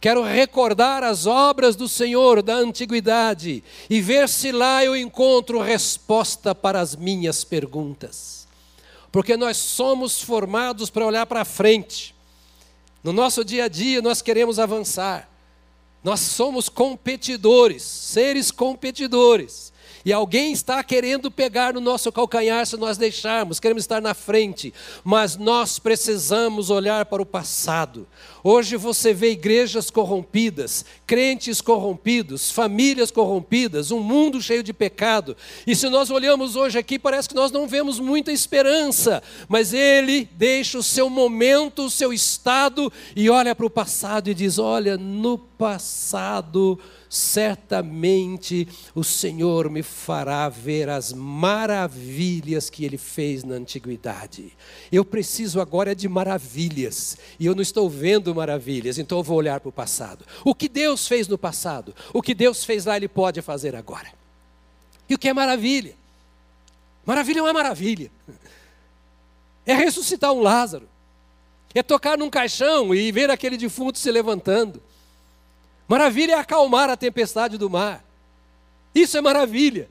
Quero 0.00 0.22
recordar 0.22 1.02
as 1.02 1.26
obras 1.26 1.74
do 1.74 1.88
Senhor 1.88 2.40
da 2.42 2.54
antiguidade 2.54 3.64
e 3.90 4.00
ver 4.00 4.28
se 4.28 4.52
lá 4.52 4.84
eu 4.84 4.96
encontro 4.96 5.60
resposta 5.60 6.54
para 6.54 6.80
as 6.80 6.94
minhas 6.94 7.42
perguntas. 7.42 8.46
Porque 9.10 9.36
nós 9.36 9.56
somos 9.56 10.22
formados 10.22 10.90
para 10.90 11.06
olhar 11.06 11.26
para 11.26 11.44
frente. 11.44 12.14
No 13.02 13.12
nosso 13.12 13.44
dia 13.44 13.64
a 13.64 13.68
dia 13.68 14.00
nós 14.00 14.22
queremos 14.22 14.58
avançar. 14.58 15.28
Nós 16.04 16.20
somos 16.20 16.68
competidores, 16.68 17.82
seres 17.82 18.52
competidores. 18.52 19.72
E 20.04 20.12
alguém 20.12 20.52
está 20.52 20.82
querendo 20.82 21.30
pegar 21.30 21.74
no 21.74 21.80
nosso 21.80 22.10
calcanhar 22.12 22.64
se 22.66 22.76
nós 22.76 22.96
deixarmos, 22.96 23.60
queremos 23.60 23.82
estar 23.82 24.00
na 24.00 24.14
frente, 24.14 24.72
mas 25.04 25.36
nós 25.36 25.78
precisamos 25.78 26.70
olhar 26.70 27.06
para 27.06 27.22
o 27.22 27.26
passado. 27.26 28.06
Hoje 28.42 28.76
você 28.76 29.12
vê 29.12 29.32
igrejas 29.32 29.90
corrompidas, 29.90 30.84
crentes 31.06 31.60
corrompidos, 31.60 32.50
famílias 32.50 33.10
corrompidas, 33.10 33.90
um 33.90 34.00
mundo 34.00 34.40
cheio 34.40 34.62
de 34.62 34.72
pecado. 34.72 35.36
E 35.66 35.74
se 35.74 35.88
nós 35.88 36.10
olhamos 36.10 36.56
hoje 36.56 36.78
aqui, 36.78 36.98
parece 36.98 37.28
que 37.28 37.34
nós 37.34 37.50
não 37.50 37.66
vemos 37.66 37.98
muita 37.98 38.32
esperança, 38.32 39.22
mas 39.48 39.72
ele 39.72 40.28
deixa 40.32 40.78
o 40.78 40.82
seu 40.82 41.10
momento, 41.10 41.84
o 41.84 41.90
seu 41.90 42.12
estado 42.12 42.92
e 43.14 43.28
olha 43.28 43.54
para 43.54 43.66
o 43.66 43.70
passado 43.70 44.28
e 44.30 44.34
diz: 44.34 44.58
Olha, 44.58 44.96
no 44.96 45.36
passado 45.36 46.78
certamente 47.08 48.68
o 48.94 49.02
Senhor 49.02 49.70
me 49.70 49.82
fará 49.82 50.48
ver 50.48 50.88
as 50.88 51.12
maravilhas 51.12 52.68
que 52.68 52.84
ele 52.84 52.98
fez 52.98 53.44
na 53.44 53.54
antiguidade. 53.54 54.52
Eu 54.92 55.04
preciso 55.04 55.60
agora 55.60 55.94
de 55.94 56.08
maravilhas, 56.08 57.16
e 57.38 57.46
eu 57.46 57.54
não 57.54 57.62
estou 57.62 57.88
vendo 57.88 58.34
maravilhas, 58.34 58.98
então 58.98 59.18
eu 59.18 59.24
vou 59.24 59.36
olhar 59.36 59.60
para 59.60 59.68
o 59.68 59.72
passado. 59.72 60.24
O 60.44 60.54
que 60.54 60.68
Deus 60.68 61.06
fez 61.06 61.28
no 61.28 61.38
passado, 61.38 61.94
o 62.12 62.20
que 62.20 62.34
Deus 62.34 62.64
fez 62.64 62.84
lá, 62.84 62.96
Ele 62.96 63.08
pode 63.08 63.40
fazer 63.42 63.74
agora. 63.74 64.08
E 65.08 65.14
o 65.14 65.18
que 65.18 65.28
é 65.28 65.32
maravilha? 65.32 65.94
Maravilha 67.06 67.38
é 67.38 67.42
uma 67.42 67.52
maravilha. 67.54 68.10
É 69.64 69.74
ressuscitar 69.74 70.32
um 70.32 70.40
Lázaro. 70.40 70.88
É 71.74 71.82
tocar 71.82 72.18
num 72.18 72.30
caixão 72.30 72.94
e 72.94 73.10
ver 73.12 73.30
aquele 73.30 73.56
defunto 73.56 73.98
se 73.98 74.10
levantando. 74.10 74.82
Maravilha 75.88 76.34
é 76.34 76.38
acalmar 76.38 76.90
a 76.90 76.96
tempestade 76.96 77.56
do 77.56 77.70
mar. 77.70 78.04
Isso 78.94 79.16
é 79.16 79.20
maravilha. 79.20 79.88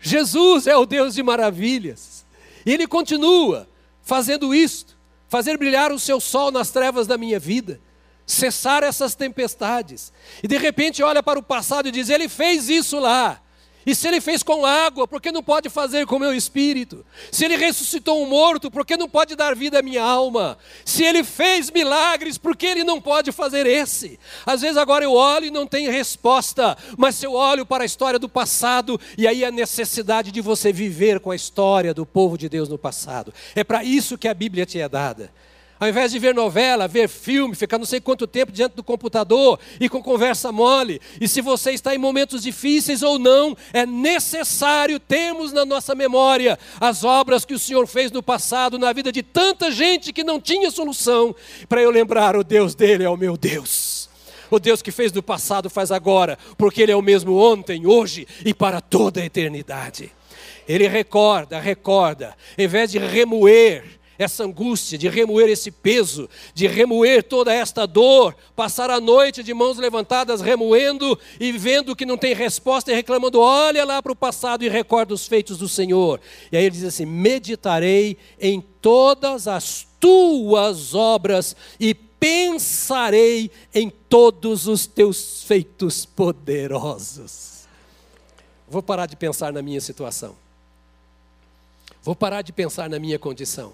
Jesus 0.00 0.68
é 0.68 0.76
o 0.76 0.86
Deus 0.86 1.14
de 1.14 1.22
maravilhas. 1.22 2.24
E 2.64 2.72
Ele 2.72 2.86
continua 2.86 3.68
fazendo 4.02 4.54
isto, 4.54 4.96
fazer 5.28 5.58
brilhar 5.58 5.90
o 5.90 5.98
seu 5.98 6.20
sol 6.20 6.52
nas 6.52 6.70
trevas 6.70 7.08
da 7.08 7.18
minha 7.18 7.40
vida, 7.40 7.80
cessar 8.24 8.84
essas 8.84 9.16
tempestades. 9.16 10.12
E 10.42 10.48
de 10.48 10.56
repente 10.56 11.02
olha 11.02 11.22
para 11.22 11.38
o 11.38 11.42
passado 11.42 11.88
e 11.88 11.92
diz: 11.92 12.08
Ele 12.08 12.28
fez 12.28 12.68
isso 12.68 13.00
lá. 13.00 13.40
E 13.86 13.94
se 13.94 14.08
ele 14.08 14.20
fez 14.20 14.42
com 14.42 14.66
água, 14.66 15.06
por 15.06 15.22
que 15.22 15.30
não 15.30 15.44
pode 15.44 15.70
fazer 15.70 16.06
com 16.06 16.18
meu 16.18 16.34
espírito? 16.34 17.06
Se 17.30 17.44
ele 17.44 17.56
ressuscitou 17.56 18.20
um 18.20 18.26
morto, 18.26 18.68
por 18.68 18.84
que 18.84 18.96
não 18.96 19.08
pode 19.08 19.36
dar 19.36 19.54
vida 19.54 19.78
à 19.78 19.82
minha 19.82 20.02
alma? 20.02 20.58
Se 20.84 21.04
ele 21.04 21.22
fez 21.22 21.70
milagres, 21.70 22.36
por 22.36 22.56
que 22.56 22.66
ele 22.66 22.82
não 22.82 23.00
pode 23.00 23.30
fazer 23.30 23.64
esse? 23.64 24.18
Às 24.44 24.62
vezes 24.62 24.76
agora 24.76 25.04
eu 25.04 25.12
olho 25.12 25.46
e 25.46 25.50
não 25.52 25.68
tenho 25.68 25.92
resposta, 25.92 26.76
mas 26.98 27.14
se 27.14 27.24
eu 27.24 27.34
olho 27.34 27.64
para 27.64 27.84
a 27.84 27.86
história 27.86 28.18
do 28.18 28.28
passado, 28.28 29.00
e 29.16 29.24
aí 29.24 29.44
a 29.44 29.52
necessidade 29.52 30.32
de 30.32 30.40
você 30.40 30.72
viver 30.72 31.20
com 31.20 31.30
a 31.30 31.36
história 31.36 31.94
do 31.94 32.04
povo 32.04 32.36
de 32.36 32.48
Deus 32.48 32.68
no 32.68 32.76
passado. 32.76 33.32
É 33.54 33.62
para 33.62 33.84
isso 33.84 34.18
que 34.18 34.26
a 34.26 34.34
Bíblia 34.34 34.66
te 34.66 34.80
é 34.80 34.88
dada. 34.88 35.32
Ao 35.78 35.88
invés 35.88 36.10
de 36.10 36.18
ver 36.18 36.34
novela, 36.34 36.88
ver 36.88 37.06
filme, 37.06 37.54
ficar 37.54 37.76
não 37.76 37.84
sei 37.84 38.00
quanto 38.00 38.26
tempo 38.26 38.50
diante 38.50 38.74
do 38.74 38.82
computador 38.82 39.60
e 39.78 39.90
com 39.90 40.02
conversa 40.02 40.50
mole, 40.50 41.00
e 41.20 41.28
se 41.28 41.42
você 41.42 41.72
está 41.72 41.94
em 41.94 41.98
momentos 41.98 42.42
difíceis 42.42 43.02
ou 43.02 43.18
não, 43.18 43.54
é 43.74 43.84
necessário 43.84 44.98
termos 44.98 45.52
na 45.52 45.66
nossa 45.66 45.94
memória 45.94 46.58
as 46.80 47.04
obras 47.04 47.44
que 47.44 47.52
o 47.52 47.58
Senhor 47.58 47.86
fez 47.86 48.10
no 48.10 48.22
passado 48.22 48.78
na 48.78 48.90
vida 48.92 49.12
de 49.12 49.22
tanta 49.22 49.70
gente 49.70 50.14
que 50.14 50.24
não 50.24 50.40
tinha 50.40 50.70
solução, 50.70 51.34
para 51.68 51.82
eu 51.82 51.90
lembrar: 51.90 52.36
o 52.36 52.44
Deus 52.44 52.74
dele 52.74 53.04
é 53.04 53.10
o 53.10 53.16
meu 53.16 53.36
Deus. 53.36 54.08
O 54.50 54.58
Deus 54.58 54.80
que 54.80 54.92
fez 54.92 55.12
no 55.12 55.22
passado 55.22 55.68
faz 55.68 55.90
agora, 55.90 56.38
porque 56.56 56.80
Ele 56.80 56.92
é 56.92 56.96
o 56.96 57.02
mesmo 57.02 57.36
ontem, 57.36 57.86
hoje 57.86 58.26
e 58.44 58.54
para 58.54 58.80
toda 58.80 59.20
a 59.20 59.24
eternidade. 59.24 60.12
Ele 60.68 60.88
recorda, 60.88 61.60
recorda, 61.60 62.34
em 62.56 62.66
vez 62.66 62.90
de 62.90 62.98
remoer, 62.98 63.84
essa 64.18 64.44
angústia, 64.44 64.96
de 64.96 65.08
remoer 65.08 65.48
esse 65.48 65.70
peso, 65.70 66.28
de 66.54 66.66
remoer 66.66 67.22
toda 67.22 67.52
esta 67.52 67.86
dor, 67.86 68.34
passar 68.54 68.90
a 68.90 69.00
noite 69.00 69.42
de 69.42 69.52
mãos 69.52 69.76
levantadas, 69.76 70.40
remoendo 70.40 71.18
e 71.38 71.52
vendo 71.52 71.94
que 71.94 72.06
não 72.06 72.16
tem 72.16 72.34
resposta 72.34 72.90
e 72.90 72.94
reclamando, 72.94 73.40
olha 73.40 73.84
lá 73.84 74.02
para 74.02 74.12
o 74.12 74.16
passado 74.16 74.64
e 74.64 74.68
recorda 74.68 75.12
os 75.12 75.26
feitos 75.26 75.58
do 75.58 75.68
Senhor. 75.68 76.20
E 76.50 76.56
aí 76.56 76.64
ele 76.64 76.70
diz 76.70 76.84
assim: 76.84 77.04
meditarei 77.04 78.16
em 78.40 78.60
todas 78.80 79.46
as 79.46 79.86
tuas 80.00 80.94
obras 80.94 81.54
e 81.78 81.94
pensarei 81.94 83.50
em 83.74 83.90
todos 83.90 84.66
os 84.66 84.86
teus 84.86 85.42
feitos 85.44 86.06
poderosos. 86.06 87.66
Vou 88.68 88.82
parar 88.82 89.06
de 89.06 89.16
pensar 89.16 89.52
na 89.52 89.62
minha 89.62 89.80
situação. 89.80 90.34
Vou 92.02 92.16
parar 92.16 92.42
de 92.42 92.52
pensar 92.52 92.88
na 92.88 92.98
minha 92.98 93.18
condição 93.18 93.72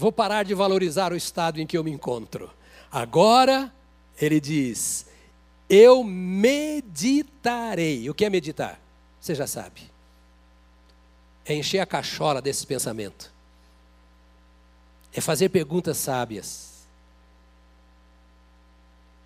Vou 0.00 0.10
parar 0.10 0.44
de 0.44 0.54
valorizar 0.54 1.12
o 1.12 1.16
estado 1.16 1.60
em 1.60 1.66
que 1.66 1.76
eu 1.76 1.84
me 1.84 1.90
encontro. 1.90 2.50
Agora, 2.90 3.70
ele 4.18 4.40
diz: 4.40 5.04
Eu 5.68 6.02
meditarei. 6.02 8.08
O 8.08 8.14
que 8.14 8.24
é 8.24 8.30
meditar? 8.30 8.80
Você 9.20 9.34
já 9.34 9.46
sabe. 9.46 9.82
É 11.44 11.52
encher 11.52 11.80
a 11.80 11.86
cachola 11.86 12.40
desse 12.40 12.66
pensamento. 12.66 13.30
É 15.12 15.20
fazer 15.20 15.50
perguntas 15.50 15.98
sábias. 15.98 16.86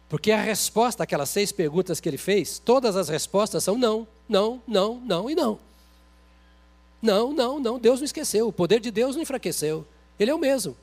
Porque 0.09 0.33
a 0.33 0.43
resposta 0.43 1.05
àquelas 1.05 1.31
seis 1.31 1.53
perguntas 1.53 2.01
que 2.01 2.09
ele 2.09 2.19
fez, 2.19 2.59
todas 2.59 2.97
as 2.97 3.09
respostas 3.09 3.63
são 3.63 3.79
não, 3.79 4.09
não, 4.29 4.61
não, 4.67 4.97
não 4.97 5.31
e 5.31 5.37
não. 5.37 5.57
Não, 7.01 7.33
não, 7.33 7.61
não, 7.61 7.79
Deus 7.79 8.01
não 8.01 8.05
esqueceu, 8.05 8.49
o 8.49 8.53
poder 8.53 8.81
de 8.81 8.91
Deus 8.91 9.15
não 9.15 9.23
enfraqueceu. 9.23 9.87
Ele 10.19 10.31
é 10.31 10.35
o 10.35 10.39
mesmo. 10.39 10.77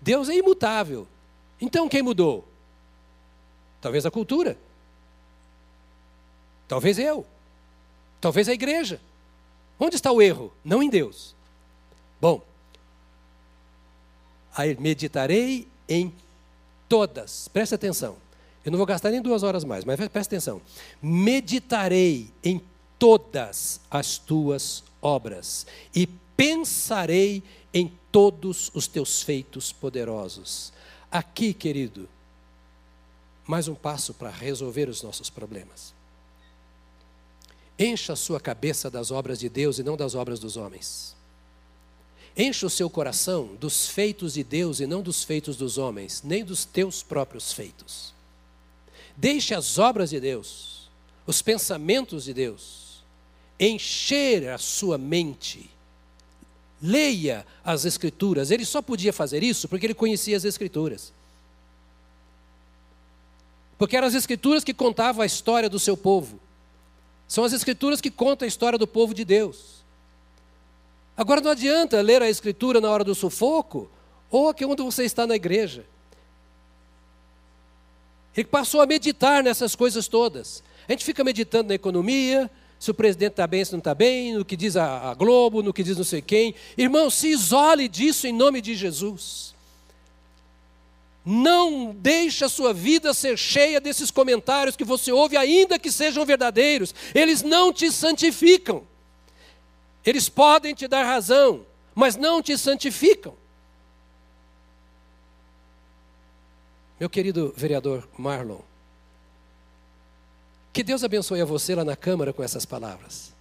Deus 0.00 0.28
é 0.28 0.34
imutável. 0.34 1.06
Então 1.60 1.88
quem 1.88 2.02
mudou? 2.02 2.46
Talvez 3.80 4.04
a 4.06 4.10
cultura. 4.10 4.56
Talvez 6.66 6.98
eu. 6.98 7.26
Talvez 8.20 8.48
a 8.48 8.52
igreja. 8.52 9.00
Onde 9.78 9.96
está 9.96 10.10
o 10.10 10.22
erro? 10.22 10.52
Não 10.64 10.82
em 10.82 10.88
Deus. 10.88 11.34
Bom, 12.20 12.42
aí 14.56 14.76
meditarei 14.78 15.68
em 15.88 16.14
todas, 16.88 17.48
presta 17.48 17.74
atenção. 17.74 18.16
Eu 18.64 18.70
não 18.70 18.78
vou 18.78 18.86
gastar 18.86 19.10
nem 19.10 19.20
duas 19.20 19.42
horas 19.42 19.64
mais, 19.64 19.84
mas 19.84 19.96
presta 20.08 20.34
atenção. 20.34 20.62
Meditarei 21.02 22.30
em 22.42 22.62
todas 22.98 23.80
as 23.90 24.16
tuas 24.16 24.82
obras 25.02 25.66
e 25.94 26.08
pensarei 26.36 27.42
em 27.72 27.92
todos 28.10 28.70
os 28.74 28.86
teus 28.86 29.22
feitos 29.22 29.72
poderosos. 29.72 30.72
Aqui, 31.10 31.52
querido, 31.52 32.08
mais 33.46 33.68
um 33.68 33.74
passo 33.74 34.14
para 34.14 34.30
resolver 34.30 34.88
os 34.88 35.02
nossos 35.02 35.28
problemas. 35.28 35.94
Encha 37.78 38.12
a 38.12 38.16
sua 38.16 38.40
cabeça 38.40 38.88
das 38.88 39.10
obras 39.10 39.38
de 39.38 39.48
Deus 39.48 39.78
e 39.78 39.82
não 39.82 39.96
das 39.96 40.14
obras 40.14 40.38
dos 40.38 40.56
homens. 40.56 41.14
Encha 42.36 42.66
o 42.66 42.70
seu 42.70 42.90
coração 42.90 43.54
dos 43.56 43.88
feitos 43.88 44.34
de 44.34 44.42
Deus 44.42 44.80
e 44.80 44.86
não 44.86 45.02
dos 45.02 45.22
feitos 45.22 45.56
dos 45.56 45.78
homens, 45.78 46.22
nem 46.22 46.44
dos 46.44 46.64
teus 46.64 47.02
próprios 47.02 47.52
feitos. 47.52 48.12
Deixe 49.16 49.54
as 49.54 49.78
obras 49.78 50.10
de 50.10 50.18
Deus, 50.18 50.88
os 51.26 51.40
pensamentos 51.42 52.24
de 52.24 52.34
Deus, 52.34 53.04
encher 53.58 54.48
a 54.48 54.58
sua 54.58 54.98
mente 54.98 55.70
leia 56.82 57.46
as 57.64 57.84
Escrituras. 57.84 58.50
Ele 58.50 58.64
só 58.64 58.82
podia 58.82 59.12
fazer 59.12 59.42
isso 59.42 59.68
porque 59.68 59.86
ele 59.86 59.94
conhecia 59.94 60.36
as 60.36 60.44
Escrituras. 60.44 61.12
Porque 63.76 63.96
eram 63.96 64.06
as 64.06 64.14
escrituras 64.14 64.62
que 64.62 64.72
contavam 64.72 65.22
a 65.22 65.26
história 65.26 65.68
do 65.68 65.78
seu 65.78 65.96
povo. 65.96 66.38
São 67.26 67.44
as 67.44 67.52
escrituras 67.52 68.00
que 68.00 68.10
contam 68.10 68.46
a 68.46 68.48
história 68.48 68.78
do 68.78 68.86
povo 68.86 69.12
de 69.12 69.24
Deus. 69.24 69.82
Agora 71.16 71.40
não 71.40 71.50
adianta 71.50 72.00
ler 72.00 72.22
a 72.22 72.28
escritura 72.28 72.80
na 72.80 72.90
hora 72.90 73.04
do 73.04 73.14
sufoco, 73.14 73.90
ou 74.30 74.48
aqui 74.48 74.64
onde 74.64 74.82
você 74.82 75.04
está 75.04 75.26
na 75.26 75.34
igreja. 75.34 75.84
Ele 78.36 78.46
passou 78.46 78.80
a 78.80 78.86
meditar 78.86 79.42
nessas 79.42 79.76
coisas 79.76 80.08
todas. 80.08 80.62
A 80.88 80.92
gente 80.92 81.04
fica 81.04 81.22
meditando 81.22 81.68
na 81.68 81.74
economia, 81.74 82.50
se 82.84 82.90
o 82.90 82.94
presidente 82.94 83.30
está 83.30 83.46
bem, 83.46 83.64
se 83.64 83.72
não 83.72 83.78
está 83.78 83.94
bem, 83.94 84.34
no 84.34 84.44
que 84.44 84.54
diz 84.54 84.76
a, 84.76 85.10
a 85.10 85.14
Globo, 85.14 85.62
no 85.62 85.72
que 85.72 85.82
diz 85.82 85.96
não 85.96 86.04
sei 86.04 86.20
quem. 86.20 86.54
Irmão, 86.76 87.08
se 87.08 87.28
isole 87.28 87.88
disso 87.88 88.26
em 88.26 88.32
nome 88.32 88.60
de 88.60 88.74
Jesus. 88.74 89.54
Não 91.24 91.94
deixe 91.94 92.44
a 92.44 92.48
sua 92.50 92.74
vida 92.74 93.14
ser 93.14 93.38
cheia 93.38 93.80
desses 93.80 94.10
comentários 94.10 94.76
que 94.76 94.84
você 94.84 95.10
ouve, 95.10 95.34
ainda 95.34 95.78
que 95.78 95.90
sejam 95.90 96.26
verdadeiros. 96.26 96.94
Eles 97.14 97.40
não 97.40 97.72
te 97.72 97.90
santificam. 97.90 98.86
Eles 100.04 100.28
podem 100.28 100.74
te 100.74 100.86
dar 100.86 101.04
razão, 101.04 101.64
mas 101.94 102.16
não 102.16 102.42
te 102.42 102.58
santificam. 102.58 103.34
Meu 107.00 107.08
querido 107.08 107.54
vereador 107.56 108.06
Marlon, 108.18 108.60
que 110.74 110.82
Deus 110.82 111.04
abençoe 111.04 111.40
a 111.40 111.44
você 111.44 111.72
lá 111.72 111.84
na 111.84 111.94
Câmara 111.94 112.32
com 112.32 112.42
essas 112.42 112.66
palavras. 112.66 113.32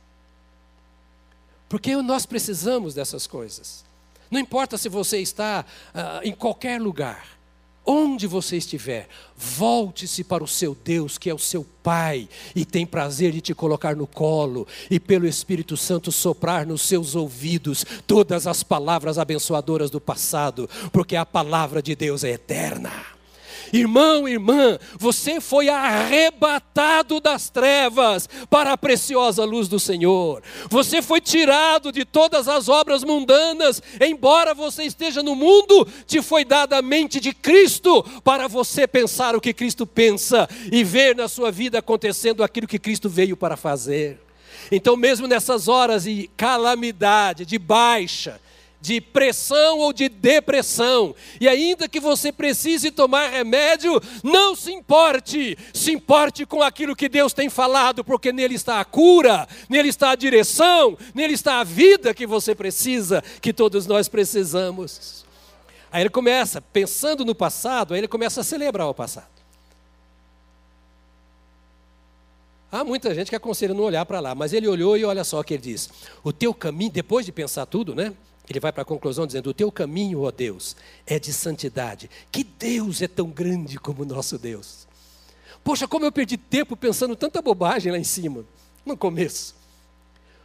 Porque 1.68 1.96
nós 1.96 2.28
precisamos 2.28 2.94
dessas 2.94 3.26
coisas. 3.26 3.84
Não 4.30 4.40
importa 4.40 4.78
se 4.78 4.88
você 4.88 5.18
está 5.18 5.66
ah, 5.96 6.22
em 6.24 6.32
qualquer 6.32 6.80
lugar, 6.80 7.26
onde 7.84 8.28
você 8.28 8.58
estiver, 8.58 9.10
volte-se 9.36 10.24
para 10.24 10.44
o 10.44 10.48
seu 10.48 10.76
Deus, 10.76 11.18
que 11.18 11.28
é 11.28 11.34
o 11.34 11.40
seu 11.40 11.66
Pai, 11.82 12.30
e 12.56 12.64
tem 12.64 12.86
prazer 12.86 13.32
de 13.32 13.42
te 13.42 13.56
colocar 13.56 13.96
no 13.96 14.06
colo, 14.06 14.68
e 14.90 15.00
pelo 15.00 15.26
Espírito 15.26 15.76
Santo 15.76 16.12
soprar 16.12 16.68
nos 16.68 16.84
seus 16.84 17.16
ouvidos 17.16 17.84
todas 18.06 18.46
as 18.46 18.62
palavras 18.62 19.18
abençoadoras 19.18 19.90
do 19.90 20.00
passado, 20.00 20.70
porque 20.92 21.16
a 21.16 21.26
palavra 21.26 21.82
de 21.82 21.96
Deus 21.96 22.24
é 22.24 22.30
eterna. 22.30 23.13
Irmão, 23.74 24.30
irmã, 24.30 24.78
você 25.00 25.42
foi 25.42 25.68
arrebatado 25.68 27.20
das 27.20 27.50
trevas 27.50 28.30
para 28.48 28.74
a 28.74 28.78
preciosa 28.78 29.44
luz 29.44 29.68
do 29.68 29.80
Senhor. 29.80 30.44
Você 30.70 31.02
foi 31.02 31.20
tirado 31.20 31.92
de 31.92 32.06
todas 32.06 32.48
as 32.48 32.70
obras 32.70 33.04
mundanas, 33.04 33.82
embora 34.00 34.54
você 34.54 34.84
esteja 34.84 35.24
no 35.24 35.36
mundo, 35.36 35.88
te 36.06 36.22
foi 36.22 36.46
dada 36.46 36.78
a 36.78 36.82
mente 36.84 37.20
de 37.20 37.34
Cristo 37.34 38.04
para 38.24 38.48
você 38.48 38.86
pensar 38.88 39.36
o 39.36 39.42
que 39.42 39.52
Cristo 39.52 39.88
pensa 39.88 40.48
e 40.72 40.84
ver 40.84 41.16
na 41.16 41.28
sua 41.28 41.52
vida 41.52 41.80
acontecendo 41.80 42.44
aquilo 42.44 42.68
que 42.68 42.78
Cristo 42.78 43.10
veio 43.10 43.36
para 43.36 43.58
fazer. 43.58 44.20
Então, 44.72 44.96
mesmo 44.96 45.26
nessas 45.26 45.68
horas 45.68 46.04
de 46.04 46.30
calamidade, 46.38 47.44
de 47.44 47.58
baixa, 47.58 48.40
de 48.84 49.00
pressão 49.00 49.80
ou 49.80 49.94
de 49.94 50.10
depressão. 50.10 51.16
E 51.40 51.48
ainda 51.48 51.88
que 51.88 52.02
você 52.02 52.34
precise 52.34 52.92
tomar 52.92 53.30
remédio, 53.30 54.02
não 54.22 54.54
se 54.58 54.74
importe, 54.74 55.58
se 55.74 55.94
importe 55.94 56.46
com 56.46 56.62
aquilo 56.62 56.94
que 56.94 57.08
Deus 57.08 57.32
tem 57.32 57.50
falado, 57.50 58.04
porque 58.04 58.34
nele 58.34 58.56
está 58.56 58.82
a 58.82 58.86
cura, 58.86 59.48
nele 59.70 59.88
está 59.88 60.12
a 60.12 60.16
direção, 60.16 60.98
nele 61.16 61.34
está 61.34 61.62
a 61.62 61.64
vida 61.64 62.14
que 62.14 62.28
você 62.28 62.54
precisa, 62.54 63.24
que 63.42 63.54
todos 63.54 63.88
nós 63.88 64.10
precisamos. 64.10 65.24
Aí 65.90 66.02
ele 66.02 66.10
começa, 66.10 66.60
pensando 66.60 67.24
no 67.24 67.34
passado, 67.34 67.94
aí 67.94 68.02
ele 68.02 68.08
começa 68.10 68.42
a 68.42 68.44
celebrar 68.44 68.90
o 68.90 68.94
passado. 68.94 69.32
Há 72.70 72.84
muita 72.84 73.16
gente 73.16 73.30
que 73.30 73.36
aconselha 73.36 73.74
não 73.74 73.86
olhar 73.86 74.06
para 74.06 74.20
lá, 74.20 74.36
mas 74.36 74.52
ele 74.52 74.68
olhou 74.68 74.98
e 74.98 75.06
olha 75.06 75.24
só 75.24 75.40
o 75.40 75.44
que 75.44 75.54
ele 75.54 75.64
diz. 75.64 75.90
O 76.22 76.34
teu 76.34 76.54
caminho, 76.54 76.92
depois 76.92 77.26
de 77.26 77.32
pensar 77.32 77.66
tudo, 77.66 77.96
né? 77.96 78.14
Ele 78.50 78.60
vai 78.60 78.72
para 78.72 78.82
a 78.82 78.86
conclusão 78.86 79.26
dizendo: 79.26 79.50
O 79.50 79.54
teu 79.54 79.72
caminho, 79.72 80.22
ó 80.22 80.32
Deus, 80.32 80.76
é 81.06 81.18
de 81.18 81.32
santidade. 81.32 82.10
Que 82.32 82.44
Deus 82.44 83.02
é 83.02 83.08
tão 83.08 83.30
grande 83.30 83.80
como 83.80 84.04
o 84.04 84.06
nosso 84.06 84.38
Deus. 84.38 84.88
Poxa, 85.64 85.88
como 85.88 86.06
eu 86.06 86.12
perdi 86.12 86.36
tempo 86.36 86.76
pensando 86.76 87.16
tanta 87.16 87.42
bobagem 87.42 87.92
lá 87.92 87.98
em 87.98 88.04
cima, 88.04 88.46
no 88.86 88.98
começo. 88.98 89.56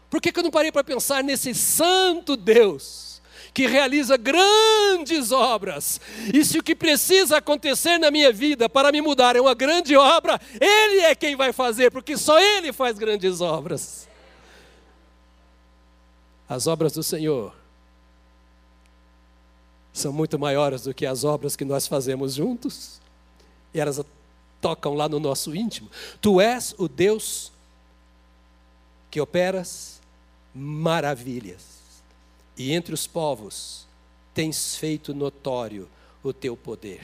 Por 0.08 0.20
que, 0.20 0.30
que 0.30 0.38
eu 0.38 0.44
não 0.44 0.50
parei 0.50 0.70
para 0.70 0.84
pensar 0.84 1.22
nesse 1.24 1.52
santo 1.54 2.36
Deus 2.36 3.20
que 3.52 3.66
realiza 3.66 4.16
grandes 4.16 5.32
obras? 5.32 6.00
E 6.32 6.44
se 6.44 6.56
o 6.56 6.62
que 6.62 6.76
precisa 6.76 7.38
acontecer 7.38 7.98
na 7.98 8.12
minha 8.12 8.32
vida 8.32 8.68
para 8.68 8.92
me 8.92 9.00
mudar 9.00 9.34
é 9.34 9.40
uma 9.40 9.54
grande 9.54 9.96
obra, 9.96 10.40
Ele 10.60 11.00
é 11.00 11.16
quem 11.16 11.34
vai 11.34 11.52
fazer, 11.52 11.90
porque 11.90 12.16
só 12.16 12.38
Ele 12.40 12.72
faz 12.72 12.96
grandes 12.96 13.40
obras. 13.40 14.06
As 16.48 16.68
obras 16.68 16.92
do 16.92 17.02
Senhor 17.02 17.57
são 19.92 20.12
muito 20.12 20.38
maiores 20.38 20.82
do 20.82 20.94
que 20.94 21.06
as 21.06 21.24
obras 21.24 21.56
que 21.56 21.64
nós 21.64 21.86
fazemos 21.86 22.34
juntos, 22.34 23.00
e 23.72 23.80
elas 23.80 24.00
tocam 24.60 24.94
lá 24.94 25.08
no 25.08 25.18
nosso 25.18 25.54
íntimo. 25.54 25.90
Tu 26.20 26.40
és 26.40 26.74
o 26.78 26.88
Deus 26.88 27.52
que 29.10 29.20
operas 29.20 30.00
maravilhas, 30.54 31.64
e 32.56 32.72
entre 32.72 32.94
os 32.94 33.06
povos 33.06 33.86
tens 34.34 34.76
feito 34.76 35.14
notório 35.14 35.88
o 36.22 36.32
teu 36.32 36.56
poder. 36.56 37.02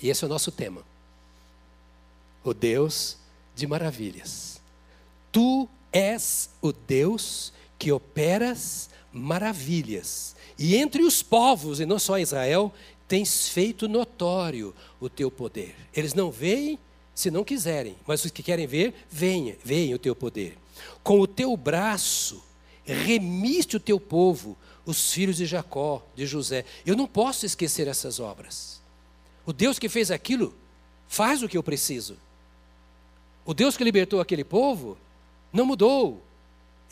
E 0.00 0.08
esse 0.08 0.24
é 0.24 0.26
o 0.26 0.30
nosso 0.30 0.50
tema. 0.50 0.82
O 2.44 2.52
Deus 2.54 3.16
de 3.54 3.66
maravilhas. 3.66 4.60
Tu 5.32 5.68
és 5.92 6.50
o 6.60 6.72
Deus 6.72 7.52
que 7.78 7.90
operas 7.92 8.90
maravilhas 9.16 10.36
e 10.58 10.76
entre 10.76 11.02
os 11.02 11.22
povos, 11.22 11.80
e 11.80 11.86
não 11.86 11.98
só 11.98 12.18
Israel, 12.18 12.72
tens 13.08 13.48
feito 13.48 13.88
notório 13.88 14.74
o 15.00 15.08
teu 15.08 15.30
poder. 15.30 15.74
Eles 15.94 16.14
não 16.14 16.30
veem 16.30 16.78
se 17.14 17.30
não 17.30 17.44
quiserem, 17.44 17.96
mas 18.06 18.24
os 18.24 18.30
que 18.30 18.42
querem 18.42 18.66
ver, 18.66 18.94
venha, 19.10 19.56
veem 19.64 19.94
o 19.94 19.98
teu 19.98 20.14
poder. 20.14 20.56
Com 21.02 21.20
o 21.20 21.26
teu 21.26 21.56
braço 21.56 22.42
remiste 22.84 23.76
o 23.76 23.80
teu 23.80 23.98
povo, 23.98 24.56
os 24.84 25.12
filhos 25.12 25.36
de 25.36 25.46
Jacó, 25.46 26.04
de 26.14 26.26
José. 26.26 26.64
Eu 26.84 26.96
não 26.96 27.06
posso 27.06 27.44
esquecer 27.44 27.88
essas 27.88 28.20
obras. 28.20 28.80
O 29.44 29.52
Deus 29.52 29.78
que 29.78 29.88
fez 29.88 30.10
aquilo 30.10 30.54
faz 31.08 31.42
o 31.42 31.48
que 31.48 31.56
eu 31.56 31.62
preciso. 31.62 32.16
O 33.44 33.54
Deus 33.54 33.76
que 33.76 33.84
libertou 33.84 34.20
aquele 34.20 34.44
povo 34.44 34.96
não 35.52 35.66
mudou. 35.66 36.22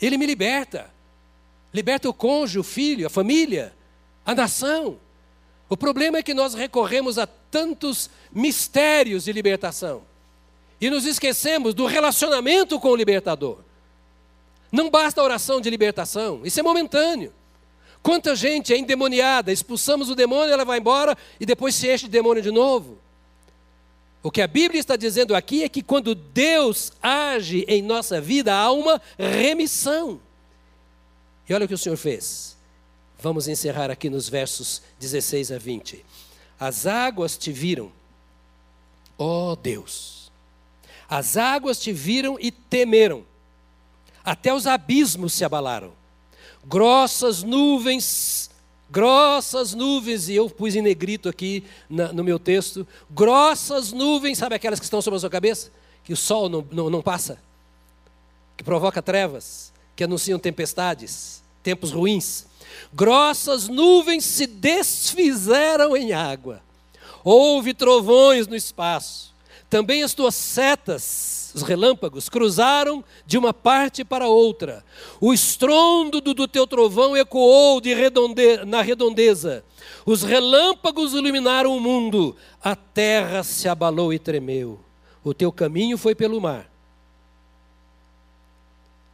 Ele 0.01 0.17
me 0.17 0.25
liberta 0.25 0.91
liberta 1.75 2.09
o 2.09 2.13
cônjuge, 2.13 2.59
o 2.59 2.63
filho, 2.63 3.05
a 3.05 3.09
família, 3.09 3.75
a 4.25 4.33
nação. 4.33 4.97
O 5.67 5.75
problema 5.75 6.17
é 6.17 6.23
que 6.23 6.33
nós 6.33 6.53
recorremos 6.53 7.19
a 7.19 7.27
tantos 7.27 8.09
mistérios 8.31 9.25
de 9.25 9.33
libertação 9.33 10.03
e 10.79 10.89
nos 10.89 11.05
esquecemos 11.05 11.73
do 11.73 11.85
relacionamento 11.85 12.79
com 12.79 12.89
o 12.89 12.95
libertador. 12.95 13.57
Não 14.71 14.89
basta 14.89 15.19
a 15.19 15.23
oração 15.23 15.59
de 15.59 15.69
libertação, 15.69 16.41
isso 16.45 16.59
é 16.59 16.63
momentâneo. 16.63 17.33
Quanta 18.01 18.35
gente 18.35 18.73
é 18.73 18.77
endemoniada, 18.77 19.51
expulsamos 19.51 20.09
o 20.09 20.15
demônio, 20.15 20.53
ela 20.53 20.63
vai 20.63 20.79
embora 20.79 21.17
e 21.39 21.45
depois 21.45 21.75
se 21.75 21.91
enche 21.91 22.05
de 22.05 22.11
demônio 22.11 22.41
de 22.41 22.51
novo. 22.51 22.99
O 24.21 24.31
que 24.31 24.41
a 24.41 24.47
Bíblia 24.47 24.79
está 24.79 24.95
dizendo 24.95 25.35
aqui 25.35 25.63
é 25.63 25.69
que 25.69 25.81
quando 25.81 26.15
Deus 26.15 26.91
age 27.01 27.65
em 27.67 27.81
nossa 27.81 28.21
vida, 28.21 28.53
há 28.53 28.71
uma 28.71 29.01
remissão. 29.17 30.19
E 31.47 31.53
olha 31.53 31.65
o 31.65 31.67
que 31.67 31.73
o 31.73 31.77
Senhor 31.77 31.97
fez. 31.97 32.55
Vamos 33.19 33.47
encerrar 33.47 33.89
aqui 33.89 34.09
nos 34.09 34.27
versos 34.27 34.81
16 34.99 35.51
a 35.51 35.57
20. 35.57 36.03
As 36.59 36.85
águas 36.85 37.37
te 37.37 37.51
viram, 37.51 37.91
ó 39.17 39.51
oh 39.51 39.55
Deus. 39.55 40.31
As 41.07 41.37
águas 41.37 41.79
te 41.79 41.91
viram 41.91 42.37
e 42.39 42.51
temeram. 42.51 43.23
Até 44.23 44.53
os 44.53 44.65
abismos 44.65 45.33
se 45.33 45.45
abalaram. 45.45 45.93
Grossas 46.65 47.43
nuvens, 47.43 48.49
grossas 48.89 49.73
nuvens, 49.73 50.29
e 50.29 50.35
eu 50.35 50.49
pus 50.49 50.75
em 50.75 50.81
negrito 50.81 51.29
aqui 51.29 51.63
na, 51.87 52.11
no 52.11 52.23
meu 52.23 52.39
texto. 52.39 52.87
Grossas 53.09 53.91
nuvens, 53.91 54.39
sabe 54.39 54.55
aquelas 54.55 54.79
que 54.79 54.85
estão 54.85 55.01
sobre 55.01 55.17
a 55.17 55.19
sua 55.19 55.29
cabeça? 55.29 55.71
Que 56.03 56.13
o 56.13 56.17
sol 56.17 56.49
não, 56.49 56.67
não, 56.71 56.89
não 56.89 57.01
passa, 57.03 57.39
que 58.57 58.63
provoca 58.63 59.01
trevas 59.01 59.74
que 59.95 60.03
anunciam 60.03 60.37
tempestades, 60.37 61.43
tempos 61.63 61.91
ruins. 61.91 62.45
Grossas 62.93 63.67
nuvens 63.67 64.25
se 64.25 64.45
desfizeram 64.45 65.95
em 65.95 66.13
água. 66.13 66.61
Houve 67.23 67.73
trovões 67.73 68.47
no 68.47 68.55
espaço. 68.55 69.33
Também 69.69 70.03
as 70.03 70.13
tuas 70.13 70.35
setas, 70.35 71.51
os 71.55 71.63
relâmpagos, 71.63 72.29
cruzaram 72.29 73.03
de 73.25 73.37
uma 73.37 73.53
parte 73.53 74.03
para 74.03 74.27
outra. 74.27 74.85
O 75.19 75.33
estrondo 75.33 76.21
do, 76.21 76.47
teu 76.47 76.67
trovão 76.67 77.17
ecoou 77.17 77.81
de 77.81 77.93
redonde, 77.93 78.63
na 78.65 78.81
redondeza. 78.81 79.63
Os 80.05 80.21
relâmpagos 80.21 81.13
iluminaram 81.13 81.75
o 81.75 81.81
mundo, 81.81 82.35
a 82.63 82.75
terra 82.75 83.43
se 83.43 83.67
abalou 83.67 84.13
e 84.13 84.19
tremeu. 84.19 84.79
O 85.23 85.33
teu 85.33 85.51
caminho 85.51 85.97
foi 85.97 86.13
pelo 86.13 86.39
mar. 86.39 86.69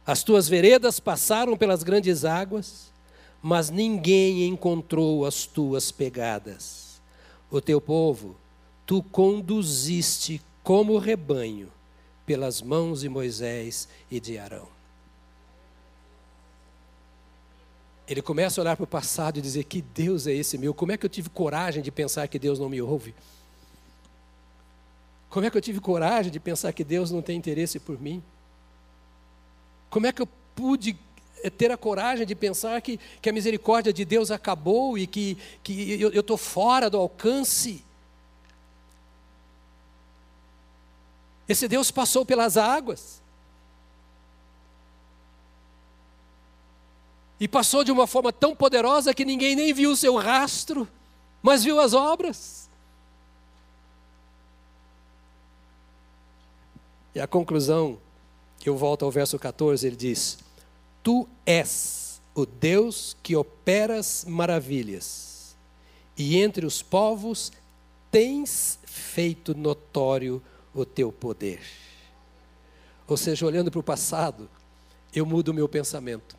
As 0.06 0.22
tuas 0.22 0.48
veredas 0.48 0.98
passaram 0.98 1.56
pelas 1.56 1.82
grandes 1.82 2.24
águas, 2.24 2.92
mas 3.40 3.70
ninguém 3.70 4.46
encontrou 4.46 5.24
as 5.24 5.46
tuas 5.46 5.92
pegadas. 5.92 7.00
O 7.50 7.60
teu 7.60 7.80
povo 7.80 8.36
tu 8.84 9.02
conduziste 9.02 10.42
como 10.62 10.98
rebanho 10.98 11.70
pelas 12.26 12.60
mãos 12.62 13.00
de 13.00 13.08
Moisés 13.08 13.88
e 14.10 14.18
de 14.20 14.38
Arão. 14.38 14.68
Ele 18.06 18.20
começa 18.20 18.60
a 18.60 18.62
olhar 18.62 18.76
para 18.76 18.84
o 18.84 18.86
passado 18.86 19.38
e 19.38 19.42
dizer: 19.42 19.64
Que 19.64 19.80
Deus 19.80 20.26
é 20.26 20.32
esse 20.32 20.58
meu? 20.58 20.74
Como 20.74 20.92
é 20.92 20.96
que 20.96 21.06
eu 21.06 21.10
tive 21.10 21.30
coragem 21.30 21.82
de 21.82 21.90
pensar 21.90 22.26
que 22.28 22.38
Deus 22.38 22.58
não 22.58 22.68
me 22.68 22.82
ouve? 22.82 23.14
Como 25.30 25.46
é 25.46 25.50
que 25.50 25.56
eu 25.56 25.62
tive 25.62 25.80
coragem 25.80 26.30
de 26.30 26.38
pensar 26.38 26.72
que 26.72 26.84
Deus 26.84 27.10
não 27.10 27.22
tem 27.22 27.38
interesse 27.38 27.78
por 27.78 27.98
mim? 28.00 28.22
Como 29.92 30.06
é 30.06 30.12
que 30.12 30.22
eu 30.22 30.28
pude 30.56 30.98
eh, 31.42 31.50
ter 31.50 31.70
a 31.70 31.76
coragem 31.76 32.24
de 32.24 32.34
pensar 32.34 32.80
que, 32.80 32.98
que 33.20 33.28
a 33.28 33.32
misericórdia 33.32 33.92
de 33.92 34.06
Deus 34.06 34.30
acabou 34.30 34.96
e 34.96 35.06
que, 35.06 35.36
que 35.62 36.00
eu 36.00 36.18
estou 36.18 36.38
fora 36.38 36.88
do 36.88 36.96
alcance? 36.96 37.84
Esse 41.46 41.68
Deus 41.68 41.90
passou 41.90 42.24
pelas 42.24 42.56
águas. 42.56 43.20
E 47.38 47.46
passou 47.46 47.84
de 47.84 47.92
uma 47.92 48.06
forma 48.06 48.32
tão 48.32 48.56
poderosa 48.56 49.12
que 49.12 49.26
ninguém 49.26 49.54
nem 49.54 49.74
viu 49.74 49.90
o 49.90 49.96
seu 49.96 50.16
rastro, 50.16 50.88
mas 51.42 51.62
viu 51.62 51.78
as 51.78 51.92
obras. 51.92 52.66
E 57.14 57.20
a 57.20 57.26
conclusão, 57.26 58.00
eu 58.68 58.76
volto 58.76 59.04
ao 59.04 59.10
verso 59.10 59.38
14, 59.38 59.86
ele 59.86 59.96
diz: 59.96 60.38
Tu 61.02 61.28
és 61.44 62.20
o 62.34 62.46
Deus 62.46 63.16
que 63.22 63.34
operas 63.34 64.24
maravilhas, 64.26 65.56
e 66.16 66.38
entre 66.38 66.64
os 66.64 66.82
povos 66.82 67.50
tens 68.10 68.78
feito 68.84 69.54
notório 69.54 70.42
o 70.74 70.84
teu 70.84 71.10
poder. 71.10 71.60
Ou 73.06 73.16
seja, 73.16 73.44
olhando 73.44 73.70
para 73.70 73.80
o 73.80 73.82
passado, 73.82 74.48
eu 75.14 75.26
mudo 75.26 75.48
o 75.48 75.54
meu 75.54 75.68
pensamento. 75.68 76.36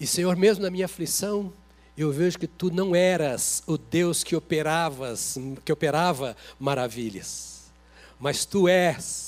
E 0.00 0.06
Senhor, 0.06 0.36
mesmo 0.36 0.62
na 0.62 0.70
minha 0.70 0.86
aflição, 0.86 1.52
eu 1.96 2.12
vejo 2.12 2.38
que 2.38 2.46
tu 2.46 2.70
não 2.70 2.94
eras 2.94 3.62
o 3.66 3.76
Deus 3.76 4.22
que 4.22 4.36
operavas, 4.36 5.36
que 5.64 5.72
operava 5.72 6.36
maravilhas, 6.58 7.70
mas 8.18 8.44
tu 8.44 8.68
és 8.68 9.27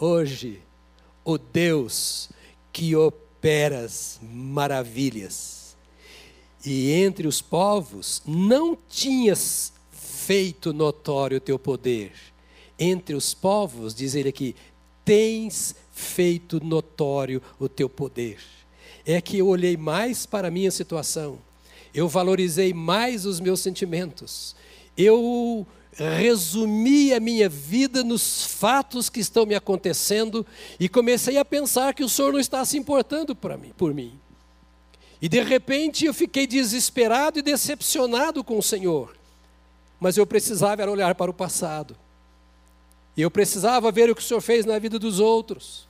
hoje 0.00 0.62
o 1.24 1.36
Deus 1.36 2.30
que 2.72 2.96
operas 2.96 4.18
maravilhas. 4.22 5.76
E 6.64 6.92
entre 6.92 7.28
os 7.28 7.40
povos 7.40 8.22
não 8.26 8.76
tinhas 8.88 9.72
feito 9.92 10.72
notório 10.72 11.38
o 11.38 11.40
teu 11.40 11.58
poder. 11.58 12.12
Entre 12.78 13.14
os 13.14 13.34
povos, 13.34 13.94
diz 13.94 14.14
ele 14.14 14.30
aqui, 14.30 14.56
tens 15.04 15.74
feito 15.92 16.64
notório 16.64 17.42
o 17.58 17.68
teu 17.68 17.88
poder 17.88 18.38
é 19.04 19.20
que 19.20 19.38
eu 19.38 19.48
olhei 19.48 19.76
mais 19.76 20.26
para 20.26 20.48
a 20.48 20.50
minha 20.50 20.70
situação, 20.70 21.38
eu 21.92 22.08
valorizei 22.08 22.72
mais 22.72 23.26
os 23.26 23.40
meus 23.40 23.60
sentimentos, 23.60 24.54
eu 24.96 25.66
resumi 25.96 27.12
a 27.12 27.20
minha 27.20 27.48
vida 27.48 28.02
nos 28.02 28.44
fatos 28.44 29.08
que 29.08 29.20
estão 29.20 29.44
me 29.44 29.54
acontecendo 29.54 30.46
e 30.78 30.88
comecei 30.88 31.36
a 31.36 31.44
pensar 31.44 31.94
que 31.94 32.04
o 32.04 32.08
Senhor 32.08 32.32
não 32.32 32.40
está 32.40 32.64
se 32.64 32.78
importando 32.78 33.36
mim, 33.58 33.72
por 33.76 33.92
mim. 33.92 34.18
E 35.20 35.28
de 35.28 35.42
repente 35.42 36.06
eu 36.06 36.14
fiquei 36.14 36.46
desesperado 36.46 37.38
e 37.38 37.42
decepcionado 37.42 38.42
com 38.42 38.58
o 38.58 38.62
Senhor. 38.62 39.14
Mas 39.98 40.16
eu 40.16 40.26
precisava 40.26 40.88
olhar 40.90 41.14
para 41.14 41.30
o 41.30 41.34
passado. 41.34 41.94
E 43.16 43.20
eu 43.20 43.30
precisava 43.30 43.92
ver 43.92 44.08
o 44.08 44.14
que 44.14 44.22
o 44.22 44.24
Senhor 44.24 44.40
fez 44.40 44.64
na 44.64 44.78
vida 44.78 44.98
dos 44.98 45.20
outros 45.20 45.86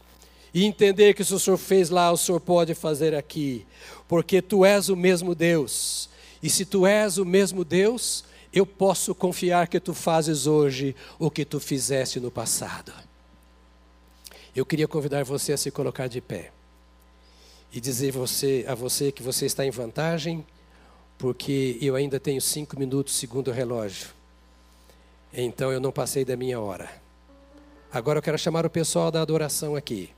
e 0.53 0.65
entender 0.65 1.15
que 1.15 1.25
se 1.25 1.33
o 1.33 1.39
Senhor 1.39 1.57
fez 1.57 1.91
lá, 1.91 2.11
o 2.11 2.17
Senhor 2.17 2.41
pode 2.41 2.75
fazer 2.75 3.15
aqui, 3.15 3.65
porque 4.09 4.43
tu 4.43 4.65
és 4.65 4.89
o 4.89 4.97
mesmo 4.97 5.33
Deus. 5.33 6.09
E 6.43 6.51
se 6.51 6.65
tu 6.65 6.87
és 6.87 7.19
o 7.19 7.25
mesmo 7.25 7.65
Deus, 7.65 8.25
eu 8.53 8.67
posso 8.67 9.15
confiar 9.15 9.69
que 9.69 9.79
tu 9.79 9.95
fazes 9.95 10.47
hoje 10.47 10.95
o 11.19 11.31
que 11.31 11.45
tu 11.45 11.61
fizeste 11.61 12.19
no 12.19 12.31
passado. 12.31 12.93
Eu 14.55 14.67
queria 14.67 14.89
convidar 14.89 15.25
você 15.25 15.53
a 15.53 15.57
se 15.57 15.71
colocar 15.71 16.09
de 16.09 16.21
pé 16.21 16.51
e 17.73 17.81
dizer 17.81 18.11
você, 18.11 18.65
a 18.67 18.75
você 18.75 19.13
que 19.13 19.23
você 19.23 19.47
está 19.47 19.65
em 19.65 19.71
vantagem, 19.71 20.45
porque 21.17 21.79
eu 21.81 21.95
ainda 21.95 22.19
tenho 22.19 22.41
cinco 22.41 22.77
minutos 22.77 23.15
segundo 23.15 23.49
o 23.49 23.55
relógio. 23.55 24.09
Então 25.33 25.71
eu 25.71 25.79
não 25.79 25.93
passei 25.93 26.25
da 26.25 26.37
minha 26.37 26.59
hora. 26.59 26.91
Agora 27.93 28.19
eu 28.19 28.23
quero 28.23 28.39
chamar 28.39 28.67
o 28.67 28.71
pessoal 28.71 29.13
da 29.13 29.23
adoração 29.23 29.77
aqui. 29.77 30.11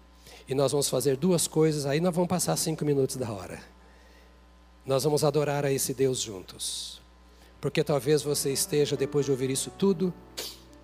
E 0.49 0.55
nós 0.55 0.73
vamos 0.73 0.89
fazer 0.89 1.17
duas 1.19 1.47
coisas, 1.47 1.85
aí 1.85 2.01
nós 2.01 2.15
vamos 2.15 2.29
passar 2.29 2.57
cinco 2.57 2.85
minutos 2.87 3.17
da 3.17 3.31
hora. 3.31 3.61
Nós 4.87 5.05
vamos 5.05 5.23
adorar 5.23 5.67
a 5.67 5.71
esse 5.71 5.93
Deus 5.93 6.21
juntos. 6.21 7.02
Porque 7.63 7.85
talvez 7.85 8.23
você 8.23 8.53
esteja, 8.53 8.97
depois 8.97 9.25
de 9.25 9.31
ouvir 9.31 9.49
isso 9.49 9.71
tudo, 9.79 10.13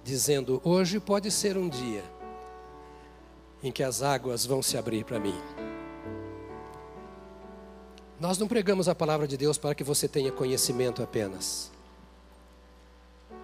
dizendo: 0.05 0.61
hoje 0.62 1.01
pode 1.01 1.29
ser 1.29 1.59
um 1.59 1.68
dia 1.68 2.05
em 3.61 3.72
que 3.72 3.83
as 3.83 4.01
águas 4.01 4.47
vão 4.47 4.62
se 4.62 4.79
abrir 4.79 5.05
para 5.05 5.18
mim. 5.18 5.35
Nós 8.20 8.39
não 8.39 8.47
pregamos 8.47 8.89
a 8.89 8.95
palavra 8.95 9.26
de 9.26 9.37
Deus 9.37 9.59
para 9.59 9.74
que 9.74 9.83
você 9.83 10.07
tenha 10.07 10.31
conhecimento 10.31 11.03
apenas, 11.03 11.72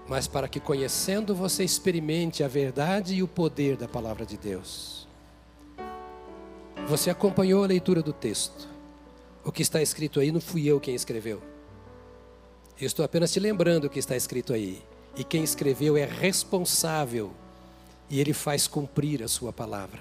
mas 0.07 0.29
para 0.29 0.47
que 0.47 0.61
conhecendo 0.61 1.35
você 1.35 1.65
experimente 1.65 2.45
a 2.45 2.49
verdade 2.49 3.17
e 3.17 3.23
o 3.23 3.27
poder 3.27 3.77
da 3.77 3.89
palavra 3.89 4.25
de 4.25 4.37
Deus. 4.37 5.09
Você 6.87 7.11
acompanhou 7.11 7.65
a 7.65 7.67
leitura 7.67 8.01
do 8.01 8.13
texto. 8.13 8.69
O 9.45 9.51
que 9.51 9.63
está 9.63 9.83
escrito 9.83 10.21
aí 10.21 10.31
não 10.31 10.41
fui 10.41 10.69
eu 10.69 10.79
quem 10.79 10.95
escreveu. 10.95 11.54
Eu 12.81 12.87
estou 12.87 13.05
apenas 13.05 13.33
te 13.33 13.39
lembrando 13.39 13.85
o 13.85 13.91
que 13.91 13.99
está 13.99 14.17
escrito 14.17 14.53
aí. 14.53 14.83
E 15.17 15.23
quem 15.23 15.45
escreveu 15.45 15.97
é 15.97 16.05
responsável. 16.05 17.33
E 18.11 18.21
ele 18.21 18.33
faz 18.33 18.67
cumprir 18.67 19.23
a 19.23 19.29
sua 19.29 19.53
palavra. 19.53 20.01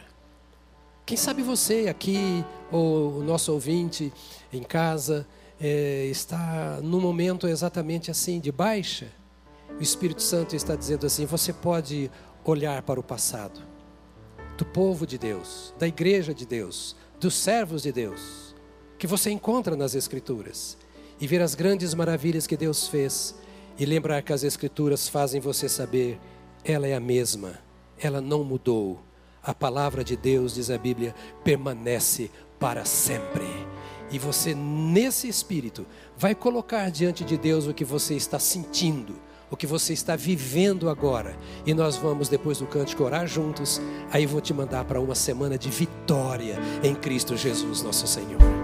Quem 1.05 1.17
sabe 1.17 1.41
você 1.41 1.87
aqui, 1.89 2.43
ou 2.71 3.19
o 3.19 3.23
nosso 3.23 3.51
ouvinte 3.51 4.11
em 4.51 4.63
casa, 4.63 5.27
é, 5.59 6.05
está 6.05 6.79
num 6.81 6.99
momento 6.99 7.47
exatamente 7.47 8.09
assim, 8.09 8.39
de 8.39 8.51
baixa. 8.51 9.07
O 9.77 9.83
Espírito 9.83 10.21
Santo 10.21 10.55
está 10.55 10.75
dizendo 10.75 11.05
assim: 11.05 11.25
você 11.25 11.51
pode 11.53 12.09
olhar 12.45 12.81
para 12.81 12.99
o 12.99 13.03
passado 13.03 13.61
do 14.57 14.65
povo 14.65 15.05
de 15.05 15.17
Deus, 15.17 15.73
da 15.77 15.87
igreja 15.87 16.33
de 16.33 16.45
Deus, 16.45 16.95
dos 17.19 17.35
servos 17.35 17.81
de 17.81 17.91
Deus, 17.91 18.55
que 18.97 19.07
você 19.07 19.31
encontra 19.31 19.75
nas 19.75 19.95
Escrituras, 19.95 20.77
e 21.23 21.27
ver 21.27 21.41
as 21.41 21.55
grandes 21.55 21.93
maravilhas 21.93 22.45
que 22.45 22.57
Deus 22.57 22.85
fez, 22.85 23.33
e 23.79 23.85
lembrar 23.85 24.21
que 24.21 24.33
as 24.33 24.43
Escrituras 24.43 25.07
fazem 25.07 25.39
você 25.39 25.69
saber, 25.69 26.19
ela 26.65 26.85
é 26.85 26.93
a 26.93 26.99
mesma, 26.99 27.59
ela 27.97 28.19
não 28.19 28.43
mudou. 28.43 29.01
A 29.41 29.53
palavra 29.53 30.03
de 30.03 30.17
Deus, 30.17 30.55
diz 30.55 30.69
a 30.69 30.77
Bíblia, 30.77 31.15
permanece 31.41 32.29
para 32.59 32.83
sempre. 32.83 33.47
E 34.11 34.19
você, 34.19 34.53
nesse 34.53 35.29
espírito, 35.29 35.85
vai 36.17 36.35
colocar 36.35 36.91
diante 36.91 37.23
de 37.23 37.37
Deus 37.37 37.67
o 37.67 37.73
que 37.73 37.85
você 37.85 38.15
está 38.15 38.37
sentindo 38.37 39.15
o 39.51 39.55
que 39.55 39.67
você 39.67 39.93
está 39.93 40.15
vivendo 40.15 40.89
agora. 40.89 41.37
E 41.63 41.75
nós 41.75 41.95
vamos, 41.95 42.27
depois 42.27 42.57
do 42.57 42.65
cântico, 42.65 43.03
orar 43.03 43.27
juntos. 43.27 43.79
Aí 44.11 44.25
vou 44.25 44.41
te 44.41 44.51
mandar 44.51 44.83
para 44.83 44.99
uma 44.99 45.13
semana 45.13 45.59
de 45.59 45.69
vitória 45.69 46.57
em 46.83 46.95
Cristo 46.95 47.37
Jesus, 47.37 47.83
nosso 47.83 48.07
Senhor. 48.07 48.62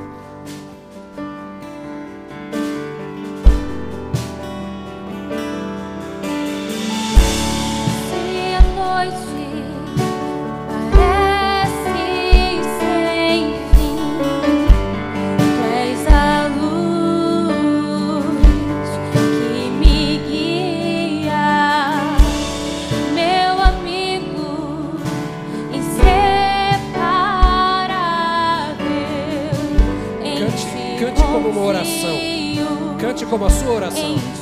Como 33.29 33.45
a 33.45 33.49
sua 33.49 33.71
oração. 33.71 34.38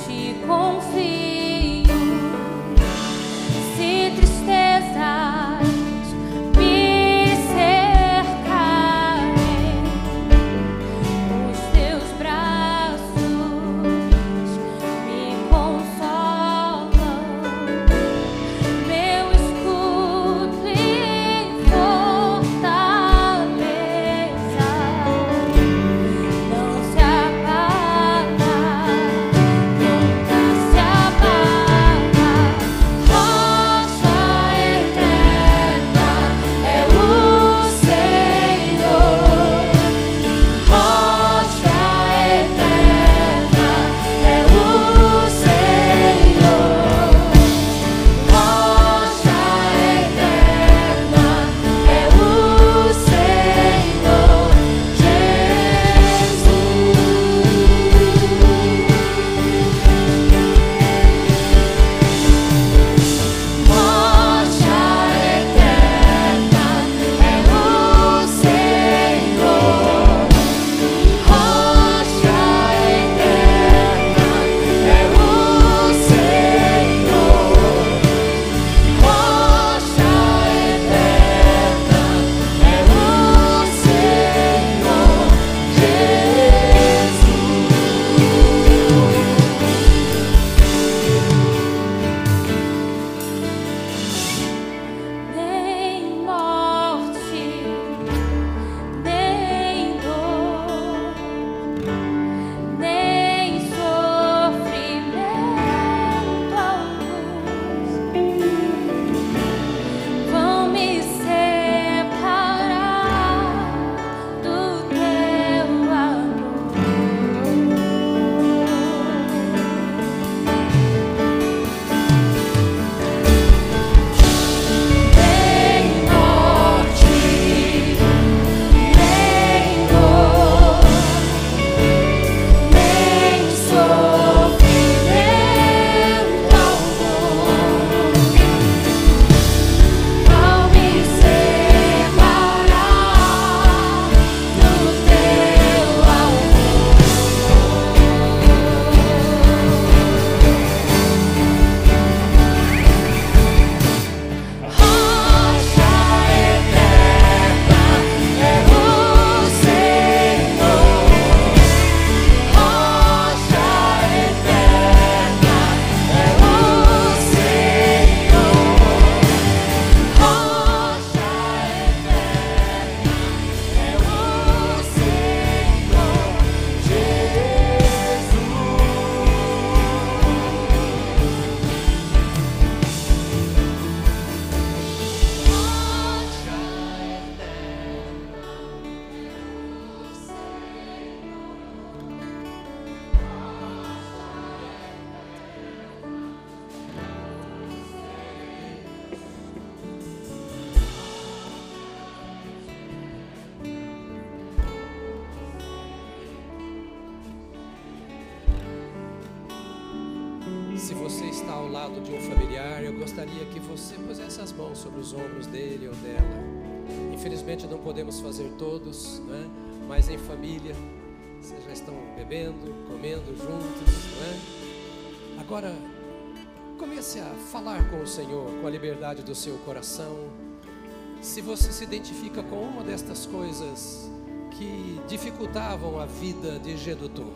Coisas 233.31 234.09
que 234.51 234.99
dificultavam 235.07 235.99
a 235.99 236.05
vida 236.05 236.59
de 236.59 236.75
Gedutu, 236.77 237.27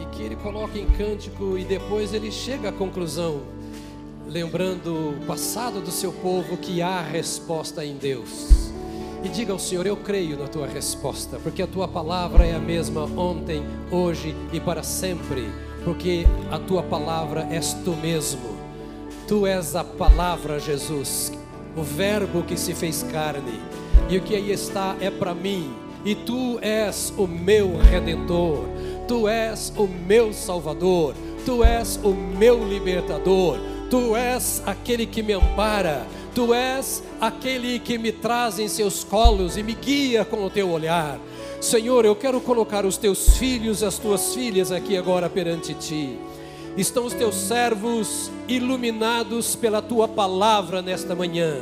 e 0.00 0.06
que 0.16 0.22
ele 0.22 0.36
coloca 0.36 0.78
em 0.78 0.86
cântico 0.86 1.56
e 1.56 1.64
depois 1.64 2.12
ele 2.12 2.30
chega 2.30 2.68
à 2.68 2.72
conclusão, 2.72 3.42
lembrando 4.26 5.10
o 5.10 5.26
passado 5.26 5.80
do 5.80 5.90
seu 5.90 6.12
povo 6.12 6.56
que 6.56 6.82
há 6.82 7.00
resposta 7.00 7.84
em 7.84 7.96
Deus. 7.96 8.70
E 9.22 9.28
diga 9.28 9.52
ao 9.52 9.58
Senhor: 9.58 9.86
Eu 9.86 9.96
creio 9.96 10.38
na 10.38 10.46
tua 10.46 10.66
resposta, 10.66 11.38
porque 11.42 11.62
a 11.62 11.66
tua 11.66 11.88
palavra 11.88 12.44
é 12.44 12.54
a 12.54 12.58
mesma 12.58 13.04
ontem, 13.04 13.62
hoje 13.90 14.36
e 14.52 14.60
para 14.60 14.82
sempre, 14.82 15.50
porque 15.84 16.26
a 16.50 16.58
tua 16.58 16.82
palavra 16.82 17.46
és 17.50 17.72
tu 17.84 17.92
mesmo. 17.92 18.56
Tu 19.26 19.46
és 19.46 19.74
a 19.74 19.82
palavra, 19.82 20.60
Jesus, 20.60 21.32
o 21.76 21.82
Verbo 21.82 22.42
que 22.42 22.56
se 22.56 22.74
fez 22.74 23.02
carne, 23.02 23.60
e 24.08 24.16
o 24.18 24.22
que 24.22 24.34
aí 24.34 24.50
está 24.52 24.96
é 25.00 25.10
para 25.10 25.34
mim, 25.34 25.70
e 26.04 26.14
tu 26.14 26.58
és 26.62 27.12
o 27.16 27.26
meu 27.26 27.76
redentor, 27.76 28.64
tu 29.08 29.28
és 29.28 29.72
o 29.76 29.86
meu 29.86 30.32
salvador, 30.32 31.14
tu 31.44 31.64
és 31.64 31.98
o 32.02 32.10
meu 32.10 32.66
libertador, 32.66 33.58
tu 33.90 34.14
és 34.14 34.62
aquele 34.64 35.06
que 35.06 35.22
me 35.22 35.32
ampara, 35.32 36.06
tu 36.34 36.54
és 36.54 37.02
aquele 37.20 37.78
que 37.78 37.98
me 37.98 38.12
traz 38.12 38.58
em 38.58 38.68
seus 38.68 39.02
colos 39.02 39.56
e 39.56 39.62
me 39.62 39.74
guia 39.74 40.24
com 40.24 40.44
o 40.44 40.50
teu 40.50 40.70
olhar. 40.70 41.18
Senhor, 41.60 42.04
eu 42.04 42.14
quero 42.14 42.40
colocar 42.40 42.84
os 42.84 42.96
teus 42.96 43.36
filhos, 43.38 43.82
as 43.82 43.98
tuas 43.98 44.34
filhas 44.34 44.70
aqui 44.70 44.96
agora 44.96 45.28
perante 45.28 45.74
ti. 45.74 46.16
Estão 46.76 47.06
os 47.06 47.14
teus 47.14 47.34
servos 47.34 48.30
iluminados 48.46 49.56
pela 49.56 49.80
tua 49.80 50.06
palavra 50.06 50.82
nesta 50.82 51.14
manhã. 51.14 51.56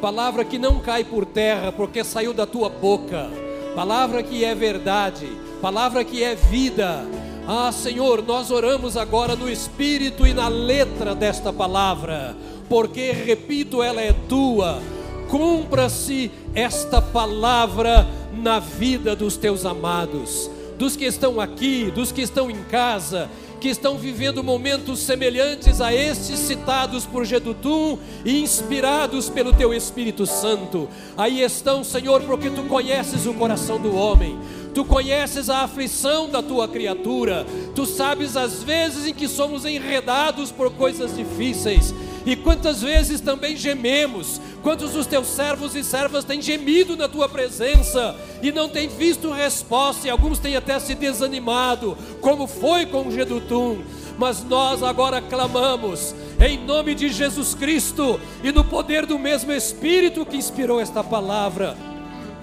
Palavra 0.00 0.44
que 0.44 0.58
não 0.58 0.78
cai 0.80 1.04
por 1.04 1.26
terra 1.26 1.70
porque 1.70 2.02
saiu 2.02 2.32
da 2.32 2.46
tua 2.46 2.70
boca. 2.70 3.28
Palavra 3.74 4.22
que 4.22 4.44
é 4.44 4.54
verdade, 4.54 5.26
palavra 5.60 6.02
que 6.02 6.24
é 6.24 6.34
vida. 6.34 7.04
Ah, 7.46 7.70
Senhor, 7.70 8.22
nós 8.22 8.50
oramos 8.50 8.96
agora 8.96 9.36
no 9.36 9.50
espírito 9.50 10.26
e 10.26 10.32
na 10.32 10.48
letra 10.48 11.14
desta 11.14 11.52
palavra, 11.52 12.34
porque, 12.68 13.12
repito, 13.12 13.82
ela 13.82 14.00
é 14.00 14.12
tua. 14.28 14.80
Cumpra-se 15.28 16.30
esta 16.54 17.02
palavra 17.02 18.06
na 18.32 18.58
vida 18.58 19.14
dos 19.14 19.36
teus 19.36 19.66
amados, 19.66 20.50
dos 20.78 20.96
que 20.96 21.04
estão 21.04 21.40
aqui, 21.40 21.90
dos 21.90 22.10
que 22.10 22.22
estão 22.22 22.50
em 22.50 22.62
casa, 22.64 23.28
que 23.60 23.68
estão 23.68 23.98
vivendo 23.98 24.42
momentos 24.42 25.00
semelhantes 25.00 25.82
a 25.82 25.92
estes 25.92 26.38
citados 26.38 27.04
por 27.04 27.26
Gedutum 27.26 27.98
e 28.24 28.40
inspirados 28.42 29.28
pelo 29.28 29.52
teu 29.52 29.74
Espírito 29.74 30.24
Santo. 30.24 30.88
Aí 31.16 31.42
estão, 31.42 31.84
Senhor, 31.84 32.22
porque 32.22 32.48
tu 32.48 32.62
conheces 32.64 33.26
o 33.26 33.34
coração 33.34 33.78
do 33.78 33.94
homem. 33.94 34.38
Tu 34.74 34.84
conheces 34.84 35.50
a 35.50 35.64
aflição 35.64 36.28
da 36.28 36.40
tua 36.42 36.68
criatura, 36.68 37.44
tu 37.74 37.84
sabes 37.84 38.36
as 38.36 38.62
vezes 38.62 39.04
em 39.04 39.12
que 39.12 39.26
somos 39.26 39.64
enredados 39.64 40.52
por 40.52 40.70
coisas 40.70 41.16
difíceis, 41.16 41.92
e 42.24 42.36
quantas 42.36 42.82
vezes 42.82 43.20
também 43.20 43.56
gememos, 43.56 44.40
quantos 44.62 44.92
dos 44.92 45.06
teus 45.06 45.26
servos 45.28 45.74
e 45.74 45.82
servas 45.82 46.24
têm 46.24 46.40
gemido 46.40 46.96
na 46.96 47.08
tua 47.08 47.28
presença 47.28 48.14
e 48.42 48.52
não 48.52 48.68
têm 48.68 48.88
visto 48.88 49.30
resposta, 49.30 50.06
e 50.06 50.10
alguns 50.10 50.38
têm 50.38 50.56
até 50.56 50.78
se 50.78 50.94
desanimado, 50.94 51.96
como 52.20 52.46
foi 52.46 52.86
com 52.86 53.10
Gedutum. 53.10 53.78
Mas 54.18 54.44
nós 54.44 54.82
agora 54.82 55.22
clamamos, 55.22 56.14
em 56.46 56.58
nome 56.58 56.94
de 56.94 57.08
Jesus 57.08 57.54
Cristo 57.54 58.20
e 58.44 58.52
no 58.52 58.64
poder 58.64 59.06
do 59.06 59.18
mesmo 59.18 59.50
Espírito 59.50 60.26
que 60.26 60.36
inspirou 60.36 60.78
esta 60.78 61.02
palavra. 61.02 61.74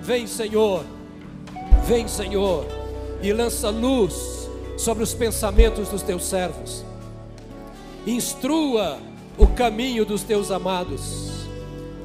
Vem, 0.01 0.25
Senhor, 0.25 0.84
vem, 1.86 2.07
Senhor, 2.07 2.65
e 3.21 3.32
lança 3.32 3.69
luz 3.69 4.49
sobre 4.75 5.03
os 5.03 5.13
pensamentos 5.13 5.89
dos 5.89 6.01
teus 6.01 6.25
servos. 6.25 6.84
Instrua 8.07 8.99
o 9.38 9.47
caminho 9.47 10.03
dos 10.03 10.23
teus 10.23 10.49
amados, 10.49 11.47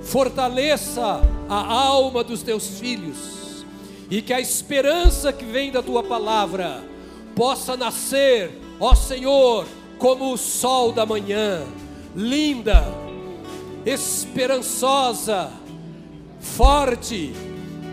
fortaleça 0.03 1.23
a 1.49 1.73
alma 1.73 2.23
dos 2.23 2.43
teus 2.43 2.79
filhos, 2.79 3.65
e 4.11 4.21
que 4.21 4.33
a 4.33 4.41
esperança 4.41 5.33
que 5.33 5.45
vem 5.45 5.73
da 5.73 5.83
tua 5.83 6.03
palavra 6.03 6.85
possa 7.35 7.77
nascer, 7.77 8.51
ó 8.79 8.95
Senhor, 8.95 9.67
como 9.99 10.33
o 10.33 10.37
sol 10.37 10.93
da 10.93 11.07
manhã, 11.07 11.63
linda, 12.15 12.85
esperançosa, 13.87 15.51
forte, 16.41 17.33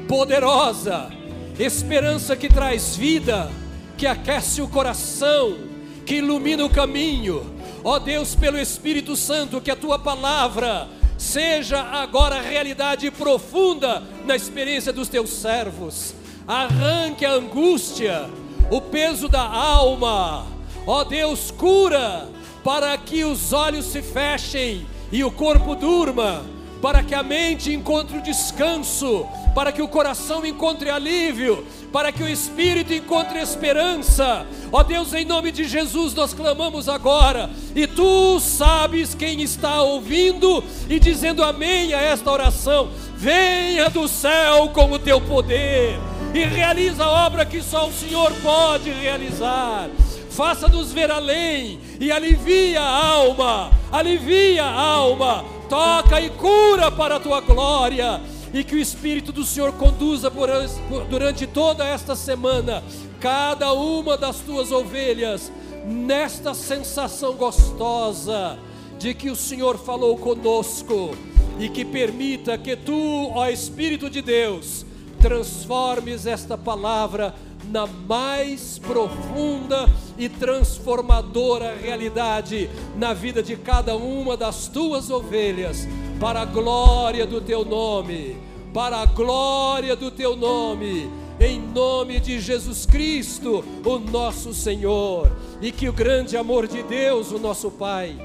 poderosa, 0.08 1.10
esperança 1.58 2.36
que 2.36 2.50
traz 2.50 2.98
vida, 2.98 3.50
que 3.98 4.06
aquece 4.06 4.62
o 4.62 4.68
coração, 4.68 5.56
que 6.06 6.16
ilumina 6.16 6.66
o 6.66 6.70
caminho 6.70 7.59
Ó 7.84 8.00
Deus, 8.00 8.36
pelo 8.36 8.60
Espírito 8.60 9.16
Santo, 9.16 9.62
que 9.62 9.72
a 9.72 9.76
tua 9.76 9.98
palavra 9.98 10.88
seja 11.18 11.82
agora 11.82 12.42
realidade 12.42 13.10
profunda 13.12 14.04
na 14.26 14.36
experiência 14.36 14.92
dos 14.92 15.08
teus 15.08 15.30
servos. 15.30 16.14
Arranque 16.48 17.26
a 17.26 17.34
angústia, 17.34 18.30
o 18.70 18.82
peso 18.82 19.28
da 19.28 19.42
alma. 19.42 20.46
Ó 20.86 21.04
Deus, 21.04 21.52
cura 21.52 22.28
para 22.64 22.98
que 22.98 23.24
os 23.24 23.54
olhos 23.54 23.86
se 23.86 24.02
fechem 24.02 24.86
e 25.12 25.24
o 25.24 25.32
corpo 25.32 25.76
durma, 25.76 26.44
para 26.82 27.04
que 27.04 27.14
a 27.14 27.22
mente 27.22 27.74
encontre 27.74 28.22
descanso, 28.22 29.28
para 29.54 29.72
que 29.72 29.82
o 29.82 29.88
coração 29.88 30.46
encontre 30.46 30.90
alívio, 30.90 31.66
para 31.92 32.12
que 32.12 32.24
o 32.24 32.30
espírito 32.30 32.94
encontre 32.94 33.40
esperança. 33.40 34.46
Ó 34.72 34.84
Deus, 34.84 35.14
em 35.14 35.26
nome 35.26 35.52
de 35.52 35.66
Jesus 35.66 36.14
nós 36.14 36.34
clamamos 36.34 36.88
agora, 36.88 37.50
e 37.76 37.86
tu 37.86 38.40
sabes 38.40 39.14
quem 39.14 39.42
está 39.42 39.82
ouvindo 39.82 40.64
e 40.90 41.00
dizendo 41.00 41.44
amém 41.44 41.94
a 41.94 42.02
esta 42.02 42.32
oração. 42.32 42.90
Venha 43.16 43.90
do 43.90 44.08
céu 44.08 44.70
com 44.70 44.92
o 44.92 45.00
teu 45.00 45.20
poder 45.20 46.00
e 46.34 46.46
realiza 46.46 47.04
a 47.04 47.26
obra 47.26 47.46
que 47.46 47.62
só 47.62 47.88
o 47.88 47.94
Senhor 47.94 48.32
pode 48.42 48.90
realizar. 48.92 49.90
Faça-nos 50.30 50.94
ver 50.94 51.12
além 51.12 51.80
e 52.00 52.12
alivia 52.12 52.80
a 52.80 53.08
alma, 53.08 53.72
alivia 53.92 54.64
a 54.64 54.80
alma, 54.80 55.44
toca 55.70 56.20
e 56.20 56.32
cura 56.32 56.92
para 56.92 57.18
a 57.18 57.20
tua 57.20 57.40
glória 57.40 58.20
e 58.52 58.64
que 58.64 58.76
o 58.76 58.80
Espírito 58.80 59.32
do 59.32 59.46
Senhor 59.46 59.72
conduza 59.74 60.32
por, 60.32 60.50
durante 61.10 61.46
toda 61.46 61.86
esta 61.86 62.16
semana 62.16 62.84
cada 63.20 63.72
uma 63.74 64.18
das 64.18 64.40
tuas 64.40 64.72
ovelhas 64.72 65.52
nesta 65.86 66.54
sensação 66.54 67.36
gostosa 67.36 68.58
de 68.98 69.14
que 69.14 69.30
o 69.30 69.36
Senhor 69.36 69.78
falou 69.78 70.18
conosco 70.18 71.16
e 71.60 71.70
que 71.70 71.86
permita 71.86 72.58
que 72.58 72.76
tu, 72.76 73.32
ó 73.34 73.48
Espírito 73.48 74.10
de 74.10 74.22
Deus, 74.22 74.86
transformes 75.22 76.26
esta 76.26 76.58
palavra 76.58 77.36
na 77.70 77.86
mais 77.86 78.80
profunda 78.80 79.88
e 80.18 80.28
transformadora 80.28 81.76
realidade 81.76 82.70
na 82.98 83.14
vida 83.14 83.44
de 83.44 83.56
cada 83.56 83.96
uma 83.96 84.36
das 84.36 84.68
tuas 84.68 85.10
ovelhas, 85.10 85.88
para 86.20 86.42
a 86.42 86.46
glória 86.46 87.26
do 87.26 87.40
teu 87.40 87.64
nome, 87.64 88.38
para 88.74 88.98
a 88.98 89.06
glória 89.06 89.96
do 89.96 90.12
teu 90.12 90.36
nome, 90.36 91.10
em 91.40 91.60
nome 91.60 92.20
de 92.20 92.40
Jesus 92.40 92.86
Cristo, 92.86 93.64
o 93.86 94.00
nosso 94.00 94.54
Senhor, 94.54 95.32
e 95.62 95.72
que 95.72 95.88
o 95.88 95.94
grande 95.94 96.36
amor 96.36 96.68
de 96.68 96.84
Deus, 96.84 97.32
o 97.32 97.40
nosso 97.40 97.72
Pai, 97.72 98.18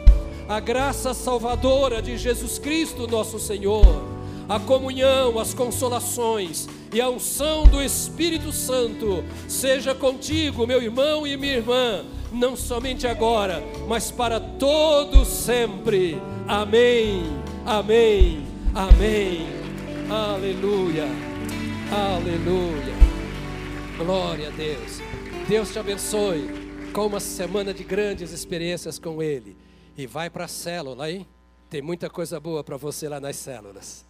a 0.48 0.58
graça 0.58 1.14
salvadora 1.14 2.02
de 2.02 2.16
Jesus 2.16 2.58
Cristo, 2.58 3.06
nosso 3.06 3.38
Senhor, 3.38 4.13
a 4.48 4.60
comunhão, 4.60 5.38
as 5.38 5.54
consolações 5.54 6.68
e 6.92 7.00
a 7.00 7.08
unção 7.08 7.64
do 7.64 7.82
Espírito 7.82 8.52
Santo 8.52 9.24
seja 9.48 9.94
contigo, 9.94 10.66
meu 10.66 10.82
irmão 10.82 11.26
e 11.26 11.36
minha 11.36 11.56
irmã, 11.56 12.04
não 12.32 12.56
somente 12.56 13.06
agora, 13.06 13.62
mas 13.88 14.10
para 14.10 14.38
todos 14.38 15.28
sempre. 15.28 16.20
Amém. 16.46 17.22
Amém. 17.64 18.46
Amém. 18.74 19.46
Aleluia. 20.10 21.06
Aleluia. 21.90 22.94
Glória 23.96 24.48
a 24.48 24.50
Deus. 24.50 25.00
Deus 25.48 25.72
te 25.72 25.78
abençoe 25.78 26.48
com 26.92 27.06
uma 27.06 27.20
semana 27.20 27.72
de 27.72 27.84
grandes 27.84 28.32
experiências 28.32 28.98
com 28.98 29.22
Ele. 29.22 29.56
E 29.96 30.06
vai 30.06 30.28
para 30.28 30.44
a 30.44 30.48
célula, 30.48 31.10
hein? 31.10 31.26
Tem 31.70 31.80
muita 31.80 32.10
coisa 32.10 32.38
boa 32.38 32.62
para 32.62 32.76
você 32.76 33.08
lá 33.08 33.20
nas 33.20 33.36
células. 33.36 34.04